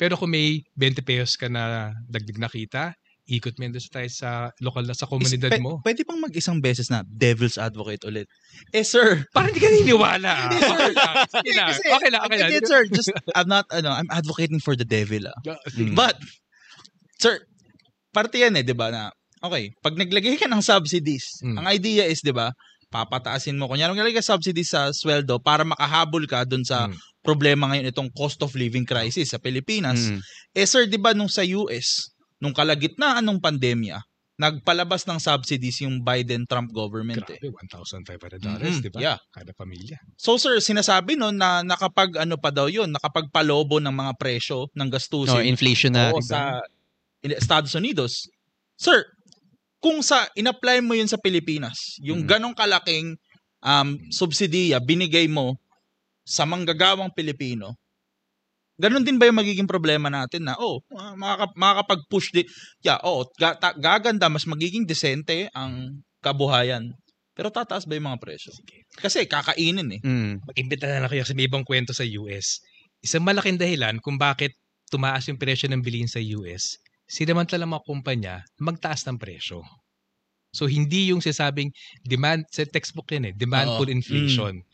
Pero 0.00 0.16
kung 0.16 0.32
may 0.32 0.64
20 0.74 1.04
pesos 1.04 1.36
ka 1.36 1.46
na 1.52 1.92
dagdag 2.08 2.40
na 2.40 2.48
kita, 2.48 2.96
ikot 3.28 3.54
mo 3.56 3.70
sa 3.78 3.90
tayo 4.00 4.08
sa 4.10 4.30
lokal 4.58 4.84
na 4.88 4.96
sa 4.98 5.06
komunidad 5.06 5.54
mo. 5.62 5.78
P- 5.80 5.92
pwede 5.92 6.02
pang 6.02 6.18
mag-isang 6.18 6.58
beses 6.58 6.90
na 6.90 7.06
devil's 7.06 7.54
advocate 7.54 8.02
ulit. 8.02 8.26
Eh 8.74 8.82
sir, 8.82 9.22
parang 9.30 9.54
hindi 9.54 9.62
ka 9.62 9.70
niniwala. 9.70 10.32
Ah. 10.32 10.50
okay, 11.38 11.54
lang, 11.54 11.70
okay 11.70 12.10
lang, 12.10 12.22
okay 12.26 12.38
lang. 12.40 12.48
Okay, 12.50 12.66
sir, 12.66 12.82
just 12.90 13.14
I'm 13.36 13.46
not 13.46 13.68
ano, 13.70 13.94
I'm 13.94 14.10
advocating 14.10 14.58
for 14.58 14.74
the 14.74 14.86
devil. 14.88 15.30
Ah. 15.30 15.38
Mm. 15.78 15.94
But 15.94 16.18
sir, 17.22 17.46
parte 18.10 18.42
yan 18.42 18.58
eh, 18.58 18.66
'di 18.66 18.74
ba 18.74 18.90
na 18.90 19.14
Okay, 19.42 19.74
pag 19.82 19.98
naglagay 19.98 20.38
ka 20.38 20.46
ng 20.46 20.62
subsidies, 20.62 21.42
mm. 21.42 21.58
ang 21.58 21.66
idea 21.66 22.06
is 22.06 22.22
'di 22.22 22.30
ba, 22.30 22.54
papataasin 22.92 23.56
mo. 23.56 23.72
Kunyari, 23.72 23.96
naglagay 23.96 24.20
ka 24.20 24.24
subsidy 24.36 24.68
sa 24.68 24.92
sweldo 24.92 25.40
para 25.40 25.64
makahabol 25.64 26.28
ka 26.28 26.44
dun 26.44 26.62
sa 26.62 26.92
mm 26.92 27.12
problema 27.22 27.70
ngayon 27.70 27.88
itong 27.94 28.10
cost 28.10 28.42
of 28.42 28.52
living 28.58 28.82
crisis 28.82 29.30
sa 29.32 29.38
Pilipinas. 29.38 30.10
Mm. 30.10 30.20
Eh 30.58 30.66
sir, 30.66 30.90
'di 30.90 30.98
ba 30.98 31.14
nung 31.14 31.30
sa 31.30 31.46
US, 31.46 32.10
nung 32.42 32.50
kalagitnaan 32.50 33.22
ng 33.22 33.38
pandemya, 33.38 34.02
nagpalabas 34.36 35.06
ng 35.06 35.22
subsidies 35.22 35.86
yung 35.86 36.02
Biden-Trump 36.02 36.74
government. 36.74 37.22
Grabe, 37.22 37.38
eh. 37.38 37.54
$1,500, 37.70 38.42
mm-hmm. 38.42 38.82
di 38.82 38.90
ba? 38.90 38.98
Yeah. 38.98 39.18
Kada 39.30 39.54
pamilya. 39.54 40.02
So 40.18 40.34
sir, 40.34 40.58
sinasabi 40.58 41.14
no 41.14 41.30
na 41.30 41.62
nakapag 41.62 42.18
ano 42.18 42.34
pa 42.34 42.50
daw 42.50 42.66
yun, 42.66 42.90
nakapagpalobo 42.90 43.78
ng 43.78 43.94
mga 43.94 44.12
presyo 44.18 44.66
ng 44.74 44.88
gastusin. 44.90 45.38
No, 45.38 45.46
inflation 45.46 45.94
na. 45.94 46.10
sa 46.18 46.58
Estados 47.22 47.70
Unidos. 47.78 48.26
Sir, 48.74 49.06
kung 49.82 49.98
sa 49.98 50.30
inapply 50.38 50.78
mo 50.78 50.94
yun 50.94 51.10
sa 51.10 51.18
Pilipinas, 51.18 51.98
yung 51.98 52.22
mm. 52.22 52.28
ganong 52.30 52.54
kalaking 52.54 53.18
um, 53.58 53.98
subsidiya 54.14 54.78
binigay 54.78 55.26
mo 55.26 55.58
sa 56.22 56.46
manggagawang 56.46 57.10
Pilipino, 57.10 57.74
ganun 58.78 59.02
din 59.02 59.18
ba 59.18 59.26
yung 59.26 59.42
magiging 59.42 59.66
problema 59.66 60.06
natin 60.06 60.46
na, 60.46 60.54
oh, 60.54 60.78
makaka- 61.18 61.58
makakapag-push 61.58 62.30
din. 62.30 62.46
Yeah, 62.86 63.02
oh, 63.02 63.26
gaganda, 63.82 64.30
mas 64.30 64.46
magiging 64.46 64.86
desente 64.86 65.50
ang 65.50 65.98
kabuhayan. 66.22 66.94
Pero 67.34 67.50
tataas 67.50 67.88
ba 67.88 67.96
yung 67.98 68.06
mga 68.12 68.20
presyo? 68.22 68.54
Kasi 68.94 69.26
kakainin 69.26 69.98
eh. 69.98 70.00
Mm. 70.04 70.32
Mag-imbita 70.46 70.86
na 70.86 71.02
lang 71.02 71.10
kayo 71.10 71.26
kasi 71.26 71.34
may 71.34 71.50
ibang 71.50 71.66
kwento 71.66 71.90
sa 71.90 72.06
US. 72.06 72.62
Isang 73.02 73.26
malaking 73.26 73.58
dahilan 73.58 73.98
kung 73.98 74.14
bakit 74.14 74.54
tumaas 74.92 75.26
yung 75.26 75.40
presyo 75.40 75.66
ng 75.72 75.80
bilihin 75.80 76.06
sa 76.06 76.20
US, 76.20 76.76
sinamantala 77.12 77.68
mga 77.68 77.84
kumpanya 77.84 78.34
magtaas 78.56 79.04
ng 79.04 79.20
presyo. 79.20 79.60
So 80.56 80.64
hindi 80.68 81.12
yung 81.12 81.20
sasabing 81.20 81.72
demand, 82.04 82.48
sa 82.48 82.64
textbook 82.64 83.12
yan 83.12 83.28
eh, 83.28 83.34
demand 83.36 83.76
pull 83.76 83.92
inflation. 83.92 84.64
Mm 84.64 84.68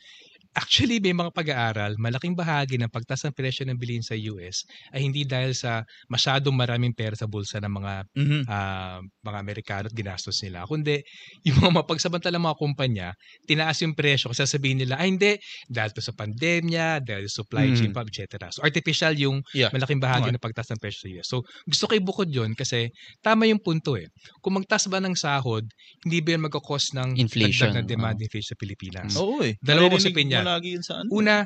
Actually, 0.59 0.99
may 0.99 1.15
mga 1.15 1.31
pag-aaral, 1.31 1.95
malaking 2.03 2.35
bahagi 2.35 2.83
ng 2.83 2.91
pagtaas 2.91 3.23
ng 3.23 3.31
presyo 3.31 3.63
ng 3.63 3.79
bilihin 3.79 4.03
sa 4.03 4.19
US 4.35 4.67
ay 4.91 5.07
hindi 5.07 5.23
dahil 5.23 5.55
sa 5.55 5.87
masyadong 6.11 6.51
maraming 6.51 6.91
pera 6.91 7.15
sa 7.15 7.31
bulsa 7.31 7.63
ng 7.63 7.71
mga 7.71 7.95
mm-hmm. 8.19 8.43
uh, 8.51 8.99
mga 9.23 9.39
Amerikano 9.39 9.87
at 9.87 9.95
ginastos 9.95 10.43
nila. 10.43 10.67
Kundi 10.67 10.99
yung 11.47 11.63
mga 11.63 11.79
mapagsamantalang 11.79 12.43
mga 12.43 12.59
kumpanya, 12.59 13.09
tinaas 13.47 13.79
yung 13.87 13.95
presyo 13.95 14.35
kasi 14.35 14.51
sabihin 14.51 14.83
nila, 14.83 14.99
ay 14.99 15.15
hindi, 15.15 15.39
dahil 15.71 15.95
to 15.95 16.03
sa 16.03 16.11
pandemya, 16.11 17.07
dahil 17.07 17.31
sa 17.31 17.47
supply 17.47 17.71
chain, 17.79 17.95
mm-hmm. 17.95 18.11
etc. 18.11 18.51
So 18.51 18.67
artificial 18.67 19.15
yung 19.15 19.47
yeah. 19.55 19.71
malaking 19.71 20.03
bahagi 20.03 20.27
okay. 20.27 20.35
ng 20.35 20.43
pagtaas 20.43 20.75
ng 20.75 20.81
presyo 20.83 21.07
sa 21.07 21.09
US. 21.15 21.27
So 21.31 21.47
gusto 21.71 21.87
ko 21.87 21.95
ibukod 21.95 22.35
yun 22.35 22.59
kasi 22.59 22.91
tama 23.23 23.47
yung 23.47 23.63
punto 23.63 23.95
eh. 23.95 24.11
Kung 24.43 24.59
magtaas 24.59 24.91
ba 24.91 24.99
ng 24.99 25.15
sahod, 25.15 25.63
hindi 26.03 26.19
ba 26.19 26.35
yun 26.35 26.43
magkakos 26.51 26.99
ng 26.99 27.15
inflation 27.15 27.79
na 27.79 27.87
demand 27.87 28.19
oh. 28.19 28.27
inflation 28.27 28.51
sa 28.51 28.59
Pilipinas? 28.59 29.15
Oo 29.15 29.47
eh. 29.47 29.55
Dalawang 29.63 29.95
usapin 29.95 30.35
yan 30.35 30.48
lagi 30.57 30.79
yun 30.79 30.85
sa 30.85 31.05
ano. 31.05 31.09
Una, 31.13 31.45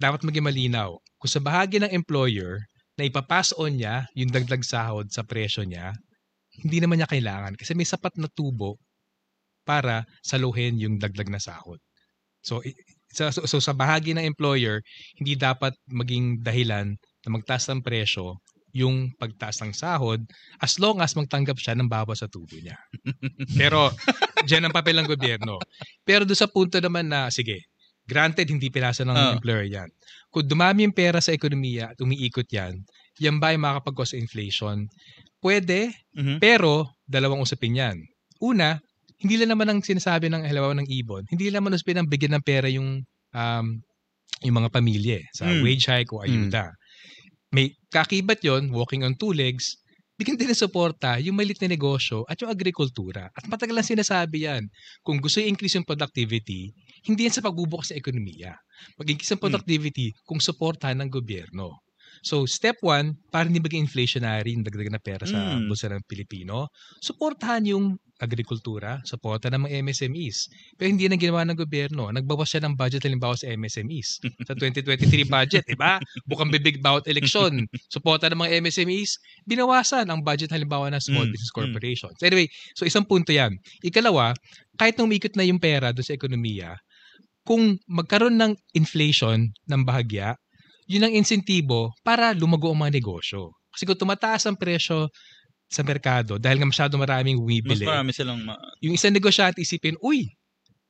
dapat 0.00 0.24
maging 0.24 0.46
malinaw. 0.46 0.96
Kung 1.20 1.30
sa 1.30 1.40
bahagi 1.40 1.80
ng 1.80 1.92
employer 1.92 2.64
na 2.96 3.04
ipapass 3.04 3.52
on 3.56 3.76
niya 3.76 4.08
yung 4.16 4.32
dagdag 4.32 4.64
sahod 4.64 5.08
sa 5.12 5.24
presyo 5.24 5.64
niya, 5.64 5.92
hindi 6.56 6.80
naman 6.80 7.00
niya 7.00 7.12
kailangan 7.12 7.52
kasi 7.56 7.76
may 7.76 7.84
sapat 7.84 8.16
na 8.16 8.28
tubo 8.32 8.80
para 9.68 10.06
saluhin 10.24 10.80
yung 10.80 10.96
dagdag 10.96 11.28
na 11.28 11.42
sahod. 11.42 11.76
So, 12.40 12.62
so, 13.10 13.28
so 13.32 13.58
sa 13.58 13.74
bahagi 13.74 14.14
ng 14.14 14.24
employer, 14.24 14.80
hindi 15.18 15.34
dapat 15.34 15.74
maging 15.90 16.40
dahilan 16.46 16.94
na 16.96 17.28
magtaas 17.28 17.66
ng 17.68 17.82
presyo 17.82 18.38
yung 18.76 19.10
pagtaas 19.16 19.64
ng 19.64 19.72
sahod 19.72 20.20
as 20.60 20.76
long 20.76 21.00
as 21.00 21.16
magtanggap 21.16 21.56
siya 21.56 21.72
ng 21.74 21.88
bawas 21.88 22.20
sa 22.20 22.28
tubo 22.28 22.54
niya. 22.60 22.76
Pero, 23.60 23.88
dyan 24.44 24.68
ang 24.68 24.74
papel 24.76 25.00
ng 25.00 25.08
gobyerno. 25.08 25.56
Pero 26.04 26.28
doon 26.28 26.38
sa 26.38 26.46
punto 26.46 26.76
naman 26.76 27.08
na, 27.08 27.32
sige, 27.32 27.64
Granted, 28.06 28.46
hindi 28.48 28.70
pinasa 28.70 29.02
ng 29.02 29.14
uh. 29.14 29.34
employer 29.34 29.66
yan. 29.66 29.90
Kung 30.30 30.46
dumami 30.46 30.86
yung 30.86 30.94
pera 30.94 31.18
sa 31.18 31.34
ekonomiya 31.34 31.94
at 31.94 31.98
umiikot 31.98 32.46
yan, 32.48 32.86
yan 33.18 33.42
ba 33.42 33.50
ay 33.52 33.58
makakapag 33.58 34.14
sa 34.14 34.16
inflation? 34.20 34.86
Pwede, 35.42 35.90
mm-hmm. 36.14 36.38
pero 36.38 36.86
dalawang 37.06 37.42
usapin 37.42 37.78
yan. 37.78 37.96
Una, 38.42 38.78
hindi 39.16 39.40
lang 39.40 39.56
naman 39.56 39.72
ang 39.72 39.80
sinasabi 39.80 40.28
ng 40.28 40.44
halimbawa 40.44 40.76
ng 40.76 40.88
ibon, 40.92 41.24
hindi 41.32 41.48
lang 41.48 41.64
naman 41.64 41.76
usapin 41.78 41.98
ang 42.00 42.08
bigyan 42.08 42.36
ng 42.36 42.44
pera 42.44 42.68
yung 42.68 43.00
um, 43.32 43.66
yung 44.44 44.56
mga 44.60 44.68
pamilya 44.68 45.16
eh, 45.24 45.26
sa 45.32 45.48
mm. 45.48 45.64
wage 45.64 45.86
hike 45.88 46.12
o 46.12 46.20
ayuda. 46.20 46.68
Mm. 46.68 46.76
May 47.56 47.66
kakibat 47.88 48.44
yon 48.44 48.68
walking 48.68 49.00
on 49.00 49.16
two 49.16 49.32
legs, 49.32 49.80
bigyan 50.20 50.36
din 50.36 50.52
ng 50.52 50.58
suporta 50.58 51.16
yung 51.24 51.40
maliit 51.40 51.56
na 51.64 51.72
negosyo 51.72 52.28
at 52.28 52.36
yung 52.44 52.52
agrikultura. 52.52 53.32
At 53.32 53.48
matagal 53.48 53.72
lang 53.72 53.88
sinasabi 53.88 54.44
yan. 54.44 54.68
Kung 55.00 55.24
gusto 55.24 55.40
i-increase 55.40 55.80
yung 55.80 55.88
productivity, 55.88 56.76
hindi 57.06 57.30
yan 57.30 57.34
sa 57.38 57.44
pagbubukas 57.44 57.94
ng 57.94 58.00
ekonomiya. 58.02 58.52
Mag-increase 58.98 59.32
ang 59.32 59.40
hmm. 59.40 59.46
productivity 59.48 60.06
hmm. 60.10 60.18
kung 60.26 60.40
suportahan 60.42 60.98
ng 61.00 61.10
gobyerno. 61.10 61.86
So, 62.24 62.42
step 62.48 62.80
one, 62.80 63.18
para 63.30 63.46
hindi 63.46 63.60
maging 63.60 63.86
inflationary 63.86 64.56
yung 64.56 64.64
dagdag 64.64 64.90
na 64.90 65.02
pera 65.02 65.24
sa 65.28 65.56
mm. 65.56 65.68
bulsa 65.68 65.92
ng 65.92 66.04
Pilipino, 66.08 66.72
suportahan 67.02 67.66
yung 67.68 68.00
agrikultura, 68.16 69.04
suporta 69.04 69.52
ng 69.52 69.68
mga 69.68 69.84
MSMEs. 69.84 70.48
Pero 70.80 70.88
hindi 70.88 71.04
na 71.04 71.20
ginawa 71.20 71.44
ng 71.44 71.58
gobyerno. 71.58 72.08
Nagbawas 72.08 72.48
siya 72.48 72.64
ng 72.64 72.72
budget 72.72 73.04
halimbawa 73.04 73.36
sa 73.36 73.52
MSMEs. 73.52 74.24
Sa 74.48 74.56
2023 74.58 75.28
budget, 75.28 75.62
di 75.68 75.76
ba? 75.76 76.00
Bukang 76.24 76.48
bibig 76.48 76.80
bawat 76.80 77.04
eleksyon. 77.04 77.68
Suporta 77.92 78.32
ng 78.32 78.40
mga 78.40 78.64
MSMEs, 78.64 79.20
binawasan 79.44 80.08
ang 80.08 80.24
budget 80.24 80.48
halimbawa 80.48 80.88
ng 80.96 81.02
small 81.04 81.28
mm. 81.28 81.32
business 81.36 81.52
mm. 81.52 81.58
corporations. 81.60 82.18
Anyway, 82.24 82.48
so 82.72 82.88
isang 82.88 83.04
punto 83.04 83.36
yan. 83.36 83.52
Ikalawa, 83.84 84.32
kahit 84.80 84.96
nung 84.96 85.12
umikot 85.12 85.36
na 85.36 85.44
yung 85.44 85.60
pera 85.60 85.92
doon 85.92 86.06
sa 86.08 86.16
ekonomiya, 86.16 86.72
kung 87.46 87.78
magkaroon 87.86 88.34
ng 88.34 88.52
inflation 88.74 89.46
ng 89.70 89.82
bahagya, 89.86 90.34
yun 90.90 91.06
ang 91.06 91.14
insentibo 91.14 91.94
para 92.02 92.34
lumago 92.34 92.74
ang 92.74 92.82
mga 92.82 92.98
negosyo. 92.98 93.54
Kasi 93.70 93.86
kung 93.86 93.98
tumataas 93.98 94.50
ang 94.50 94.58
presyo 94.58 95.06
sa 95.66 95.82
merkado 95.82 96.38
dahil 96.38 96.62
nga 96.62 96.70
masyado 96.70 96.94
maraming 96.98 97.38
bumibili. 97.38 97.86
Mas 97.86 97.90
marami 97.90 98.10
silang 98.14 98.42
ma- 98.42 98.58
Yung 98.82 98.94
isang 98.94 99.14
negosyante 99.14 99.62
isipin, 99.62 99.98
uy, 100.02 100.30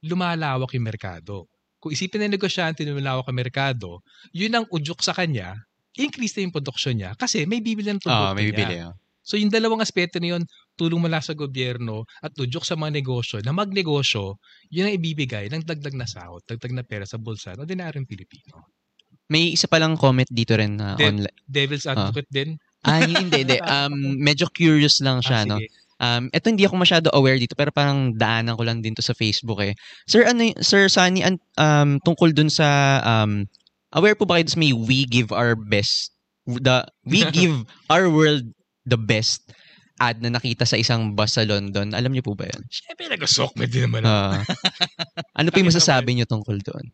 lumalawak 0.05 0.73
yung 0.77 0.85
merkado. 0.85 1.49
Kung 1.81 1.93
isipin 1.93 2.29
ng 2.29 2.37
negosyante 2.37 2.85
na 2.85 2.93
lumalawak 2.93 3.29
ang 3.29 3.37
merkado, 3.37 4.01
yun 4.33 4.53
ang 4.53 4.65
udyok 4.69 5.01
sa 5.01 5.17
kanya, 5.17 5.57
increase 5.97 6.37
na 6.37 6.49
yung 6.49 6.55
produksyon 6.55 6.97
niya 7.01 7.11
kasi 7.17 7.49
may 7.49 7.65
bibili 7.65 7.89
ng 7.89 8.01
produkto 8.01 8.33
oh, 8.33 8.37
may 8.37 8.53
bibili, 8.53 8.81
niya. 8.81 8.93
Oh. 8.93 8.97
So 9.27 9.35
yung 9.35 9.51
dalawang 9.51 9.83
aspeto 9.83 10.23
na 10.23 10.39
yun, 10.39 10.47
tulong 10.79 11.03
mula 11.03 11.19
sa 11.19 11.35
gobyerno 11.35 12.07
at 12.23 12.31
tudyok 12.31 12.63
sa 12.63 12.79
mga 12.79 13.03
negosyo 13.03 13.43
na 13.43 13.51
magnegosyo, 13.51 14.39
yun 14.71 14.87
ang 14.87 14.95
ibibigay 14.95 15.51
ng 15.51 15.67
dagdag 15.67 15.99
na 15.99 16.07
sahod, 16.07 16.47
dagdag 16.47 16.71
na 16.71 16.87
pera 16.87 17.03
sa 17.03 17.19
bulsa 17.19 17.59
ng 17.59 17.67
ordinaryong 17.67 18.07
Pilipino. 18.07 18.71
May 19.27 19.59
isa 19.59 19.67
palang 19.67 19.99
comment 19.99 20.31
dito 20.31 20.55
rin 20.55 20.79
na 20.79 20.95
uh, 20.95 20.97
De- 20.97 21.11
online. 21.11 21.37
Devil's 21.43 21.91
ah. 21.91 21.99
advocate 21.99 22.31
uh. 22.31 22.37
din? 22.39 22.51
Ah, 22.87 23.03
hindi, 23.03 23.43
hindi. 23.43 23.59
Um, 23.67 24.15
medyo 24.31 24.47
curious 24.55 25.03
lang 25.03 25.19
siya, 25.19 25.43
ah, 25.43 25.49
no? 25.51 25.59
Um, 25.97 26.29
ito 26.29 26.53
hindi 26.53 26.69
ako 26.69 26.77
masyado 26.77 27.09
aware 27.17 27.41
dito 27.41 27.57
pero 27.57 27.73
parang 27.73 28.13
daanan 28.13 28.53
ko 28.53 28.69
lang 28.69 28.85
din 28.85 28.93
to 28.93 29.01
sa 29.01 29.17
Facebook 29.17 29.65
eh. 29.65 29.73
Sir 30.05 30.29
ano 30.29 30.53
Sir 30.61 30.93
Sunny 30.93 31.25
um 31.57 31.97
tungkol 32.05 32.37
dun 32.37 32.53
sa 32.53 33.01
um 33.01 33.49
aware 33.97 34.13
po 34.13 34.29
ba 34.29 34.37
kayo 34.37 34.45
sa 34.45 34.61
may 34.61 34.77
we 34.77 35.09
give 35.09 35.33
our 35.33 35.57
best 35.57 36.13
the 36.45 36.85
we 37.09 37.25
give 37.37 37.65
our 37.89 38.13
world 38.13 38.45
the 38.87 38.97
best 38.97 39.51
ad 39.97 40.21
na 40.21 40.29
nakita 40.29 40.69
sa 40.69 40.77
isang 40.77 41.17
bus 41.17 41.35
sa 41.35 41.43
London. 41.43 41.97
Alam 41.97 42.13
niyo 42.13 42.23
po 42.23 42.37
ba 42.37 42.47
'yan? 42.47 42.63
Syempre 42.69 43.11
nag-sok 43.11 43.53
din 43.67 43.89
naman. 43.89 44.05
Uh, 44.05 44.41
ano 45.39 45.49
po 45.51 45.57
yung 45.59 45.73
masasabi 45.73 46.15
niyo 46.15 46.29
tungkol 46.29 46.61
doon? 46.61 46.87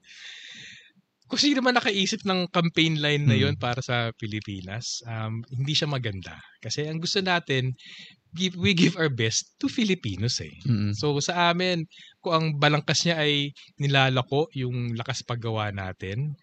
kung 1.32 1.40
sino 1.40 1.64
man 1.64 1.72
nakaisip 1.80 2.28
ng 2.28 2.52
campaign 2.52 3.00
line 3.00 3.24
na 3.24 3.32
yon 3.32 3.56
hmm. 3.56 3.64
para 3.64 3.80
sa 3.80 4.12
Pilipinas, 4.20 5.00
um, 5.08 5.40
hindi 5.48 5.72
siya 5.72 5.88
maganda. 5.88 6.36
Kasi 6.60 6.84
ang 6.84 7.00
gusto 7.00 7.24
natin, 7.24 7.72
give, 8.36 8.52
we 8.60 8.76
give 8.76 9.00
our 9.00 9.08
best 9.08 9.56
to 9.56 9.64
Filipinos 9.64 10.44
eh. 10.44 10.52
Mm-hmm. 10.68 10.92
So 10.92 11.16
sa 11.24 11.48
amin, 11.48 11.88
kung 12.20 12.34
ang 12.36 12.46
balangkas 12.60 13.08
niya 13.08 13.24
ay 13.24 13.48
nilalako 13.80 14.52
yung 14.52 14.92
lakas 14.92 15.24
paggawa 15.24 15.72
natin, 15.72 16.36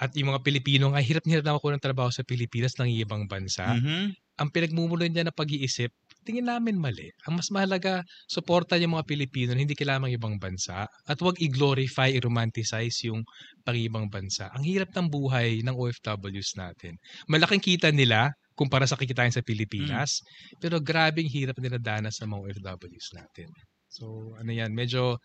at 0.00 0.12
yung 0.16 0.32
mga 0.32 0.40
Pilipino 0.40 0.92
nga 0.92 1.02
hirap 1.04 1.24
na 1.26 1.30
hirap 1.36 1.46
na 1.46 1.54
ako 1.56 1.76
ng 1.76 1.84
trabaho 1.84 2.08
sa 2.08 2.24
Pilipinas 2.24 2.76
ng 2.80 2.88
ibang 3.04 3.28
bansa, 3.28 3.76
mm-hmm. 3.76 4.04
ang 4.40 4.48
pinagmumulan 4.48 5.12
niya 5.12 5.28
na 5.28 5.34
pag-iisip, 5.34 5.92
tingin 6.22 6.48
namin 6.48 6.78
mali. 6.78 7.10
Ang 7.28 7.38
mas 7.38 7.50
mahalaga, 7.50 8.02
suporta 8.30 8.78
yung 8.78 8.96
mga 8.96 9.06
Pilipino 9.06 9.52
hindi 9.52 9.74
kailangan 9.74 10.10
ibang 10.10 10.38
bansa 10.38 10.86
at 10.86 11.16
huwag 11.18 11.38
i-glorify, 11.42 12.08
i-romanticize 12.14 13.04
yung 13.10 13.26
pang-ibang 13.66 14.08
bansa. 14.08 14.48
Ang 14.54 14.64
hirap 14.66 14.94
ng 14.94 15.10
buhay 15.10 15.60
ng 15.66 15.74
OFWs 15.74 16.56
natin. 16.56 16.96
Malaking 17.28 17.62
kita 17.62 17.90
nila 17.90 18.32
kumpara 18.54 18.86
sa 18.86 19.00
kikitain 19.00 19.32
sa 19.32 19.42
Pilipinas, 19.42 20.22
mm. 20.22 20.60
pero 20.62 20.78
grabing 20.78 21.26
hirap 21.26 21.56
nila 21.58 21.80
danas 21.80 22.20
sa 22.20 22.28
mga 22.28 22.52
OFWs 22.52 23.16
natin. 23.16 23.48
So, 23.92 24.32
ano 24.40 24.48
yan, 24.48 24.72
medyo 24.72 25.20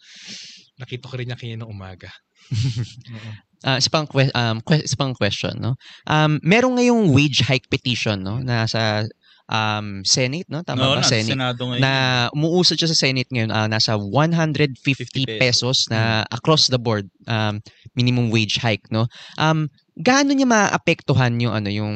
nakita 0.76 1.07
ko 1.07 1.15
rin 1.15 1.32
niya 1.32 1.39
kanina 1.39 1.63
umaga. 1.63 2.11
uh, 3.64 3.78
isa 3.80 3.89
pang, 3.89 4.05
que- 4.05 4.34
um, 4.34 4.62
que- 4.62 4.84
isa 4.84 4.97
pang 4.99 5.16
question, 5.16 5.55
no? 5.58 5.80
Um, 6.05 6.38
meron 6.43 6.78
ngayong 6.78 7.14
wage 7.14 7.41
hike 7.45 7.70
petition, 7.72 8.22
no? 8.22 8.43
Nasa 8.43 9.08
um, 9.47 10.03
Senate, 10.03 10.45
no? 10.51 10.62
Tama 10.62 10.84
no, 10.84 10.99
ba? 10.99 11.03
Senate. 11.03 11.34
Senado 11.34 11.62
ngayon. 11.66 11.82
Na 11.82 11.93
umuusad 12.36 12.78
siya 12.78 12.91
sa 12.91 12.99
Senate 13.08 13.30
ngayon, 13.32 13.51
uh, 13.51 13.68
nasa 13.72 13.95
150 13.95 14.78
pesos. 14.84 15.39
pesos 15.39 15.78
na 15.89 16.24
hmm. 16.24 16.36
across 16.36 16.68
the 16.68 16.80
board 16.80 17.08
um, 17.26 17.64
minimum 17.95 18.30
wage 18.30 18.60
hike, 18.60 18.86
no? 18.91 19.08
Um, 19.39 19.72
gaano 19.97 20.36
niya 20.36 20.45
maapektuhan 20.45 21.39
yung 21.41 21.55
ano, 21.55 21.70
yung 21.72 21.95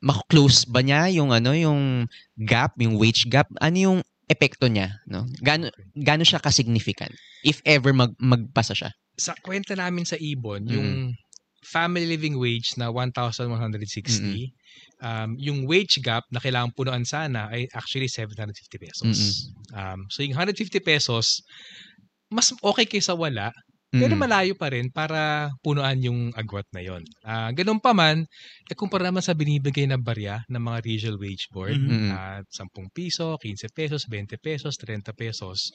mak-close 0.00 0.64
ba 0.64 0.80
niya 0.80 1.12
yung 1.12 1.28
ano, 1.28 1.52
yung 1.52 2.08
gap, 2.40 2.72
yung 2.80 2.96
wage 2.96 3.28
gap? 3.28 3.48
Ano 3.60 3.76
yung 3.76 3.98
epekto 4.30 4.70
niya, 4.70 5.02
no? 5.10 5.26
Gaano 5.42 5.74
gaano 5.98 6.22
siya 6.22 6.38
ka-significant 6.38 7.10
if 7.42 7.58
ever 7.66 7.90
mag 7.90 8.14
magpasa 8.22 8.78
siya? 8.78 8.90
Sa 9.18 9.34
kwenta 9.42 9.74
namin 9.74 10.06
sa 10.06 10.14
Ibon, 10.14 10.64
mm. 10.64 10.70
yung 10.70 10.90
family 11.66 12.06
living 12.06 12.38
wage 12.38 12.78
na 12.78 12.88
1,160, 12.88 13.50
mm-hmm 13.50 14.48
um, 15.02 15.34
yung 15.40 15.64
wage 15.66 15.98
gap 16.04 16.24
na 16.30 16.40
kailangan 16.40 16.72
punuan 16.76 17.04
sana 17.04 17.48
ay 17.50 17.66
actually 17.74 18.08
750 18.08 18.78
pesos. 18.78 19.16
Mm-hmm. 19.16 19.76
Um, 19.76 20.00
so 20.12 20.22
yung 20.22 20.36
150 20.36 20.80
pesos, 20.84 21.40
mas 22.30 22.52
okay 22.62 22.86
kaysa 22.86 23.16
wala, 23.16 23.50
pero 23.90 24.14
malayo 24.14 24.54
pa 24.54 24.70
rin 24.70 24.86
para 24.86 25.50
punuan 25.66 25.98
yung 25.98 26.30
agwat 26.38 26.62
na 26.70 26.78
yon. 26.78 27.02
Uh, 27.26 27.50
ganun 27.50 27.82
pa 27.82 27.90
man, 27.90 28.22
eh, 28.70 28.76
kumpara 28.78 29.10
naman 29.10 29.18
sa 29.18 29.34
binibigay 29.34 29.82
na 29.90 29.98
barya 29.98 30.46
ng 30.46 30.62
mga 30.62 30.78
regional 30.86 31.18
wage 31.18 31.50
board, 31.50 31.74
mm-hmm. 31.74 32.14
at 32.14 32.46
uh, 32.46 32.70
10 32.70 32.94
piso, 32.94 33.34
15 33.42 33.66
pesos, 33.74 34.06
20 34.06 34.38
pesos, 34.38 34.78
30 34.78 35.10
pesos, 35.10 35.74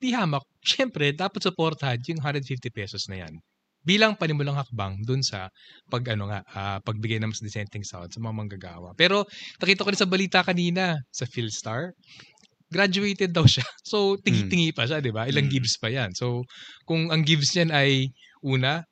di 0.00 0.16
hamak, 0.16 0.44
syempre, 0.64 1.12
dapat 1.12 1.44
supportahan 1.44 2.00
yung 2.08 2.24
150 2.24 2.72
pesos 2.72 3.04
na 3.12 3.28
yan 3.28 3.36
bilang 3.80 4.12
panimulang 4.12 4.60
hakbang 4.60 5.00
dun 5.08 5.24
sa 5.24 5.48
pag 5.88 6.04
ano 6.12 6.28
nga 6.28 6.44
uh, 6.52 6.78
pagbigay 6.84 7.16
ng 7.16 7.32
mas 7.32 7.40
dissenting 7.40 7.80
sound 7.80 8.12
sa 8.12 8.20
mga 8.20 8.36
manggagawa. 8.36 8.92
Pero 8.92 9.24
nakita 9.56 9.84
ko 9.84 9.88
rin 9.88 10.00
sa 10.00 10.10
balita 10.10 10.44
kanina 10.44 11.00
sa 11.08 11.24
Philstar, 11.24 11.96
graduated 12.70 13.34
daw 13.34 13.44
siya. 13.44 13.66
So 13.90 14.14
tingi-tingi 14.22 14.70
hmm. 14.70 14.78
pa 14.78 14.86
siya, 14.86 15.02
'di 15.02 15.10
ba? 15.10 15.26
Ilang 15.26 15.50
mm. 15.50 15.52
gives 15.52 15.74
pa 15.76 15.90
'yan. 15.90 16.14
So 16.14 16.46
kung 16.86 17.10
ang 17.10 17.26
gives 17.26 17.50
niyan 17.58 17.74
ay 17.74 18.14
una 18.46 18.86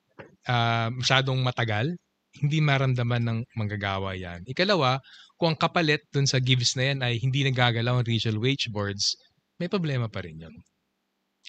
uh, 0.45 0.87
masyadong 0.91 1.39
matagal, 1.39 1.95
hindi 2.37 2.59
maramdaman 2.59 3.23
ng 3.23 3.39
manggagawa 3.55 4.13
yan. 4.13 4.43
Ikalawa, 4.45 4.99
kung 5.39 5.55
ang 5.55 5.59
kapalit 5.59 6.03
dun 6.11 6.27
sa 6.27 6.43
gives 6.43 6.75
na 6.75 6.91
yan 6.91 6.99
ay 6.99 7.17
hindi 7.17 7.47
nagagalaw 7.47 8.03
ang 8.03 8.07
regional 8.07 8.43
wage 8.43 8.67
boards, 8.69 9.15
may 9.57 9.71
problema 9.71 10.11
pa 10.11 10.21
rin 10.21 10.39
yun. 10.39 10.55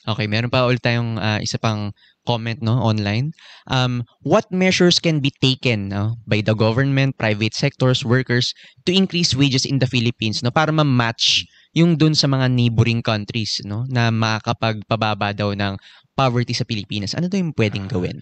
Okay, 0.09 0.25
meron 0.25 0.49
pa 0.49 0.65
ulit 0.65 0.81
tayong 0.81 1.21
uh, 1.21 1.37
isa 1.45 1.61
pang 1.61 1.93
comment 2.25 2.57
no 2.65 2.81
online. 2.81 3.37
Um, 3.69 4.01
what 4.25 4.49
measures 4.49 4.97
can 4.97 5.21
be 5.21 5.29
taken 5.45 5.93
no, 5.93 6.17
by 6.25 6.41
the 6.41 6.57
government, 6.57 7.21
private 7.21 7.53
sectors, 7.53 8.01
workers 8.01 8.57
to 8.89 8.97
increase 8.97 9.37
wages 9.37 9.69
in 9.69 9.77
the 9.77 9.91
Philippines 9.91 10.41
no 10.41 10.49
para 10.49 10.73
ma-match 10.73 11.45
yung 11.77 11.95
dun 11.95 12.19
sa 12.19 12.27
mga 12.27 12.51
neighboring 12.51 13.03
countries 13.03 13.63
no 13.63 13.87
na 13.87 14.11
makakapagpababa 14.11 15.31
daw 15.31 15.55
ng 15.55 15.79
poverty 16.19 16.53
sa 16.53 16.67
Pilipinas. 16.67 17.15
Ano 17.15 17.31
daw 17.31 17.39
yung 17.39 17.55
pwedeng 17.55 17.87
uh, 17.87 17.91
gawin? 17.91 18.19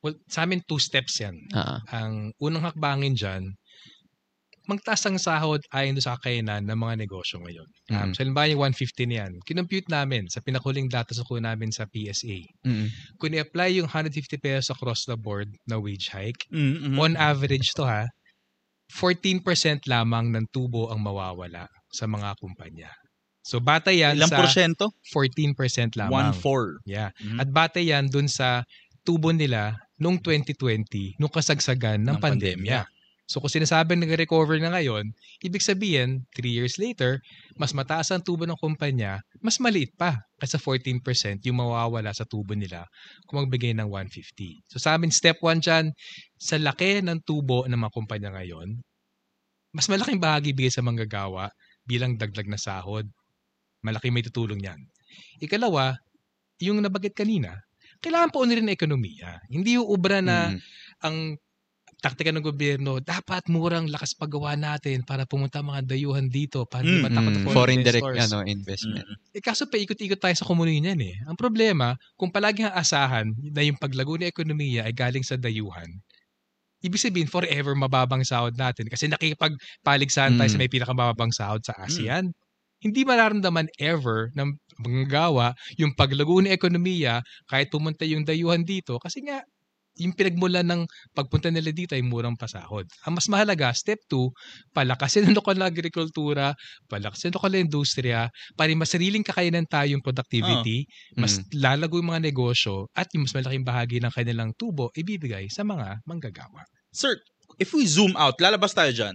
Well, 0.00 0.16
sa 0.28 0.44
amin 0.44 0.64
two 0.64 0.80
steps 0.80 1.20
'yan. 1.20 1.36
Uh-huh. 1.52 1.80
Ang 1.92 2.36
unang 2.40 2.64
hakbangin 2.64 3.16
diyan 3.16 3.56
magtaas 4.70 5.02
ang 5.10 5.18
sahod 5.18 5.58
ayon 5.74 5.98
sa 5.98 6.14
kakayanan 6.14 6.62
ng 6.62 6.78
mga 6.78 7.02
negosyo 7.02 7.42
ngayon. 7.42 7.66
Um, 7.90 7.94
mm-hmm. 7.96 8.12
So, 8.14 8.22
halimbawa 8.22 8.46
yung 8.46 8.62
150 8.70 9.10
niyan, 9.10 9.32
kinompute 9.42 9.90
namin 9.90 10.30
sa 10.30 10.38
pinakuling 10.38 10.86
data 10.86 11.10
sa 11.10 11.26
kuha 11.26 11.42
namin 11.42 11.74
sa 11.74 11.90
PSA. 11.90 12.46
Mm-hmm. 12.62 13.18
Kung 13.18 13.34
i-apply 13.34 13.82
yung 13.82 13.90
150 13.90 14.38
pesos 14.38 14.70
across 14.70 15.10
the 15.10 15.18
board 15.18 15.50
na 15.66 15.82
wage 15.82 16.06
hike, 16.14 16.46
mm-hmm. 16.54 16.94
on 17.02 17.18
average 17.18 17.74
to 17.74 17.82
ha, 17.82 18.06
14% 18.94 19.42
lamang 19.90 20.30
ng 20.30 20.46
tubo 20.54 20.86
ang 20.90 21.02
mawawala 21.02 21.66
sa 21.90 22.06
mga 22.06 22.38
kumpanya. 22.38 22.90
So 23.40 23.58
bata 23.58 23.90
yan 23.90 24.20
Ilang 24.20 24.30
sa 24.30 24.38
porsyento? 24.40 24.94
14% 25.10 25.98
lamang. 25.98 26.36
1-4. 26.38 26.86
Yeah. 26.86 27.10
Mm-hmm. 27.18 27.38
At 27.40 27.48
bata 27.50 27.80
yan 27.80 28.06
dun 28.12 28.28
sa 28.28 28.62
tubo 29.02 29.32
nila 29.32 29.80
noong 30.00 30.20
2020, 30.22 31.20
nung 31.20 31.32
kasagsagan 31.32 32.00
ng, 32.00 32.16
ng 32.16 32.18
pandemya. 32.20 32.56
pandemya. 32.56 32.80
So 33.30 33.38
kung 33.38 33.52
sinasabing 33.52 34.02
nag-recover 34.02 34.58
na 34.58 34.74
ngayon, 34.74 35.14
ibig 35.38 35.62
sabihin, 35.62 36.26
3 36.34 36.50
years 36.50 36.82
later, 36.82 37.22
mas 37.54 37.70
mataas 37.70 38.10
ang 38.10 38.26
tubo 38.26 38.42
ng 38.42 38.58
kumpanya, 38.58 39.22
mas 39.38 39.62
maliit 39.62 39.94
pa 39.94 40.18
kaysa 40.42 40.58
14% 40.58 41.38
yung 41.46 41.62
mawawala 41.62 42.10
sa 42.10 42.26
tubo 42.26 42.58
nila 42.58 42.90
kung 43.30 43.38
magbigay 43.38 43.70
ng 43.78 43.86
150. 43.86 44.66
So 44.74 44.82
sa 44.82 44.98
amin, 44.98 45.14
step 45.14 45.38
1 45.46 45.62
dyan, 45.62 45.94
sa 46.42 46.58
laki 46.58 47.06
ng 47.06 47.22
tubo 47.22 47.70
ng 47.70 47.78
mga 47.78 47.94
kumpanya 47.94 48.34
ngayon, 48.34 48.82
mas 49.70 49.86
malaking 49.86 50.18
bahagi 50.18 50.50
bigay 50.50 50.74
sa 50.74 50.82
manggagawa 50.82 51.54
bilang 51.90 52.14
dagdag 52.14 52.46
na 52.46 52.54
sahod. 52.54 53.10
Malaki 53.82 54.14
may 54.14 54.22
tutulong 54.22 54.62
yan. 54.62 54.78
Ikalawa, 55.42 55.98
yung 56.62 56.78
nabagit 56.78 57.18
kanina, 57.18 57.58
kailangan 57.98 58.30
po 58.30 58.46
rin 58.46 58.62
ng 58.62 58.70
ekonomiya. 58.70 59.42
Hindi 59.50 59.74
yung 59.74 59.90
ubra 59.90 60.22
na 60.22 60.54
mm. 60.54 60.60
ang 61.02 61.16
taktika 62.00 62.32
ng 62.32 62.40
gobyerno, 62.40 62.96
dapat 62.98 63.46
murang 63.52 63.84
lakas 63.92 64.16
paggawa 64.16 64.56
natin 64.56 65.04
para 65.04 65.28
pumunta 65.28 65.60
mga 65.60 65.84
dayuhan 65.84 66.32
dito 66.32 66.64
para 66.64 66.82
mm, 66.82 67.00
matakot 67.04 67.34
mm, 67.36 67.46
foreign 67.52 67.84
direct 67.84 68.08
ano, 68.08 68.40
investment. 68.48 69.04
Mm. 69.04 69.36
Eh 69.36 69.44
kaso 69.44 69.68
pa 69.68 69.76
ikot-ikot 69.76 70.16
tayo 70.16 70.32
sa 70.32 70.48
komunyo 70.48 70.72
niyan 70.72 71.00
eh. 71.04 71.16
Ang 71.28 71.36
problema, 71.36 72.00
kung 72.16 72.32
palaging 72.32 72.72
asahan 72.72 73.36
na 73.52 73.60
yung 73.60 73.76
paglago 73.76 74.16
ng 74.16 74.32
ekonomiya 74.32 74.88
ay 74.88 74.96
galing 74.96 75.22
sa 75.22 75.36
dayuhan, 75.36 76.00
ibig 76.80 77.00
sabihin 77.00 77.28
forever 77.28 77.76
mababang 77.76 78.24
sahod 78.24 78.56
natin 78.56 78.88
kasi 78.88 79.06
nakikipagpaligsahan 79.08 80.36
tayo 80.36 80.48
mm. 80.48 80.54
sa 80.54 80.60
may 80.60 80.70
pinakamababang 80.72 81.32
sahod 81.32 81.60
sa 81.64 81.76
ASEAN. 81.80 82.32
Mm. 82.32 82.36
Hindi 82.80 83.00
mararamdaman 83.04 83.68
ever 83.76 84.32
ng 84.32 84.56
manggagawa 84.80 85.52
yung 85.76 85.92
paglago 85.92 86.40
ng 86.40 86.48
ekonomiya 86.48 87.20
kahit 87.44 87.68
pumunta 87.68 88.08
yung 88.08 88.24
dayuhan 88.24 88.64
dito 88.64 88.96
kasi 88.96 89.20
nga 89.20 89.44
yung 90.00 90.16
pinagmula 90.16 90.64
ng 90.64 90.88
pagpunta 91.12 91.52
nila 91.52 91.70
dito 91.70 91.92
ay 91.92 92.00
murang 92.00 92.34
pasahod. 92.34 92.88
Ang 93.04 93.20
mas 93.20 93.28
mahalaga, 93.28 93.68
step 93.76 94.00
2, 94.08 94.72
palakasin 94.72 95.28
ang 95.28 95.36
lokal 95.36 95.60
na 95.60 95.68
agrikultura, 95.68 96.56
palakasin 96.88 97.30
ang 97.30 97.36
lokal 97.36 97.52
na 97.52 97.60
industriya, 97.60 98.20
para 98.56 98.72
mas 98.72 98.90
sariling 98.90 99.22
kakayanan 99.22 99.68
tayo 99.68 99.92
yung 99.92 100.04
productivity, 100.04 100.88
oh. 101.14 101.20
mas 101.20 101.38
mm. 101.38 101.60
lalago 101.60 102.00
yung 102.00 102.10
mga 102.16 102.24
negosyo, 102.24 102.88
at 102.96 103.12
yung 103.12 103.28
mas 103.28 103.36
malaking 103.36 103.66
bahagi 103.66 103.96
ng 104.00 104.12
kanilang 104.12 104.50
tubo 104.56 104.88
ibibigay 104.96 105.46
sa 105.52 105.62
mga 105.62 106.00
manggagawa. 106.08 106.64
Sir, 106.90 107.20
if 107.60 107.70
we 107.76 107.84
zoom 107.84 108.16
out, 108.16 108.40
lalabas 108.40 108.72
tayo 108.72 108.90
dyan. 108.90 109.14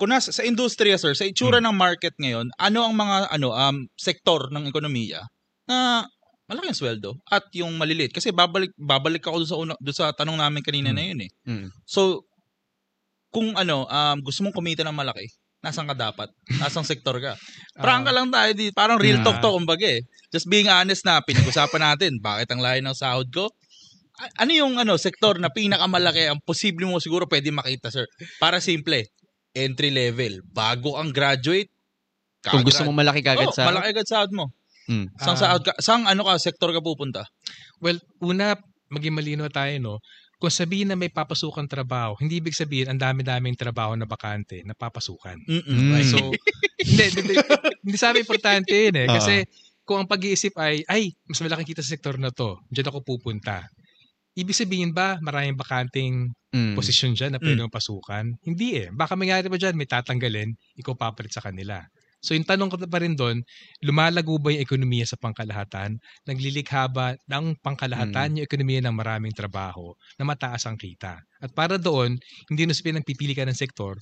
Kung 0.00 0.10
nasa, 0.10 0.34
sa 0.34 0.42
industriya, 0.42 0.98
sir, 0.98 1.14
sa 1.14 1.28
itsura 1.28 1.60
hmm. 1.60 1.66
ng 1.68 1.76
market 1.76 2.14
ngayon, 2.18 2.50
ano 2.58 2.78
ang 2.82 2.94
mga 2.96 3.16
ano 3.30 3.54
um 3.54 3.76
sektor 3.94 4.50
ng 4.50 4.66
ekonomiya 4.66 5.22
na 5.68 6.08
malaki 6.52 6.68
ang 6.68 6.76
sweldo 6.76 7.10
at 7.32 7.48
yung 7.56 7.72
maliliit 7.80 8.12
kasi 8.12 8.28
babalik 8.28 8.76
babalik 8.76 9.24
ako 9.24 9.40
doon 9.40 9.48
sa 9.48 9.56
una, 9.56 9.72
doon 9.80 9.96
sa 9.96 10.12
tanong 10.12 10.36
namin 10.36 10.60
kanina 10.60 10.92
mm. 10.92 10.96
na 10.96 11.02
yun 11.02 11.20
eh. 11.24 11.30
Mm. 11.48 11.68
So 11.88 12.28
kung 13.32 13.56
ano 13.56 13.88
um, 13.88 14.16
gusto 14.20 14.44
mong 14.44 14.52
kumita 14.52 14.84
ng 14.84 14.92
malaki, 14.92 15.24
nasan 15.64 15.88
ka 15.88 15.96
dapat? 15.96 16.28
Nasang 16.60 16.84
sektor 16.84 17.16
ka? 17.16 17.32
Parang 17.80 18.04
uh, 18.04 18.12
lang 18.12 18.28
tayo 18.28 18.52
dito. 18.52 18.76
Parang 18.76 19.00
real 19.00 19.24
talk 19.24 19.40
to 19.40 19.56
kumbaga 19.56 19.88
eh. 19.88 20.04
Just 20.28 20.52
being 20.52 20.68
honest 20.68 21.08
na 21.08 21.24
pinag-usapan 21.24 21.96
natin 21.96 22.20
bakit 22.20 22.52
ang 22.52 22.60
layo 22.60 22.84
ng 22.84 22.92
sahod 22.92 23.32
ko. 23.32 23.48
A- 24.20 24.44
ano 24.44 24.52
yung 24.52 24.76
ano 24.76 25.00
sektor 25.00 25.40
na 25.40 25.48
pinakamalaki 25.48 26.28
ang 26.28 26.44
posible 26.44 26.84
mo 26.84 27.00
siguro 27.00 27.24
pwede 27.24 27.48
makita 27.48 27.88
sir? 27.88 28.04
Para 28.36 28.60
simple, 28.60 29.08
entry 29.56 29.88
level, 29.88 30.44
bago 30.52 31.00
ang 31.00 31.08
graduate, 31.08 31.72
kung 32.42 32.66
gusto 32.66 32.82
mo 32.82 32.92
malaki 32.92 33.22
kagad 33.22 33.48
oh, 33.48 33.54
sa 33.54 33.70
malaki 33.70 33.94
agad 33.94 34.06
sahod 34.08 34.34
mo. 34.34 34.50
Mm. 34.90 35.06
Sang, 35.18 35.38
sa, 35.38 35.58
sang 35.78 36.02
ano 36.08 36.26
ka, 36.26 36.38
sektor 36.40 36.74
ka 36.74 36.82
pupunta? 36.82 37.26
Well, 37.78 38.02
una, 38.22 38.58
maging 38.92 39.14
malino 39.16 39.48
tayo, 39.48 39.72
no? 39.80 39.96
Kung 40.42 40.50
sabihin 40.50 40.90
na 40.90 40.98
may 40.98 41.06
papasukan 41.06 41.70
trabaho, 41.70 42.18
hindi 42.18 42.42
ibig 42.42 42.58
sabihin 42.58 42.90
ang 42.90 42.98
dami-daming 42.98 43.54
trabaho 43.54 43.94
na 43.94 44.10
bakante 44.10 44.58
na 44.66 44.74
papasukan. 44.74 45.38
Right? 45.46 46.02
So, 46.10 46.18
hindi, 46.82 47.04
hindi, 47.14 47.34
hindi 47.78 47.96
sa 47.96 48.10
amin 48.10 48.26
importante 48.26 48.74
yun 48.74 48.96
eh. 48.98 49.06
Kasi 49.06 49.46
uh-huh. 49.46 49.86
kung 49.86 50.02
ang 50.02 50.10
pag-iisip 50.10 50.50
ay, 50.58 50.82
ay, 50.90 51.14
mas 51.30 51.38
malaking 51.38 51.70
kita 51.70 51.86
sa 51.86 51.94
sektor 51.94 52.18
na 52.18 52.34
to, 52.34 52.58
dyan 52.74 52.90
ako 52.90 53.06
pupunta. 53.06 53.70
Ibig 54.34 54.56
sabihin 54.56 54.90
ba 54.90 55.22
maraming 55.22 55.54
bakanting 55.54 56.34
mm. 56.50 56.74
posisyon 56.74 57.14
dyan 57.14 57.36
na 57.36 57.38
pwede 57.38 57.62
mm. 57.62 57.70
pasukan? 57.70 58.34
Hindi 58.42 58.82
eh. 58.82 58.88
Baka 58.90 59.14
mangyari 59.14 59.46
pa 59.46 59.54
dyan, 59.54 59.78
may 59.78 59.86
tatanggalin, 59.86 60.58
ikaw 60.74 60.98
papalit 60.98 61.30
sa 61.30 61.44
kanila. 61.44 61.86
So 62.22 62.38
yung 62.38 62.46
tanong 62.46 62.70
ko 62.70 62.78
pa 62.78 63.02
rin 63.02 63.18
doon, 63.18 63.42
lumalago 63.82 64.38
ba 64.38 64.54
yung 64.54 64.62
ekonomiya 64.62 65.10
sa 65.10 65.18
pangkalahatan? 65.18 65.98
Naglilikha 66.22 66.86
ba 66.86 67.18
ng 67.26 67.58
pangkalahatan 67.58 68.32
mm. 68.32 68.34
yung 68.38 68.46
ekonomiya 68.46 68.80
ng 68.86 68.94
maraming 68.94 69.34
trabaho 69.34 69.90
na 70.16 70.24
mataas 70.24 70.70
ang 70.70 70.78
kita? 70.78 71.18
At 71.42 71.50
para 71.50 71.82
doon, 71.82 72.14
hindi 72.46 72.62
na 72.62 72.78
sabihin 72.78 73.02
ng 73.02 73.06
pipili 73.06 73.34
ka 73.34 73.42
ng 73.42 73.58
sektor, 73.58 73.98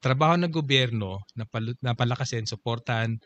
trabaho 0.00 0.40
ng 0.40 0.48
gobyerno 0.48 1.20
na, 1.36 1.44
pal- 1.44 1.76
na 1.84 1.92
palakasin, 1.92 2.48
supportan, 2.48 3.20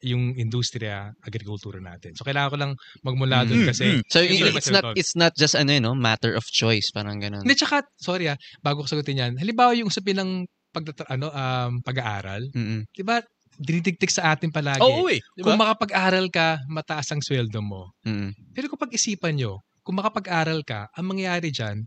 yung 0.00 0.32
industriya, 0.36 1.12
agrikultura 1.20 1.80
natin. 1.80 2.16
So 2.16 2.24
kailangan 2.24 2.50
ko 2.52 2.56
lang 2.56 2.72
magmula 3.04 3.44
doon 3.44 3.64
mm, 3.64 3.68
kasi 3.68 3.84
mm. 4.00 4.02
So 4.08 4.24
it's 4.24 4.72
not 4.72 4.84
it's 4.96 5.14
not 5.14 5.32
just 5.36 5.54
ano 5.54 5.76
you 5.76 5.82
know, 5.84 5.92
matter 5.92 6.32
of 6.32 6.44
choice 6.48 6.88
parang 6.88 7.20
ganun. 7.20 7.44
Hindi 7.44 7.56
tsaka 7.56 7.84
sorry 8.00 8.32
ah, 8.32 8.38
bago 8.64 8.84
ko 8.84 8.88
sagutin 8.88 9.20
yan. 9.20 9.32
Halimbawa 9.36 9.76
yung 9.76 9.92
usapin 9.92 10.18
ng 10.20 10.30
pag 10.72 10.84
ano 11.12 11.28
um 11.32 11.72
pag-aaral, 11.84 12.48
mm-hmm. 12.52 12.80
'di 12.92 13.04
ba? 13.04 13.20
Dinidigtig 13.58 14.14
sa 14.14 14.32
atin 14.32 14.54
palagi. 14.54 14.80
Oo, 14.80 15.10
eh. 15.10 15.18
Diba? 15.34 15.50
Kung 15.50 15.58
makapag-aral 15.58 16.30
ka, 16.30 16.62
mataas 16.70 17.10
ang 17.10 17.18
sweldo 17.18 17.58
mo. 17.58 17.90
Mm. 18.06 18.30
Pero 18.54 18.70
kung 18.70 18.78
pag-isipan 18.78 19.34
nyo, 19.34 19.60
kung 19.82 19.98
makapag-aral 19.98 20.62
ka, 20.62 20.86
ang 20.94 21.10
mangyayari 21.10 21.50
dyan, 21.50 21.82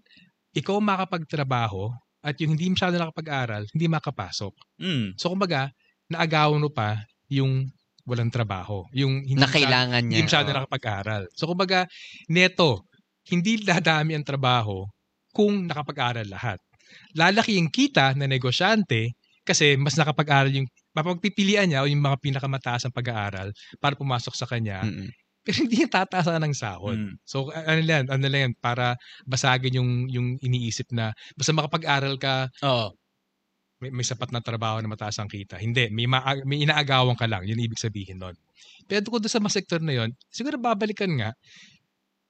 ikaw 0.51 0.83
makapagtrabaho 0.83 1.87
at 2.21 2.35
yung 2.43 2.53
hindi 2.53 2.67
masyado 2.69 2.99
nakapag-aral, 2.99 3.63
hindi 3.71 3.87
makapasok. 3.87 4.53
Mm. 4.83 5.15
So 5.15 5.31
kumbaga, 5.31 5.71
naagawan 6.11 6.59
mo 6.59 6.69
pa 6.69 6.99
yung 7.31 7.71
walang 8.03 8.33
trabaho. 8.33 8.83
Yung 8.91 9.23
hindi 9.23 9.39
na 9.39 9.47
kailangan 9.47 10.03
niya. 10.03 10.15
Hindi 10.19 10.27
masyado 10.27 10.49
oh. 10.51 10.55
nakapag-aral. 10.59 11.23
So 11.33 11.47
kumbaga, 11.47 11.87
neto, 12.27 12.83
hindi 13.31 13.63
dadami 13.63 14.19
ang 14.19 14.27
trabaho 14.27 14.83
kung 15.31 15.71
nakapag-aral 15.71 16.27
lahat. 16.27 16.59
Lalaki 17.15 17.55
yung 17.55 17.71
kita 17.71 18.11
na 18.19 18.27
negosyante 18.27 19.15
kasi 19.47 19.79
mas 19.79 19.95
nakapag-aral 19.95 20.51
yung 20.51 20.67
mapagpipilian 20.91 21.71
niya 21.71 21.83
o 21.83 21.89
yung 21.89 22.03
mga 22.03 22.19
pinakamataas 22.19 22.87
ang 22.87 22.95
pag-aaral 22.95 23.51
para 23.79 23.95
pumasok 23.95 24.35
sa 24.35 24.47
kanya. 24.47 24.83
Mm-mm. 24.83 25.09
Pero 25.41 25.65
hindi 25.65 25.81
niya 25.81 25.89
tataasan 25.89 26.37
ng 26.37 26.53
sahod. 26.53 26.97
Mm. 26.99 27.13
So 27.25 27.49
ano 27.49 27.81
lang, 27.81 28.05
ano 28.13 28.25
lang 28.29 28.41
yan, 28.51 28.53
para 28.61 28.93
basagin 29.25 29.81
yung 29.81 30.05
yung 30.11 30.27
iniisip 30.37 30.93
na 30.93 31.17
basta 31.33 31.49
makapag-aral 31.49 32.13
ka, 32.21 32.51
oh. 32.61 32.93
may, 33.81 33.89
may 33.89 34.05
sapat 34.05 34.29
na 34.29 34.45
trabaho 34.45 34.77
na 34.77 34.91
mataas 34.91 35.17
ang 35.17 35.25
kita. 35.25 35.57
Hindi, 35.57 35.89
may, 35.89 36.05
ma- 36.05 36.45
may 36.45 36.61
inaagawan 36.61 37.17
ka 37.17 37.25
lang. 37.25 37.41
Yun 37.49 37.57
ibig 37.57 37.81
sabihin 37.81 38.21
nun. 38.21 38.37
Pero 38.85 39.01
kung 39.09 39.23
doon 39.23 39.33
sa 39.33 39.41
mga 39.41 39.55
sektor 39.57 39.81
na 39.81 39.97
yun, 39.97 40.13
siguro 40.29 40.61
babalikan 40.61 41.09
nga, 41.17 41.33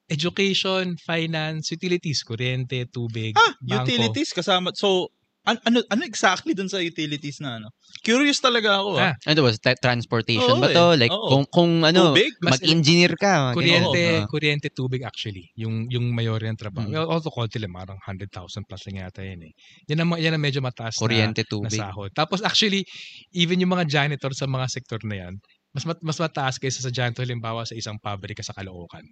education, 0.08 0.96
finance, 1.00 1.72
utilities, 1.72 2.24
kuryente, 2.24 2.88
tubig, 2.88 3.32
ah, 3.36 3.56
bangko. 3.60 3.88
utilities 3.88 4.32
kasama. 4.36 4.72
So, 4.76 5.08
An- 5.42 5.58
ano 5.66 5.82
ano 5.90 6.02
exactly 6.06 6.54
dun 6.54 6.70
sa 6.70 6.78
utilities 6.78 7.42
na 7.42 7.58
ano? 7.58 7.74
Curious 8.06 8.38
talaga 8.38 8.78
ako. 8.78 8.94
Ah. 8.94 9.10
ah. 9.10 9.14
Ano 9.26 9.38
ba? 9.42 9.50
transportation 9.74 10.54
Oo, 10.54 10.62
ba 10.62 10.70
to? 10.70 10.86
Eh. 10.94 10.98
Like 11.02 11.10
Oo. 11.10 11.28
kung 11.28 11.44
kung 11.50 11.72
ano, 11.82 12.14
tubig? 12.14 12.30
mag-engineer 12.38 13.18
ka. 13.18 13.50
Kuryente, 13.50 14.22
kuryente 14.30 14.68
tubig 14.70 15.02
actually. 15.02 15.50
Yung 15.58 15.90
yung 15.90 16.14
mayor 16.14 16.38
ng 16.38 16.54
trabaho. 16.54 16.86
Mm. 16.86 17.10
Although 17.10 17.34
konti 17.34 17.58
lang, 17.58 17.74
parang 17.74 17.98
100,000 17.98 18.30
plus 18.62 18.82
lang 18.86 18.96
yata 19.02 19.26
yun 19.26 19.50
eh. 19.50 19.52
Yan 19.90 20.06
ang, 20.06 20.14
yan 20.14 20.32
ang 20.38 20.42
medyo 20.42 20.62
mataas 20.62 20.94
kuryente, 20.94 21.42
na, 21.42 21.50
tubig. 21.50 21.74
na 21.74 21.90
sahod. 21.90 22.14
Tapos 22.14 22.38
actually, 22.46 22.86
even 23.34 23.58
yung 23.58 23.74
mga 23.74 23.90
janitor 23.90 24.30
sa 24.38 24.46
mga 24.46 24.70
sektor 24.70 25.02
na 25.02 25.26
yan, 25.26 25.34
mas 25.74 25.82
mas 25.82 26.18
mataas 26.22 26.62
kaysa 26.62 26.86
sa 26.86 26.94
janitor 26.94 27.26
halimbawa 27.26 27.66
sa 27.66 27.74
isang 27.74 27.98
pabrika 27.98 28.46
sa 28.46 28.54
Caloocan. 28.54 29.02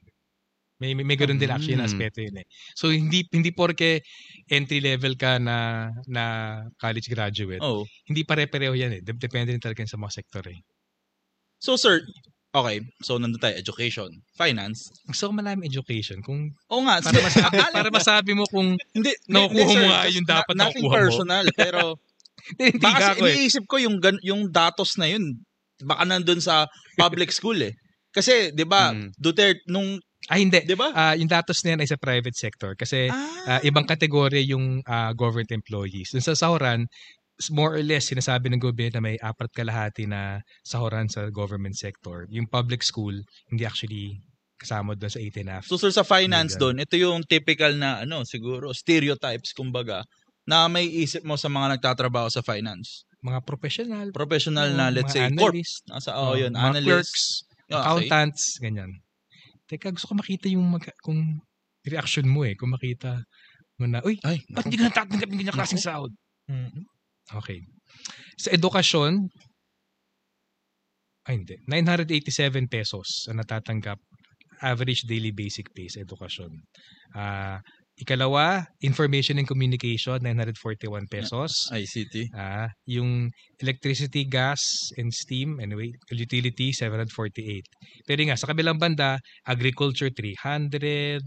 May 0.81 0.97
may, 0.97 1.05
may 1.05 1.17
ganoon 1.21 1.37
din 1.37 1.53
actually 1.53 1.77
mm. 1.77 1.85
na 1.85 1.89
aspeto 1.89 2.25
yun 2.25 2.41
eh. 2.41 2.47
So 2.73 2.89
hindi 2.89 3.29
hindi 3.29 3.53
porke 3.53 4.01
entry 4.49 4.81
level 4.81 5.15
ka 5.21 5.37
na 5.37 5.89
na 6.09 6.25
college 6.81 7.13
graduate. 7.13 7.61
Oh. 7.61 7.85
Hindi 8.09 8.25
pare-pareho 8.25 8.73
yan 8.73 8.93
eh. 8.97 9.03
Depende 9.05 9.53
din 9.53 9.61
talaga 9.61 9.85
sa 9.85 10.01
mga 10.01 10.13
sektor 10.17 10.45
eh. 10.49 10.59
So 11.61 11.77
sir, 11.77 12.01
okay. 12.57 12.81
So 13.05 13.21
nandun 13.21 13.39
tayo 13.39 13.61
education, 13.61 14.09
finance. 14.41 14.89
Gusto 15.05 15.29
ko 15.29 15.33
malaman 15.37 15.69
education 15.69 16.25
kung 16.25 16.49
Oo 16.73 16.83
nga, 16.89 17.05
para, 17.05 17.21
masabi, 17.21 17.57
para 17.77 17.91
masabi 17.93 18.33
mo 18.33 18.49
kung 18.49 18.73
hindi 18.97 19.13
nakukuha 19.29 19.73
mo 19.77 19.87
nga 19.93 20.03
yung 20.09 20.27
dapat 20.27 20.55
na, 20.57 20.65
nothing 20.67 20.89
personal, 20.89 21.45
mo. 21.45 21.55
pero 21.55 21.81
baka 22.83 23.15
kasi 23.15 23.21
eh. 23.21 23.33
iniisip 23.37 23.65
ko 23.69 23.77
yung 23.77 24.01
yung 24.25 24.49
datos 24.49 24.97
na 24.97 25.13
yun 25.13 25.37
baka 25.85 26.09
nandun 26.09 26.41
sa 26.41 26.65
public 26.97 27.29
school 27.33 27.61
eh. 27.61 27.77
Kasi 28.11 28.51
'di 28.57 28.65
ba, 28.65 28.91
mm. 28.91 29.21
Duterte 29.21 29.65
nung 29.69 30.01
Ah, 30.29 30.37
hindi. 30.37 30.61
Diba? 30.69 30.93
Uh, 30.93 31.17
yung 31.17 31.31
datos 31.31 31.65
na 31.65 31.73
yan 31.73 31.81
ay 31.81 31.89
sa 31.89 31.97
private 31.97 32.37
sector 32.37 32.77
kasi 32.77 33.09
ah. 33.09 33.57
uh, 33.57 33.61
ibang 33.65 33.89
kategorya 33.89 34.45
yung 34.45 34.85
uh, 34.85 35.17
government 35.17 35.49
employees. 35.49 36.13
Dun 36.13 36.21
sa 36.21 36.37
sahuran, 36.37 36.85
more 37.49 37.81
or 37.81 37.85
less 37.87 38.13
sinasabi 38.13 38.53
ng 38.53 38.61
gobyerno 38.61 39.01
na 39.01 39.05
may 39.09 39.17
apat 39.17 39.49
kalahati 39.57 40.05
na 40.05 40.45
sahuran 40.61 41.09
sa 41.09 41.33
government 41.33 41.73
sector. 41.73 42.29
Yung 42.29 42.45
public 42.45 42.85
school, 42.85 43.17
hindi 43.49 43.65
actually 43.65 44.21
kasama 44.61 44.93
doon 44.93 45.09
sa 45.09 45.21
8.5. 45.65 45.73
So 45.73 45.81
sir, 45.81 45.89
sa 45.89 46.05
finance 46.05 46.61
doon, 46.61 46.85
ito 46.85 47.01
yung 47.01 47.25
typical 47.25 47.73
na 47.81 48.05
ano, 48.05 48.29
siguro 48.29 48.77
stereotypes 48.77 49.57
kumbaga 49.57 50.05
na 50.45 50.69
may 50.69 50.85
isip 50.85 51.25
mo 51.25 51.41
sa 51.41 51.49
mga 51.49 51.81
nagtatrabaho 51.81 52.29
sa 52.29 52.45
finance. 52.45 53.09
Mga 53.25 53.41
professional. 53.49 54.07
Professional 54.13 54.69
na 54.77 54.93
let's 54.93 55.17
say 55.17 55.25
analyst. 55.25 55.89
corp. 55.89 55.97
Nasa 55.97 56.11
oh, 56.13 56.33
oh 56.33 56.35
yun, 56.37 56.53
mga 56.53 56.77
analysts, 56.77 57.49
clerks, 57.49 57.73
accountants, 57.73 58.43
ganyan. 58.61 59.01
Teka, 59.71 59.95
gusto 59.95 60.11
ko 60.11 60.15
makita 60.19 60.51
yung 60.51 60.67
mag- 60.67 60.99
kung 60.99 61.39
reaction 61.87 62.27
mo 62.27 62.43
eh. 62.43 62.59
Kung 62.59 62.75
makita 62.75 63.23
mo 63.79 63.87
na, 63.87 64.03
uy, 64.03 64.19
Ay, 64.27 64.43
ba't 64.51 64.67
hindi 64.67 64.83
ka 64.83 64.91
natatanggap 64.91 65.29
ng 65.31 65.39
ganyan 65.39 65.55
klaseng 65.55 65.79
sahod? 65.79 66.11
Mm-hmm. 66.51 66.85
Okay. 67.39 67.63
Sa 68.35 68.51
edukasyon, 68.51 69.31
ay 71.31 71.35
hindi, 71.39 71.55
987 71.71 72.67
pesos 72.67 73.31
ang 73.31 73.39
natatanggap 73.39 74.03
average 74.61 75.07
daily 75.07 75.31
basic 75.31 75.71
pay 75.73 75.89
sa 75.89 76.03
edukasyon. 76.03 76.51
Uh, 77.15 77.63
Ikalawa, 78.01 78.65
information 78.81 79.37
and 79.37 79.47
communication, 79.47 80.17
941 80.25 81.05
pesos. 81.05 81.69
ICT. 81.69 82.33
Ah, 82.33 82.73
yung 82.89 83.29
electricity, 83.61 84.25
gas, 84.25 84.65
and 84.97 85.13
steam, 85.13 85.61
anyway, 85.61 85.93
utility, 86.09 86.73
748. 86.73 87.61
Pero 88.09 88.21
nga, 88.25 88.41
sa 88.41 88.49
kabilang 88.49 88.81
banda, 88.81 89.21
agriculture, 89.45 90.09
300, 90.09 91.21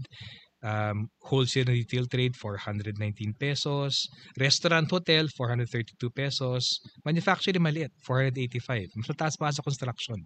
um, 0.64 1.06
wholesale 1.22 1.70
and 1.70 1.78
retail 1.78 2.06
trade, 2.10 2.34
419 2.34 3.38
pesos, 3.38 4.08
restaurant, 4.40 4.90
hotel, 4.90 5.28
432 5.30 6.10
pesos, 6.10 6.80
manufacturing, 7.04 7.62
maliit, 7.62 7.92
485. 8.02 8.90
Mas 8.96 9.08
mataas 9.08 9.36
pa 9.38 9.52
sa 9.52 9.62
construction, 9.62 10.18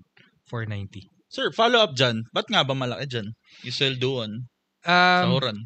490. 0.49 1.05
Sir, 1.29 1.53
follow 1.53 1.85
up 1.85 1.93
dyan. 1.93 2.25
Ba't 2.33 2.49
nga 2.49 2.65
ba 2.65 2.73
malaki 2.73 3.05
dyan? 3.05 3.29
You 3.61 3.75
sell 3.75 4.01
doon? 4.01 4.49
Um, 4.89 5.29
sa 5.29 5.29
Oran. 5.29 5.59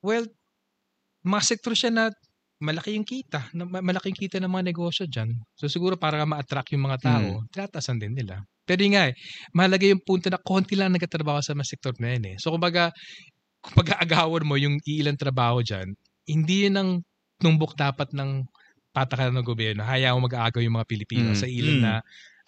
Well, 0.00 0.24
mga 1.24 1.42
sektor 1.44 1.76
siya 1.76 1.92
na 1.92 2.04
malaki 2.60 2.92
yung 2.92 3.08
kita, 3.08 3.48
na 3.56 3.64
malaki 3.64 4.12
yung 4.12 4.20
kita 4.20 4.36
ng 4.36 4.52
mga 4.52 4.64
negosyo 4.68 5.08
diyan. 5.08 5.32
So 5.56 5.68
siguro 5.68 5.96
para 5.96 6.20
ma-attract 6.28 6.76
yung 6.76 6.84
mga 6.84 6.98
tao, 7.00 7.28
mm. 7.40 7.48
tinatasan 7.56 7.96
din 7.96 8.12
nila. 8.12 8.44
Pero 8.68 8.84
yun 8.84 8.94
nga 8.94 9.08
eh, 9.08 9.16
mahalaga 9.56 9.88
yung 9.88 10.04
punto 10.04 10.28
na 10.28 10.36
konti 10.36 10.76
lang 10.76 10.92
nagtatrabaho 10.92 11.40
sa 11.40 11.56
mga 11.56 11.68
sektor 11.68 11.96
na 11.96 12.12
yan 12.14 12.24
eh. 12.30 12.36
So 12.36 12.52
kumbaga, 12.52 12.92
kung 13.64 13.80
agawan 13.84 14.44
mo 14.44 14.60
yung 14.60 14.76
ilang 14.84 15.16
trabaho 15.16 15.64
diyan, 15.64 15.88
hindi 16.28 16.68
yun 16.68 16.76
ang 16.76 16.90
tumbok 17.40 17.76
dapat 17.76 18.12
ng 18.12 18.44
patakaran 18.92 19.32
ng 19.32 19.46
gobyerno. 19.46 19.80
Hayaan 19.80 20.20
mo 20.20 20.28
mag-aagaw 20.28 20.60
yung 20.60 20.76
mga 20.76 20.88
Pilipino 20.88 21.32
mm. 21.32 21.38
sa 21.40 21.48
ilan 21.48 21.76
mm. 21.80 21.84
na 21.84 21.92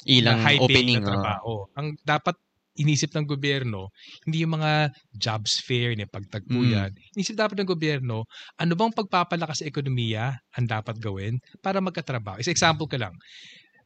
ilang 0.04 0.38
na 0.38 0.44
high 0.44 0.60
opening 0.60 1.00
na 1.00 1.08
trabaho. 1.08 1.64
Uh. 1.72 1.78
Ang 1.80 1.86
dapat 2.04 2.36
inisip 2.78 3.12
ng 3.12 3.28
gobyerno, 3.28 3.92
hindi 4.24 4.44
yung 4.44 4.56
mga 4.56 4.92
jobs 5.12 5.60
fair, 5.60 5.92
ni 5.92 6.08
pagtagpo 6.08 6.56
mm. 6.56 6.70
yan. 6.72 6.90
Inisip 7.16 7.36
dapat 7.36 7.60
ng 7.60 7.68
gobyerno, 7.68 8.24
ano 8.56 8.72
bang 8.72 8.92
pagpapalakas 8.92 9.60
sa 9.60 9.68
ekonomiya 9.68 10.32
ang 10.56 10.66
dapat 10.66 10.96
gawin 10.96 11.36
para 11.60 11.84
magkatrabaho. 11.84 12.40
Isa 12.40 12.52
example 12.52 12.88
ka 12.88 12.96
lang. 12.96 13.12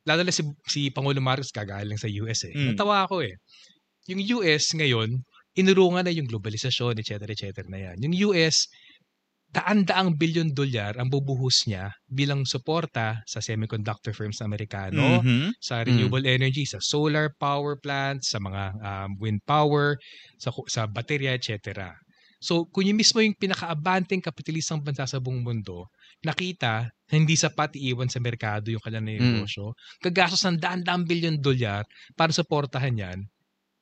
Lalo 0.07 0.23
na 0.23 0.31
si, 0.31 0.47
si 0.71 0.95
Pangulo 0.95 1.19
Marcos 1.19 1.51
kagaling 1.51 1.99
sa 1.99 2.07
US 2.23 2.47
eh. 2.47 2.55
Mm. 2.55 2.75
Natawa 2.75 3.11
ako 3.11 3.27
eh. 3.27 3.35
Yung 4.07 4.23
US 4.39 4.71
ngayon, 4.71 5.19
inurungan 5.59 6.07
na 6.07 6.13
yung 6.15 6.31
globalisasyon, 6.31 7.03
etc. 7.03 7.27
etc. 7.27 7.67
na 7.67 7.91
yan. 7.91 7.97
Yung 8.07 8.15
US, 8.31 8.71
daan-daang 9.57 10.21
bilyon 10.21 10.53
dolyar 10.53 11.01
ang 11.01 11.09
bubuhos 11.09 11.65
niya 11.65 11.89
bilang 12.05 12.45
suporta 12.45 13.25
sa 13.25 13.41
semiconductor 13.41 14.13
firms 14.13 14.45
na 14.45 14.53
Amerikano, 14.53 15.25
mm-hmm. 15.25 15.57
sa 15.57 15.81
renewable 15.81 16.29
mm. 16.29 16.37
energy, 16.37 16.69
sa 16.69 16.77
solar 16.77 17.33
power 17.41 17.81
plants, 17.81 18.37
sa 18.37 18.39
mga 18.39 18.77
um, 18.77 19.11
wind 19.17 19.41
power, 19.49 19.97
sa, 20.37 20.53
sa 20.69 20.85
baterya, 20.85 21.33
etc. 21.33 21.89
So, 22.37 22.69
kung 22.69 22.85
yung 22.85 23.01
mismo 23.01 23.25
yung 23.25 23.33
pinakaabanteng 23.33 24.21
kapitalisang 24.21 24.85
bansa 24.85 25.09
sa 25.09 25.25
buong 25.25 25.41
mundo, 25.41 25.89
nakita 26.21 26.93
na 26.93 27.15
hindi 27.17 27.33
sapat 27.33 27.81
iiwan 27.81 28.13
sa 28.13 28.21
merkado 28.21 28.69
yung 28.69 28.85
kanilang 28.85 29.09
mm. 29.09 29.17
negosyo, 29.17 29.73
mm. 29.73 30.05
gagastos 30.05 30.45
ng 30.45 30.61
daan-daang 30.61 31.09
bilyon 31.09 31.41
dolyar 31.41 31.89
para 32.13 32.29
suportahan 32.29 32.93
yan, 32.93 33.19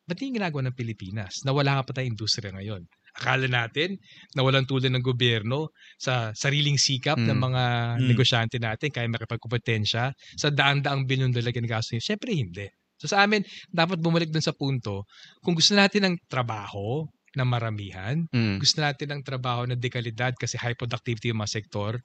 ba't 0.07 0.23
yung 0.23 0.39
ginagawa 0.39 0.71
ng 0.71 0.79
Pilipinas? 0.79 1.43
Na 1.43 1.51
wala 1.51 1.83
nga 1.83 1.83
pa 1.83 1.99
tayong 1.99 2.15
industriya 2.15 2.55
ngayon 2.55 2.87
akala 3.15 3.47
natin 3.47 3.95
na 4.35 4.43
walang 4.43 4.67
tulong 4.67 4.91
ng 4.91 5.05
gobyerno 5.05 5.71
sa 5.97 6.35
sariling 6.35 6.75
sikap 6.75 7.15
mm. 7.15 7.31
ng 7.31 7.39
mga 7.39 7.65
mm. 8.03 8.07
negosyante 8.11 8.57
natin 8.59 8.91
kaya 8.91 9.07
makipagkompetensya 9.07 10.11
sa 10.15 10.49
daan-daang 10.51 11.07
bilyon 11.07 11.31
dolar 11.31 11.55
ginagastos 11.55 11.95
niya. 11.95 12.15
Siyempre 12.15 12.35
hindi. 12.35 12.67
So 12.99 13.07
sa 13.07 13.23
amin, 13.23 13.47
dapat 13.71 14.03
bumalik 14.03 14.35
dun 14.35 14.43
sa 14.43 14.55
punto, 14.55 15.07
kung 15.47 15.55
gusto 15.55 15.79
natin 15.79 16.11
ng 16.11 16.17
trabaho 16.27 17.07
na 17.35 17.43
maramihan, 17.47 18.27
mm. 18.31 18.59
gusto 18.59 18.83
natin 18.83 19.15
ng 19.15 19.23
trabaho 19.23 19.67
na 19.67 19.79
dekalidad 19.79 20.35
kasi 20.35 20.59
high 20.59 20.79
productivity 20.79 21.31
yung 21.31 21.43
mga 21.43 21.55
sektor, 21.63 21.99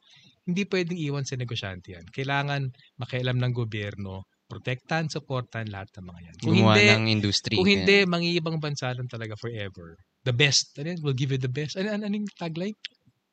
hindi 0.45 0.65
pwedeng 0.65 0.97
iwan 0.97 1.25
sa 1.25 1.37
negosyante 1.37 1.93
yan. 1.93 2.05
Kailangan 2.09 2.69
makialam 2.97 3.37
ng 3.37 3.53
gobyerno 3.53 4.25
protektan, 4.49 5.05
supportan 5.13 5.69
lahat 5.69 5.93
ng 6.01 6.05
mga 6.09 6.19
yan. 6.25 6.35
Kung 6.41 6.53
Gumawa 6.57 6.73
hindi, 6.73 6.89
ng 6.89 7.05
industry. 7.21 7.53
Kung 7.53 7.69
hindi, 7.69 7.97
mangiibang 8.09 8.57
bansa 8.57 8.89
lang 8.97 9.05
talaga 9.05 9.37
forever 9.37 9.93
the 10.23 10.35
best. 10.35 10.75
Ano? 10.79 10.95
We'll 11.03 11.17
give 11.17 11.31
you 11.31 11.41
the 11.41 11.51
best. 11.51 11.77
Ano, 11.77 11.93
ano, 11.93 12.03
anong 12.07 12.31
tagline? 12.35 12.75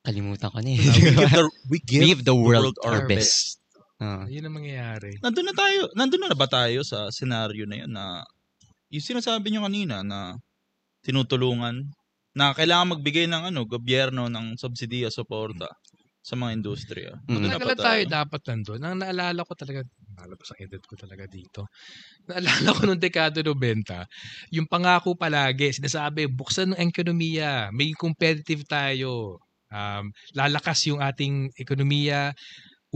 Kalimutan 0.07 0.51
ko 0.55 0.59
na 0.63 0.71
eh. 0.71 0.79
we, 0.79 0.91
give 0.95 1.17
the, 1.19 1.51
we 1.67 1.79
give, 1.83 2.03
give 2.07 2.23
the 2.23 2.37
world, 2.37 2.79
the 2.79 2.87
world 2.87 2.87
our, 2.87 3.03
our 3.03 3.11
best. 3.11 3.59
best. 3.59 3.67
Uh. 3.97 4.29
Yun 4.29 4.47
ang 4.47 4.57
mangyayari. 4.61 5.19
Nandun 5.25 5.47
na 5.51 5.55
tayo, 5.57 5.89
nandun 5.97 6.23
na 6.29 6.37
ba 6.37 6.47
tayo 6.47 6.85
sa 6.85 7.09
scenario 7.09 7.65
na 7.65 7.77
yun 7.81 7.91
na 7.91 8.23
yung 8.93 9.03
sinasabi 9.03 9.51
nyo 9.51 9.67
kanina 9.67 10.05
na 10.05 10.37
tinutulungan 11.03 11.91
na 12.37 12.53
kailangan 12.53 12.93
magbigay 12.93 13.25
ng 13.25 13.51
ano, 13.51 13.65
gobyerno 13.65 14.29
ng 14.29 14.61
subsidiya, 14.61 15.09
suporta 15.09 15.73
sa 16.21 16.35
mga 16.37 16.53
industriya. 16.53 17.13
Mm-hmm. 17.25 17.49
Tagal 17.49 17.69
na 17.73 17.79
tayo 17.79 18.03
dapat 18.05 18.41
nandun. 18.51 18.81
Ang 18.85 19.01
naalala 19.01 19.41
ko 19.47 19.57
talaga, 19.57 19.81
nalabas 20.17 20.51
ang 20.53 20.65
edit 20.65 20.83
ko 20.89 20.97
talaga 20.97 21.29
dito. 21.29 21.69
Naalala 22.27 22.73
ko 22.73 22.81
nung 22.89 23.01
dekada 23.01 23.45
90, 23.45 24.57
yung 24.57 24.67
pangako 24.67 25.15
palagi, 25.15 25.77
sinasabi, 25.77 26.27
buksan 26.33 26.73
ng 26.73 26.91
ekonomiya, 26.91 27.71
may 27.71 27.93
competitive 27.93 28.65
tayo, 28.65 29.39
um, 29.71 30.09
lalakas 30.33 30.89
yung 30.89 31.05
ating 31.05 31.53
ekonomiya, 31.55 32.33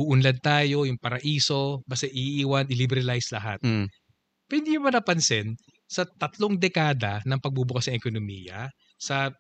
uunlad 0.01 0.41
tayo, 0.41 0.89
yung 0.89 0.97
paraiso, 0.97 1.85
basta 1.85 2.09
iiwan, 2.09 2.67
i-liberalize 2.73 3.29
lahat. 3.37 3.61
Mm. 3.61 3.87
Pero 4.49 4.59
hindi 4.59 4.75
mo 4.81 4.89
napansin, 4.91 5.55
sa 5.91 6.07
tatlong 6.07 6.55
dekada 6.55 7.19
ng 7.27 7.39
pagbubukas 7.43 7.91
ng 7.91 7.99
ekonomiya, 7.99 8.71
sa 8.95 9.35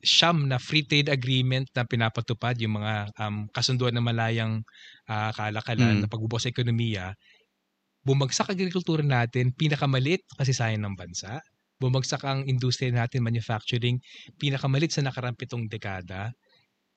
siyam 0.00 0.46
na 0.46 0.62
free 0.62 0.86
trade 0.86 1.10
agreement 1.10 1.66
na 1.74 1.82
pinapatupad 1.82 2.54
yung 2.62 2.78
mga 2.78 3.10
um, 3.18 3.50
kasunduan 3.50 3.90
ng 3.98 4.04
malayang 4.04 4.62
uh, 5.10 5.30
kalakalan 5.34 5.98
mm. 5.98 6.00
na 6.06 6.10
pagbubukas 6.10 6.46
sa 6.46 6.54
ekonomiya, 6.54 7.18
bumagsak 8.06 8.48
ang 8.48 8.56
agrikultura 8.56 9.02
natin, 9.02 9.52
pinakamalit 9.52 10.22
kasi 10.38 10.54
sayang 10.54 10.86
ng 10.86 10.96
bansa. 10.96 11.42
Bumagsak 11.80 12.22
ang 12.28 12.44
industriya 12.44 12.92
natin, 12.92 13.24
manufacturing, 13.24 13.98
pinakamalit 14.36 14.92
sa 14.92 15.00
nakarampitong 15.00 15.66
dekada. 15.66 16.28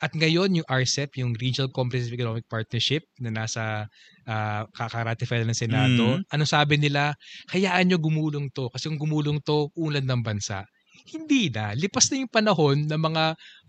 At 0.03 0.11
ngayon, 0.11 0.59
yung 0.59 0.67
RCEP, 0.67 1.23
yung 1.23 1.31
Regional 1.39 1.71
Comprehensive 1.71 2.11
Economic 2.11 2.43
Partnership 2.51 3.07
na 3.23 3.31
nasa 3.31 3.87
uh, 4.27 4.67
kakaratify 4.75 5.47
ng 5.47 5.55
Senado, 5.55 6.19
mm. 6.19 6.27
ano 6.27 6.43
sabi 6.43 6.75
nila, 6.75 7.15
hayaan 7.55 7.87
nyo 7.87 7.97
gumulong 8.03 8.51
to. 8.51 8.67
Kasi 8.67 8.91
kung 8.91 8.99
gumulong 8.99 9.39
to, 9.39 9.71
ulad 9.79 10.03
ng 10.03 10.19
bansa. 10.19 10.67
Hindi 11.09 11.49
na. 11.49 11.73
Lipas 11.73 12.09
na 12.09 12.21
yung 12.21 12.31
panahon 12.31 12.85
ng 12.85 13.01
mga 13.01 13.23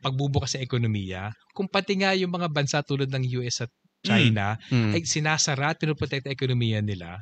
pagbubukas 0.04 0.54
sa 0.54 0.62
ekonomiya. 0.62 1.32
Kung 1.56 1.66
pati 1.66 1.98
nga 1.98 2.12
yung 2.12 2.30
mga 2.30 2.48
bansa 2.52 2.84
tulad 2.84 3.08
ng 3.08 3.24
US 3.40 3.64
at 3.64 3.70
China 4.04 4.60
mm. 4.68 4.92
ay 4.92 5.00
sinasara 5.08 5.72
at 5.72 5.80
pinoprotect 5.80 6.28
ang 6.28 6.36
ekonomiya 6.36 6.84
nila, 6.84 7.18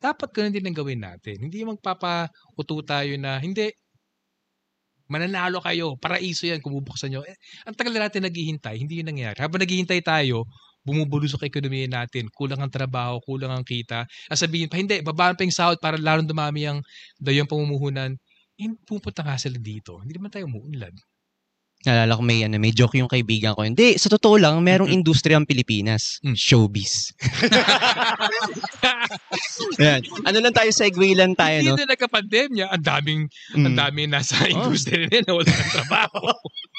dapat 0.00 0.30
ganun 0.32 0.54
din 0.54 0.64
ang 0.70 0.78
gawin 0.78 1.02
natin. 1.02 1.36
Hindi 1.50 1.66
magpapauto 1.66 2.76
tayo 2.86 3.12
na, 3.18 3.36
hindi, 3.42 3.68
mananalo 5.10 5.58
kayo, 5.58 5.98
paraiso 5.98 6.46
yan 6.46 6.62
kung 6.62 6.72
bubuksan 6.78 7.10
nyo. 7.10 7.26
Eh, 7.26 7.34
ang 7.66 7.74
tagal 7.74 7.90
na 7.92 8.06
natin 8.06 8.24
naghihintay, 8.24 8.78
hindi 8.78 9.02
yun 9.02 9.10
nangyari. 9.10 9.42
Habang 9.42 9.60
naghihintay 9.60 10.00
tayo, 10.06 10.46
bumubulusok 10.86 11.44
ekonomiya 11.44 11.90
natin, 11.90 12.30
kulang 12.32 12.62
ang 12.62 12.72
trabaho, 12.72 13.20
kulang 13.20 13.52
ang 13.52 13.66
kita. 13.66 14.06
At 14.06 14.38
sabihin 14.38 14.70
pa, 14.70 14.80
hindi, 14.80 15.04
babaan 15.04 15.36
pa 15.36 15.44
yung 15.44 15.52
sahod 15.52 15.78
para 15.82 16.00
lalong 16.00 16.24
dumami 16.24 16.64
ang 16.64 16.78
dayong 17.20 17.50
pamumuhunan. 17.50 18.16
Eh, 18.60 18.68
pupunta 18.84 19.24
nga 19.24 19.40
sila 19.40 19.56
dito. 19.56 20.04
Hindi 20.04 20.20
naman 20.20 20.28
tayo 20.28 20.44
umuunlad. 20.44 20.92
Nalala 21.80 22.12
ko 22.12 22.20
may, 22.20 22.44
ano, 22.44 22.60
may 22.60 22.76
joke 22.76 23.00
yung 23.00 23.08
kaibigan 23.08 23.56
ko. 23.56 23.64
Hindi, 23.64 23.96
sa 23.96 24.12
totoo 24.12 24.36
lang, 24.36 24.60
merong 24.60 24.92
mm-hmm. 24.92 25.00
industriya 25.00 25.40
ang 25.40 25.48
Pilipinas. 25.48 26.20
Mm. 26.20 26.36
Showbiz. 26.36 27.16
Yan. 29.80 30.04
Ano 30.28 30.44
lang 30.44 30.52
tayo, 30.52 30.68
segue 30.76 31.16
lang 31.16 31.32
tayo, 31.32 31.56
Hindi 31.56 31.72
no? 31.72 31.80
Hindi 31.80 31.88
na 31.88 31.92
nagka-pandemya, 31.96 32.66
ang 32.68 32.84
daming, 32.84 33.22
mm. 33.32 33.64
ang 33.64 33.76
daming 33.80 34.12
nasa 34.12 34.36
oh. 34.44 34.52
industriya 34.52 35.08
nila 35.08 35.24
na 35.24 35.34
wala 35.40 35.52
ng 35.56 35.72
trabaho. 35.72 36.20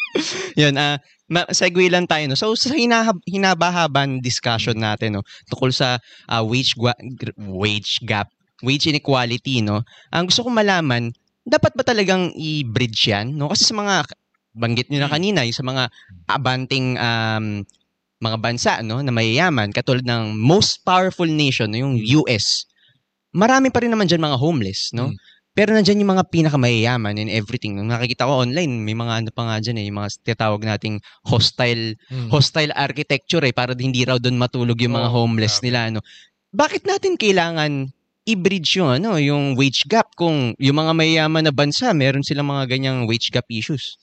Yun, 0.61 0.73
ah, 0.77 1.01
uh, 1.01 1.49
segue 1.49 1.89
lang 1.89 2.05
tayo, 2.05 2.29
no? 2.29 2.37
So, 2.37 2.53
sa 2.53 2.69
hinahab- 2.69 3.25
hinabahaban 3.25 4.21
discussion 4.21 4.77
mm. 4.77 4.85
natin, 4.85 5.17
no? 5.17 5.25
Tukol 5.49 5.73
sa 5.73 5.97
uh, 6.29 6.45
wage, 6.45 6.77
gwa- 6.77 7.01
wage 7.41 8.05
gap, 8.05 8.29
wage 8.61 8.85
inequality, 8.85 9.65
no? 9.65 9.81
Ang 10.13 10.29
gusto 10.29 10.45
kong 10.45 10.61
malaman, 10.61 11.09
dapat 11.45 11.73
ba 11.73 11.83
talagang 11.85 12.29
i-bridge 12.37 13.09
yan? 13.09 13.33
No? 13.33 13.49
Kasi 13.49 13.69
sa 13.69 13.75
mga 13.77 14.05
banggit 14.53 14.87
niyo 14.91 15.03
na 15.03 15.09
mm. 15.09 15.15
kanina, 15.15 15.39
yung 15.47 15.57
sa 15.57 15.65
mga 15.65 15.83
abanting 16.27 16.99
um, 16.99 17.45
mga 18.21 18.37
bansa 18.37 18.71
no, 18.85 19.01
na 19.01 19.09
mayayaman, 19.09 19.73
katulad 19.73 20.05
ng 20.05 20.37
most 20.37 20.85
powerful 20.85 21.27
nation, 21.27 21.73
yung 21.73 21.97
US, 22.21 22.69
marami 23.33 23.73
pa 23.73 23.81
rin 23.81 23.89
naman 23.89 24.05
dyan 24.05 24.21
mga 24.21 24.37
homeless. 24.37 24.93
No? 24.93 25.09
Mm. 25.09 25.17
Pero 25.51 25.75
nandiyan 25.75 25.99
yung 25.99 26.15
mga 26.15 26.31
pinakamayayaman 26.31 27.19
in 27.19 27.27
everything. 27.27 27.75
Nung 27.75 27.91
nakikita 27.91 28.23
ko 28.23 28.47
online, 28.47 28.71
may 28.87 28.95
mga 28.95 29.13
ano 29.19 29.29
pa 29.35 29.51
nga 29.51 29.57
dyan 29.59 29.83
eh, 29.83 29.85
yung 29.91 29.99
mga 29.99 30.09
tinatawag 30.23 30.63
nating 30.63 31.03
hostile 31.27 31.99
mm. 32.07 32.31
hostile 32.31 32.71
architecture 32.71 33.43
eh, 33.43 33.51
para 33.51 33.75
hindi 33.75 34.07
raw 34.07 34.15
doon 34.15 34.39
matulog 34.39 34.79
yung 34.79 34.95
mga 34.95 35.11
oh, 35.11 35.15
homeless 35.25 35.59
okay. 35.59 35.67
nila. 35.67 35.91
Ano. 35.91 35.99
Bakit 36.55 36.87
natin 36.87 37.19
kailangan 37.19 37.91
i-bridge 38.31 38.79
yung, 38.79 38.91
ano, 39.01 39.19
yung 39.19 39.59
wage 39.59 39.85
gap 39.85 40.11
kung 40.15 40.55
yung 40.57 40.77
mga 40.77 40.93
mayayaman 40.95 41.43
na 41.47 41.53
bansa, 41.53 41.91
meron 41.91 42.23
silang 42.23 42.47
mga 42.47 42.71
ganyang 42.71 43.05
wage 43.05 43.29
gap 43.29 43.45
issues? 43.51 43.99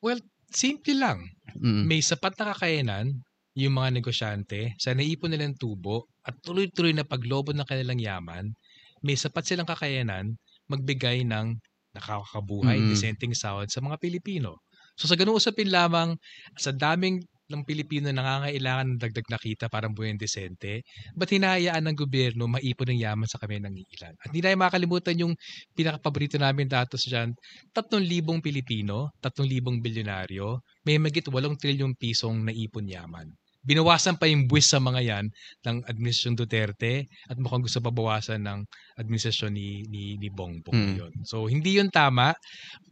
Well, 0.00 0.22
simple 0.50 0.96
lang. 0.96 1.18
Mm. 1.58 1.84
May 1.88 2.00
sapat 2.00 2.38
na 2.38 2.54
kakayanan 2.54 3.12
yung 3.56 3.74
mga 3.74 3.96
negosyante 3.96 4.76
sa 4.76 4.92
naipon 4.92 5.32
nilang 5.32 5.56
tubo 5.56 6.12
at 6.22 6.36
tuloy-tuloy 6.44 6.92
na 6.92 7.08
paglobo 7.08 7.56
ng 7.56 7.64
kanilang 7.64 7.98
yaman, 7.98 8.52
may 9.00 9.16
sapat 9.16 9.48
silang 9.48 9.68
kakayanan 9.68 10.36
magbigay 10.68 11.24
ng 11.24 11.56
nakakabuhay, 11.96 12.76
mm. 12.76 12.88
dissenting 12.92 13.32
sahod 13.32 13.72
sa 13.72 13.80
mga 13.80 13.96
Pilipino. 13.96 14.60
So 14.96 15.08
sa 15.08 15.16
ganung 15.16 15.40
usapin 15.40 15.72
lamang, 15.72 16.16
sa 16.56 16.72
daming 16.72 17.24
ng 17.46 17.62
Pilipino 17.62 18.10
nangangailangan 18.10 18.86
ng 18.94 19.00
dagdag 19.00 19.26
na 19.30 19.38
kita 19.38 19.66
para 19.70 19.86
buhay 19.86 20.18
desente, 20.18 20.82
ba't 21.14 21.30
hinahayaan 21.30 21.86
ng 21.86 21.96
gobyerno 21.96 22.50
maipon 22.50 22.90
ng 22.90 23.00
yaman 23.06 23.28
sa 23.30 23.38
kami 23.38 23.62
ng 23.62 23.74
ilan? 23.74 24.14
At 24.18 24.30
hindi 24.34 24.42
na 24.42 24.58
makalimutan 24.58 25.16
yung 25.22 25.34
pinakapaborito 25.74 26.36
namin 26.38 26.66
datos 26.66 27.06
dyan, 27.06 27.34
3,000 27.70 28.42
Pilipino, 28.42 29.14
3,000 29.22 29.78
bilyonaryo, 29.78 30.62
may 30.86 30.98
magit 30.98 31.30
8 31.30 31.34
trilyong 31.58 31.94
pisong 31.94 32.46
naipon 32.46 32.90
yaman. 32.90 33.30
Binawasan 33.66 34.14
pa 34.14 34.30
yung 34.30 34.46
buwis 34.46 34.70
sa 34.70 34.78
mga 34.78 35.02
yan 35.02 35.26
ng 35.66 35.76
administrasyon 35.90 36.38
Duterte 36.38 37.10
at 37.26 37.34
mukhang 37.34 37.66
gusto 37.66 37.82
pa 37.82 37.90
bawasan 37.90 38.46
ng 38.46 38.62
administrasyon 38.94 39.50
ni, 39.50 39.82
ni, 39.90 40.14
ni 40.22 40.30
Bongbong 40.30 40.94
hmm. 40.94 40.94
yun. 40.94 41.12
So, 41.26 41.50
hindi 41.50 41.74
yun 41.74 41.90
tama. 41.90 42.30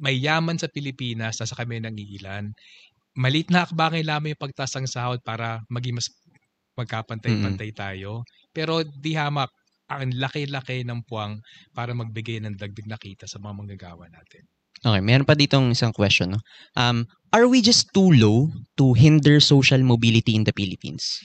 May 0.02 0.18
yaman 0.18 0.58
sa 0.58 0.66
Pilipinas, 0.66 1.38
nasa 1.38 1.54
kami 1.54 1.78
ng 1.78 1.94
iilan 1.94 2.50
maliit 3.14 3.48
na 3.50 3.66
akbangay 3.66 4.02
lamang 4.02 4.34
yung 4.34 4.42
pagtaas 4.42 4.74
ng 4.78 4.90
sahod 4.90 5.22
para 5.22 5.62
maging 5.70 5.98
mas 5.98 6.10
magkapantay-pantay 6.74 7.70
mm-hmm. 7.70 7.82
tayo. 7.82 8.26
Pero 8.50 8.82
di 8.82 9.14
hamak, 9.14 9.50
ang 9.86 10.10
laki-laki 10.16 10.82
ng 10.82 11.04
puwang 11.06 11.38
para 11.76 11.94
magbigay 11.94 12.42
ng 12.42 12.56
dagdag 12.56 12.88
na 12.88 12.98
kita 12.98 13.28
sa 13.28 13.38
mga 13.38 13.54
manggagawa 13.54 14.08
natin. 14.10 14.42
Okay, 14.84 15.00
meron 15.00 15.24
pa 15.24 15.38
ditong 15.38 15.72
isang 15.72 15.94
question. 15.94 16.36
No? 16.36 16.40
Um, 16.76 17.08
are 17.32 17.48
we 17.48 17.64
just 17.64 17.88
too 17.94 18.12
low 18.12 18.52
to 18.76 18.92
hinder 18.92 19.40
social 19.40 19.80
mobility 19.80 20.36
in 20.36 20.44
the 20.44 20.52
Philippines? 20.52 21.20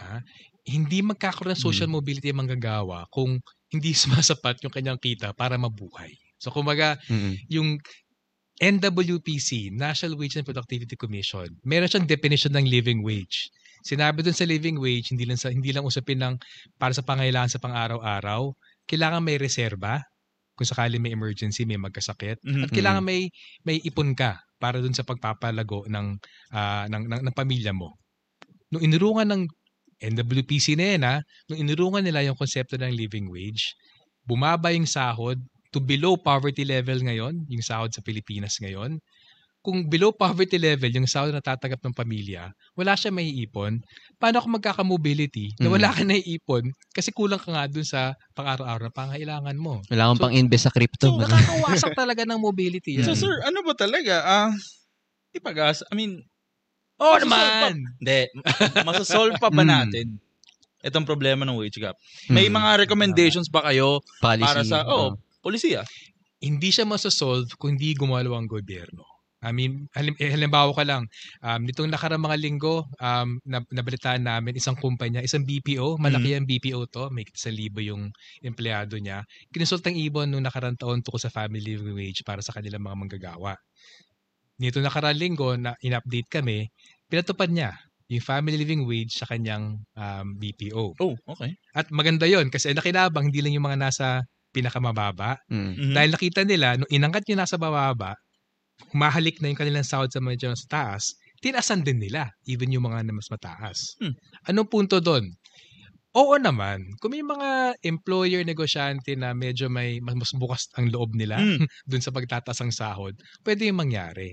Ah, 0.00 0.22
hindi 0.66 1.04
magkakaroon 1.04 1.54
ng 1.54 1.62
social 1.62 1.86
hmm. 1.86 1.98
mobility 2.02 2.32
ang 2.32 2.42
manggagawa 2.42 3.06
kung 3.14 3.38
hindi 3.70 3.90
sumasapat 4.02 4.64
yung 4.66 4.74
kanyang 4.74 4.98
kita 4.98 5.36
para 5.36 5.54
mabuhay. 5.54 6.10
So 6.36 6.52
kumbaga, 6.52 7.00
mm-hmm. 7.08 7.34
yung 7.48 7.68
NWPC, 8.56 9.68
National 9.76 10.16
Wage 10.16 10.40
and 10.40 10.46
Productivity 10.48 10.96
Commission, 10.96 11.52
meron 11.60 11.92
siyang 11.92 12.08
definition 12.08 12.56
ng 12.56 12.64
living 12.64 13.04
wage. 13.04 13.52
Sinabi 13.84 14.24
dun 14.24 14.32
sa 14.32 14.48
living 14.48 14.80
wage, 14.80 15.12
hindi 15.12 15.28
lang, 15.28 15.36
sa, 15.36 15.52
hindi 15.52 15.70
lang 15.70 15.84
usapin 15.84 16.18
ng 16.24 16.34
para 16.80 16.96
sa 16.96 17.04
pangailangan 17.04 17.52
sa 17.52 17.60
pang-araw-araw, 17.60 18.50
kailangan 18.88 19.20
may 19.20 19.36
reserba 19.36 20.00
kung 20.56 20.64
sakali 20.64 20.96
may 20.96 21.12
emergency, 21.12 21.68
may 21.68 21.76
magkasakit, 21.76 22.40
mm-hmm. 22.40 22.64
at 22.64 22.70
kailangan 22.72 23.04
may 23.04 23.28
may 23.60 23.76
ipon 23.84 24.16
ka 24.16 24.40
para 24.56 24.80
dun 24.80 24.96
sa 24.96 25.04
pagpapalago 25.04 25.84
ng, 25.84 26.16
uh, 26.56 26.84
ng, 26.88 27.02
ng, 27.12 27.20
ng 27.28 27.34
pamilya 27.36 27.76
mo. 27.76 27.92
Nung 28.72 28.80
inurungan 28.80 29.28
ng 29.28 29.42
NWPC 30.00 30.80
na 30.80 30.86
yan, 30.96 31.02
ha, 31.04 31.16
nung 31.52 31.60
inurungan 31.60 32.00
nila 32.00 32.24
yung 32.24 32.40
konsepto 32.40 32.80
ng 32.80 32.88
living 32.88 33.28
wage, 33.28 33.76
bumaba 34.24 34.72
yung 34.72 34.88
sahod 34.88 35.36
to 35.76 35.84
below 35.84 36.16
poverty 36.16 36.64
level 36.64 36.96
ngayon, 37.04 37.44
yung 37.52 37.60
sahod 37.60 37.92
sa 37.92 38.00
Pilipinas 38.00 38.56
ngayon, 38.64 38.96
kung 39.60 39.84
below 39.90 40.14
poverty 40.14 40.56
level 40.62 40.88
yung 40.88 41.10
sahod 41.10 41.34
na 41.34 41.42
tatanggap 41.42 41.82
ng 41.82 41.92
pamilya, 41.92 42.54
wala 42.78 42.94
siya 42.94 43.12
may 43.12 43.28
ipon, 43.28 43.82
paano 44.16 44.40
kung 44.40 44.56
magkaka-mobility 44.56 45.58
na 45.58 45.68
wala 45.68 45.90
mm. 45.90 45.96
ka 45.98 46.02
na 46.06 46.16
ipon 46.16 46.64
kasi 46.94 47.10
kulang 47.10 47.42
ka 47.42 47.50
nga 47.50 47.66
dun 47.66 47.82
sa 47.82 48.14
pang-araw-araw 48.38 48.88
na 48.88 48.94
pangailangan 48.94 49.58
mo. 49.58 49.82
Wala 49.90 50.14
kang 50.14 50.20
so, 50.22 50.24
pang-invest 50.30 50.64
sa 50.70 50.72
crypto. 50.72 51.12
So, 51.12 51.20
nakakawasak 51.20 51.92
talaga 52.06 52.22
ng 52.24 52.38
mobility. 52.38 53.02
Yan. 53.02 53.10
So, 53.10 53.18
sir, 53.18 53.42
ano 53.42 53.66
ba 53.66 53.74
talaga? 53.74 54.22
Ah, 54.22 54.48
uh, 54.48 54.50
ipagas, 55.34 55.82
I 55.90 55.98
mean, 55.98 56.24
Oh 56.96 57.20
naman! 57.20 57.84
Hindi. 58.00 58.32
Masasolve 58.80 59.36
pa 59.36 59.52
ba 59.52 59.60
mm. 59.60 59.68
natin 59.68 60.16
itong 60.86 61.04
problema 61.04 61.44
ng 61.44 61.58
wage 61.58 61.82
gap? 61.82 61.98
May 62.30 62.48
mm. 62.48 62.56
mga 62.56 62.70
recommendations 62.86 63.50
ba 63.50 63.66
kayo 63.68 64.00
Policy, 64.22 64.46
para 64.46 64.62
sa, 64.64 64.86
oh, 64.88 65.12
uh, 65.12 65.25
polisiya. 65.46 65.86
Hindi 66.42 66.74
siya 66.74 66.82
masasolve 66.82 67.54
kung 67.56 67.78
hindi 67.78 67.94
gumalaw 67.94 68.34
ang 68.34 68.50
gobyerno. 68.50 69.06
I 69.46 69.54
mean, 69.54 69.86
halim, 69.94 70.16
eh, 70.18 70.32
halimbawa 70.32 70.72
ka 70.74 70.82
lang, 70.82 71.06
um, 71.44 71.60
nitong 71.62 71.92
nakarang 71.92 72.18
mga 72.24 72.40
linggo, 72.40 72.88
um, 72.98 73.38
nabalitaan 73.46 74.26
namin 74.26 74.58
isang 74.58 74.74
kumpanya, 74.74 75.22
isang 75.22 75.46
BPO, 75.46 76.00
malaki 76.02 76.34
mm. 76.34 76.36
ang 76.40 76.46
BPO 76.48 76.80
to, 76.90 77.04
may 77.14 77.22
sa 77.36 77.52
libo 77.52 77.78
yung 77.78 78.10
empleyado 78.42 78.98
niya. 78.98 79.22
Kinonsult 79.54 79.86
ang 79.86 79.94
ibon 79.94 80.32
nung 80.32 80.42
nakarang 80.42 80.74
taon 80.74 81.04
to 81.04 81.14
sa 81.20 81.30
family 81.30 81.62
living 81.62 81.94
wage 81.94 82.26
para 82.26 82.42
sa 82.42 82.50
kanilang 82.56 82.82
mga 82.82 82.96
manggagawa. 82.96 83.54
Nito 84.56 84.80
nakarang 84.82 85.14
linggo, 85.14 85.54
na 85.54 85.76
in-update 85.84 86.32
kami, 86.32 86.72
pinatupad 87.06 87.52
niya 87.52 87.76
yung 88.08 88.24
family 88.24 88.56
living 88.56 88.82
wage 88.88 89.14
sa 89.14 89.28
kanyang 89.28 89.78
um, 89.94 90.26
BPO. 90.38 90.96
Oh, 90.96 91.14
okay. 91.28 91.54
At 91.74 91.90
maganda 91.92 92.24
yon 92.26 92.48
kasi 92.48 92.72
nakinabang, 92.72 93.30
hindi 93.30 93.42
lang 93.42 93.54
yung 93.54 93.66
mga 93.66 93.78
nasa 93.78 94.26
pinakamababa. 94.56 95.36
Mm-hmm. 95.52 95.92
Dahil 95.92 96.10
nakita 96.16 96.40
nila, 96.48 96.80
nung 96.80 96.88
inangkat 96.88 97.28
nyo 97.28 97.36
nasa 97.44 97.60
bababa, 97.60 98.16
humahalik 98.92 99.40
na 99.44 99.52
yung 99.52 99.60
kanilang 99.60 99.84
sahod 99.84 100.08
sa 100.08 100.24
medyo 100.24 100.48
sa 100.56 100.68
taas, 100.68 101.12
tinasan 101.44 101.84
din 101.84 102.00
nila, 102.00 102.32
even 102.48 102.72
yung 102.72 102.88
mga 102.88 103.04
na 103.04 103.12
mas 103.12 103.28
mataas. 103.28 103.96
Hmm. 104.00 104.16
Anong 104.48 104.68
punto 104.72 105.00
doon? 105.00 105.28
Oo 106.16 106.40
naman, 106.40 106.80
kung 106.96 107.12
may 107.12 107.20
mga 107.20 107.76
employer 107.84 108.40
negosyante 108.40 109.12
na 109.20 109.36
medyo 109.36 109.68
may 109.68 110.00
mas 110.00 110.32
bukas 110.32 110.64
ang 110.80 110.88
loob 110.88 111.12
nila 111.12 111.36
mm. 111.36 111.60
dun 111.92 112.00
sa 112.00 112.08
pagtataas 112.08 112.64
ng 112.64 112.72
sahod, 112.72 113.12
pwede 113.44 113.68
yung 113.68 113.84
mangyari. 113.84 114.32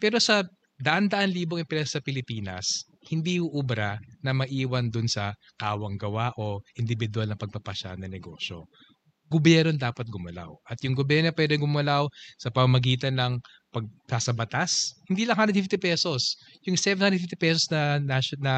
Pero 0.00 0.16
sa 0.24 0.40
daan-daan 0.80 1.28
libong 1.28 1.68
empresa 1.68 2.00
sa 2.00 2.04
Pilipinas, 2.04 2.88
hindi 3.12 3.36
uubra 3.44 4.00
na 4.24 4.32
maiwan 4.32 4.88
dun 4.88 5.04
sa 5.04 5.36
kawang 5.60 6.00
gawa 6.00 6.32
o 6.40 6.64
individual 6.80 7.28
na 7.28 7.36
pagpapasya 7.36 8.00
na 8.00 8.08
negosyo 8.08 8.64
gobyerno 9.28 9.76
dapat 9.76 10.08
gumalaw. 10.08 10.56
At 10.64 10.80
yung 10.82 10.96
gobyerno 10.96 11.30
pwede 11.36 11.60
gumalaw 11.60 12.08
sa 12.40 12.48
pamagitan 12.48 13.20
ng 13.20 13.32
pagkasa 13.68 14.32
batas, 14.32 14.96
hindi 15.06 15.28
lang 15.28 15.36
150 15.36 15.76
pesos. 15.76 16.40
Yung 16.64 16.76
750 16.80 17.36
pesos 17.36 17.64
na 17.68 18.00
na, 18.00 18.18
na 18.40 18.54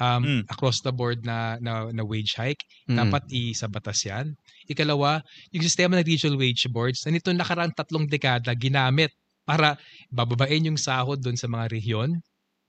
um, 0.00 0.22
mm. 0.24 0.42
across 0.48 0.80
the 0.80 0.90
board 0.90 1.20
na, 1.22 1.60
na, 1.60 1.92
na 1.92 2.02
wage 2.02 2.32
hike, 2.34 2.64
mm. 2.88 2.96
dapat 2.96 3.22
isa 3.28 3.68
batas 3.68 4.00
yan. 4.08 4.32
Ikalawa, 4.66 5.20
yung 5.52 5.64
sistema 5.64 6.00
ng 6.00 6.08
regional 6.08 6.40
wage 6.40 6.64
boards, 6.72 7.04
na 7.04 7.12
nito 7.12 7.28
nakarang 7.30 7.70
tatlong 7.76 8.08
dekada 8.08 8.56
ginamit 8.56 9.12
para 9.44 9.76
bababain 10.08 10.64
yung 10.64 10.80
sahod 10.80 11.20
doon 11.20 11.36
sa 11.36 11.50
mga 11.50 11.74
rehiyon 11.74 12.16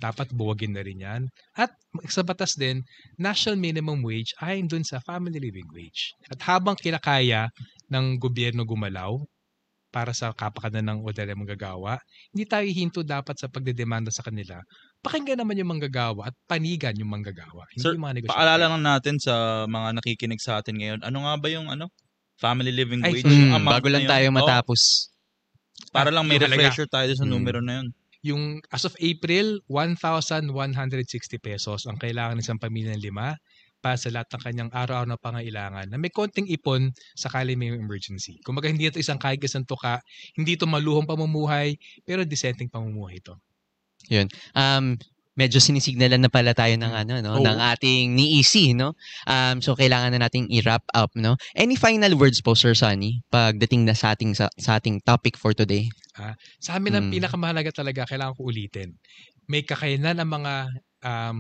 dapat 0.02 0.34
buwagin 0.34 0.74
na 0.74 0.82
rin 0.82 1.06
yan. 1.06 1.22
At 1.54 1.70
sa 2.10 2.26
batas 2.26 2.58
din, 2.58 2.82
national 3.22 3.62
minimum 3.62 4.02
wage 4.02 4.34
ay 4.42 4.66
dun 4.66 4.82
sa 4.82 4.98
family 5.06 5.38
living 5.38 5.70
wage. 5.70 6.18
At 6.34 6.42
habang 6.50 6.74
kinakaya 6.74 7.54
ng 7.94 8.18
gobyerno 8.18 8.66
gumalaw 8.66 9.22
para 9.92 10.16
sa 10.16 10.32
kapakanan 10.32 10.88
ng 10.88 10.98
ordinary 11.04 11.38
manggagawa, 11.38 12.00
hindi 12.32 12.48
tayo 12.48 12.66
hinto 12.66 13.04
dapat 13.04 13.38
sa 13.38 13.52
pagdedemanda 13.52 14.10
sa 14.10 14.24
kanila. 14.24 14.58
Pakinggan 15.04 15.44
naman 15.44 15.60
yung 15.60 15.78
manggagawa 15.78 16.32
at 16.32 16.36
panigan 16.48 16.96
yung 16.98 17.12
manggagawa. 17.12 17.68
Hindi 17.76 17.84
Sir, 17.84 17.94
yung 18.00 18.04
mga 18.08 18.32
paalala 18.32 18.72
lang 18.72 18.82
natin 18.82 19.20
sa 19.20 19.68
mga 19.68 20.02
nakikinig 20.02 20.42
sa 20.42 20.64
atin 20.64 20.80
ngayon, 20.80 21.00
ano 21.06 21.28
nga 21.28 21.36
ba 21.38 21.48
yung 21.52 21.68
ano? 21.70 21.92
Family 22.40 22.74
living 22.74 23.06
wage? 23.06 23.22
Ay, 23.22 23.54
mm, 23.54 23.62
bago 23.62 23.86
lang 23.92 24.10
tayo 24.10 24.34
matapos. 24.34 25.12
Oh, 25.12 25.94
para 25.94 26.10
lang 26.10 26.26
may 26.26 26.40
refresher 26.40 26.88
tayo 26.88 27.12
sa 27.14 27.28
mm. 27.28 27.30
numero 27.30 27.60
na 27.60 27.84
yun 27.84 27.92
yung 28.22 28.62
as 28.70 28.86
of 28.86 28.94
April, 29.02 29.60
1,160 29.66 30.54
pesos 31.42 31.90
ang 31.90 31.98
kailangan 31.98 32.38
ng 32.38 32.46
isang 32.46 32.62
pamilya 32.62 32.94
ng 32.94 33.02
lima 33.02 33.38
para 33.82 33.98
sa 33.98 34.14
lahat 34.14 34.30
ng 34.38 34.42
kanyang 34.46 34.72
araw-araw 34.72 35.10
na 35.10 35.18
pangailangan 35.18 35.90
na 35.90 35.98
may 35.98 36.14
konting 36.14 36.46
ipon 36.46 36.94
sakali 37.18 37.58
may 37.58 37.74
emergency. 37.74 38.38
Kung 38.46 38.54
hindi 38.62 38.86
ito 38.86 39.02
isang 39.02 39.18
kahit 39.18 39.42
isang 39.42 39.66
tuka, 39.66 39.98
hindi 40.38 40.54
ito 40.54 40.70
maluhong 40.70 41.10
pamumuhay, 41.10 41.76
pero 42.06 42.22
disenteng 42.22 42.70
pamumuhay 42.70 43.18
ito. 43.18 43.42
Yun. 44.14 44.30
Um, 44.54 45.02
medyo 45.36 45.64
sinisignalan 45.64 46.20
na 46.20 46.32
pala 46.32 46.52
tayo 46.52 46.76
ng 46.76 46.92
ano 46.92 47.14
no 47.24 47.40
oh. 47.40 47.44
ng 47.44 47.58
ating 47.76 48.12
ni 48.12 48.40
Easy 48.40 48.76
no? 48.76 48.96
Um 49.28 49.64
so 49.64 49.76
kailangan 49.76 50.12
na 50.16 50.28
nating 50.28 50.52
i-wrap 50.52 50.84
up 50.92 51.12
no? 51.16 51.40
Any 51.56 51.80
final 51.80 52.16
words 52.20 52.44
po 52.44 52.56
Sir 52.58 52.76
Sunny 52.76 53.24
pagdating 53.32 53.88
na 53.88 53.96
sa 53.96 54.14
ating 54.16 54.36
sa, 54.36 54.52
sa 54.60 54.80
ating 54.80 55.04
topic 55.08 55.40
for 55.40 55.56
today? 55.56 55.88
Ah, 56.20 56.36
sa 56.60 56.76
amin 56.76 56.94
ang 56.96 57.06
hmm. 57.08 57.16
pinakamahalaga 57.16 57.72
talaga 57.72 58.04
kailangan 58.04 58.36
ko 58.36 58.52
ulitin. 58.52 59.00
May 59.48 59.64
kakayanan 59.64 60.20
ang 60.20 60.30
mga 60.30 60.54
um, 61.04 61.38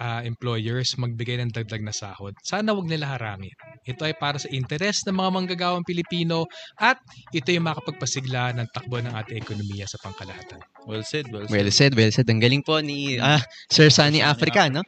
uh, 0.00 0.20
employers 0.26 0.94
magbigay 0.98 1.38
ng 1.42 1.50
dagdag 1.54 1.82
na 1.82 1.94
sahod. 1.94 2.34
Sana 2.42 2.74
wag 2.74 2.88
nila 2.88 3.14
harangin. 3.14 3.54
Ito 3.84 4.08
ay 4.08 4.14
para 4.16 4.40
sa 4.40 4.48
interes 4.50 5.04
ng 5.04 5.14
mga 5.14 5.30
manggagawang 5.30 5.84
Pilipino 5.86 6.48
at 6.80 6.98
ito 7.30 7.52
ay 7.52 7.60
makapagpasigla 7.60 8.56
ng 8.56 8.66
takbo 8.72 8.98
ng 8.98 9.12
ating 9.12 9.38
ekonomiya 9.38 9.86
sa 9.86 10.00
pangkalahatan. 10.00 10.62
Well 10.88 11.04
said, 11.04 11.28
well 11.30 11.44
said. 11.46 11.52
Well 11.54 11.70
said, 11.70 11.92
well 11.94 12.12
said. 12.12 12.26
Ang 12.28 12.40
galing 12.40 12.64
po 12.64 12.80
ni 12.80 13.20
uh, 13.20 13.40
Sir 13.68 13.92
Sunny 13.92 14.24
Africa, 14.24 14.66
no? 14.72 14.82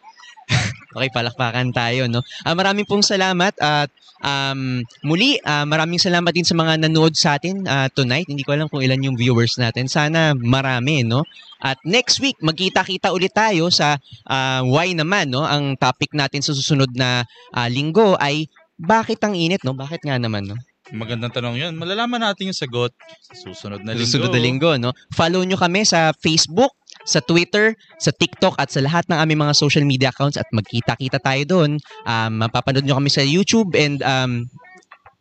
Okay, 0.97 1.11
palakpakan 1.13 1.75
tayo, 1.75 2.09
no? 2.09 2.23
Uh, 2.47 2.55
maraming 2.57 2.87
pong 2.89 3.05
salamat 3.05 3.53
at 3.61 3.91
um, 4.25 4.81
muli, 5.05 5.37
uh, 5.45 5.67
maraming 5.69 6.01
salamat 6.01 6.33
din 6.33 6.47
sa 6.47 6.57
mga 6.57 6.87
nanood 6.87 7.13
sa 7.19 7.37
atin 7.37 7.67
uh, 7.69 7.91
tonight. 7.93 8.27
Hindi 8.31 8.47
ko 8.47 8.57
alam 8.57 8.71
kung 8.71 8.81
ilan 8.81 9.03
yung 9.03 9.19
viewers 9.19 9.59
natin. 9.61 9.91
Sana 9.91 10.33
marami, 10.33 11.05
no? 11.05 11.27
At 11.61 11.81
next 11.83 12.21
week, 12.23 12.39
magkita-kita 12.41 13.11
ulit 13.11 13.33
tayo 13.35 13.69
sa 13.69 13.99
uh, 14.29 14.61
why 14.65 14.93
naman, 14.95 15.35
no? 15.35 15.45
Ang 15.45 15.77
topic 15.77 16.15
natin 16.17 16.41
sa 16.41 16.55
susunod 16.55 16.93
na 16.95 17.27
uh, 17.53 17.69
linggo 17.69 18.15
ay 18.17 18.49
bakit 18.77 19.21
ang 19.25 19.35
init, 19.37 19.65
no? 19.65 19.75
Bakit 19.75 20.05
nga 20.05 20.17
naman, 20.21 20.47
no? 20.47 20.57
Magandang 20.95 21.35
tanong 21.35 21.59
yun. 21.59 21.75
Malalaman 21.75 22.23
natin 22.23 22.55
yung 22.55 22.55
sagot 22.55 22.95
sa 23.19 23.35
susunod 23.35 23.83
na 23.83 23.91
linggo. 23.91 24.07
Susunod 24.07 24.31
na 24.31 24.39
linggo, 24.39 24.71
no? 24.79 24.95
Follow 25.11 25.43
nyo 25.43 25.59
kami 25.59 25.83
sa 25.83 26.15
Facebook, 26.15 26.71
sa 27.07 27.23
Twitter, 27.23 27.79
sa 27.97 28.11
TikTok 28.11 28.59
at 28.59 28.69
sa 28.69 28.83
lahat 28.83 29.07
ng 29.07 29.17
aming 29.17 29.47
mga 29.47 29.55
social 29.55 29.87
media 29.87 30.11
accounts 30.11 30.37
at 30.37 30.47
magkita-kita 30.51 31.23
tayo 31.23 31.43
doon. 31.47 31.71
Um, 32.05 32.43
mapapanood 32.43 32.85
nyo 32.85 32.99
kami 32.99 33.09
sa 33.09 33.23
YouTube 33.23 33.73
and 33.79 34.03
um, 34.03 34.51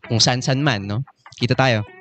kung 0.10 0.20
saan-saan 0.20 0.66
man, 0.66 0.90
no? 0.90 1.06
Kita 1.38 1.54
tayo. 1.54 1.95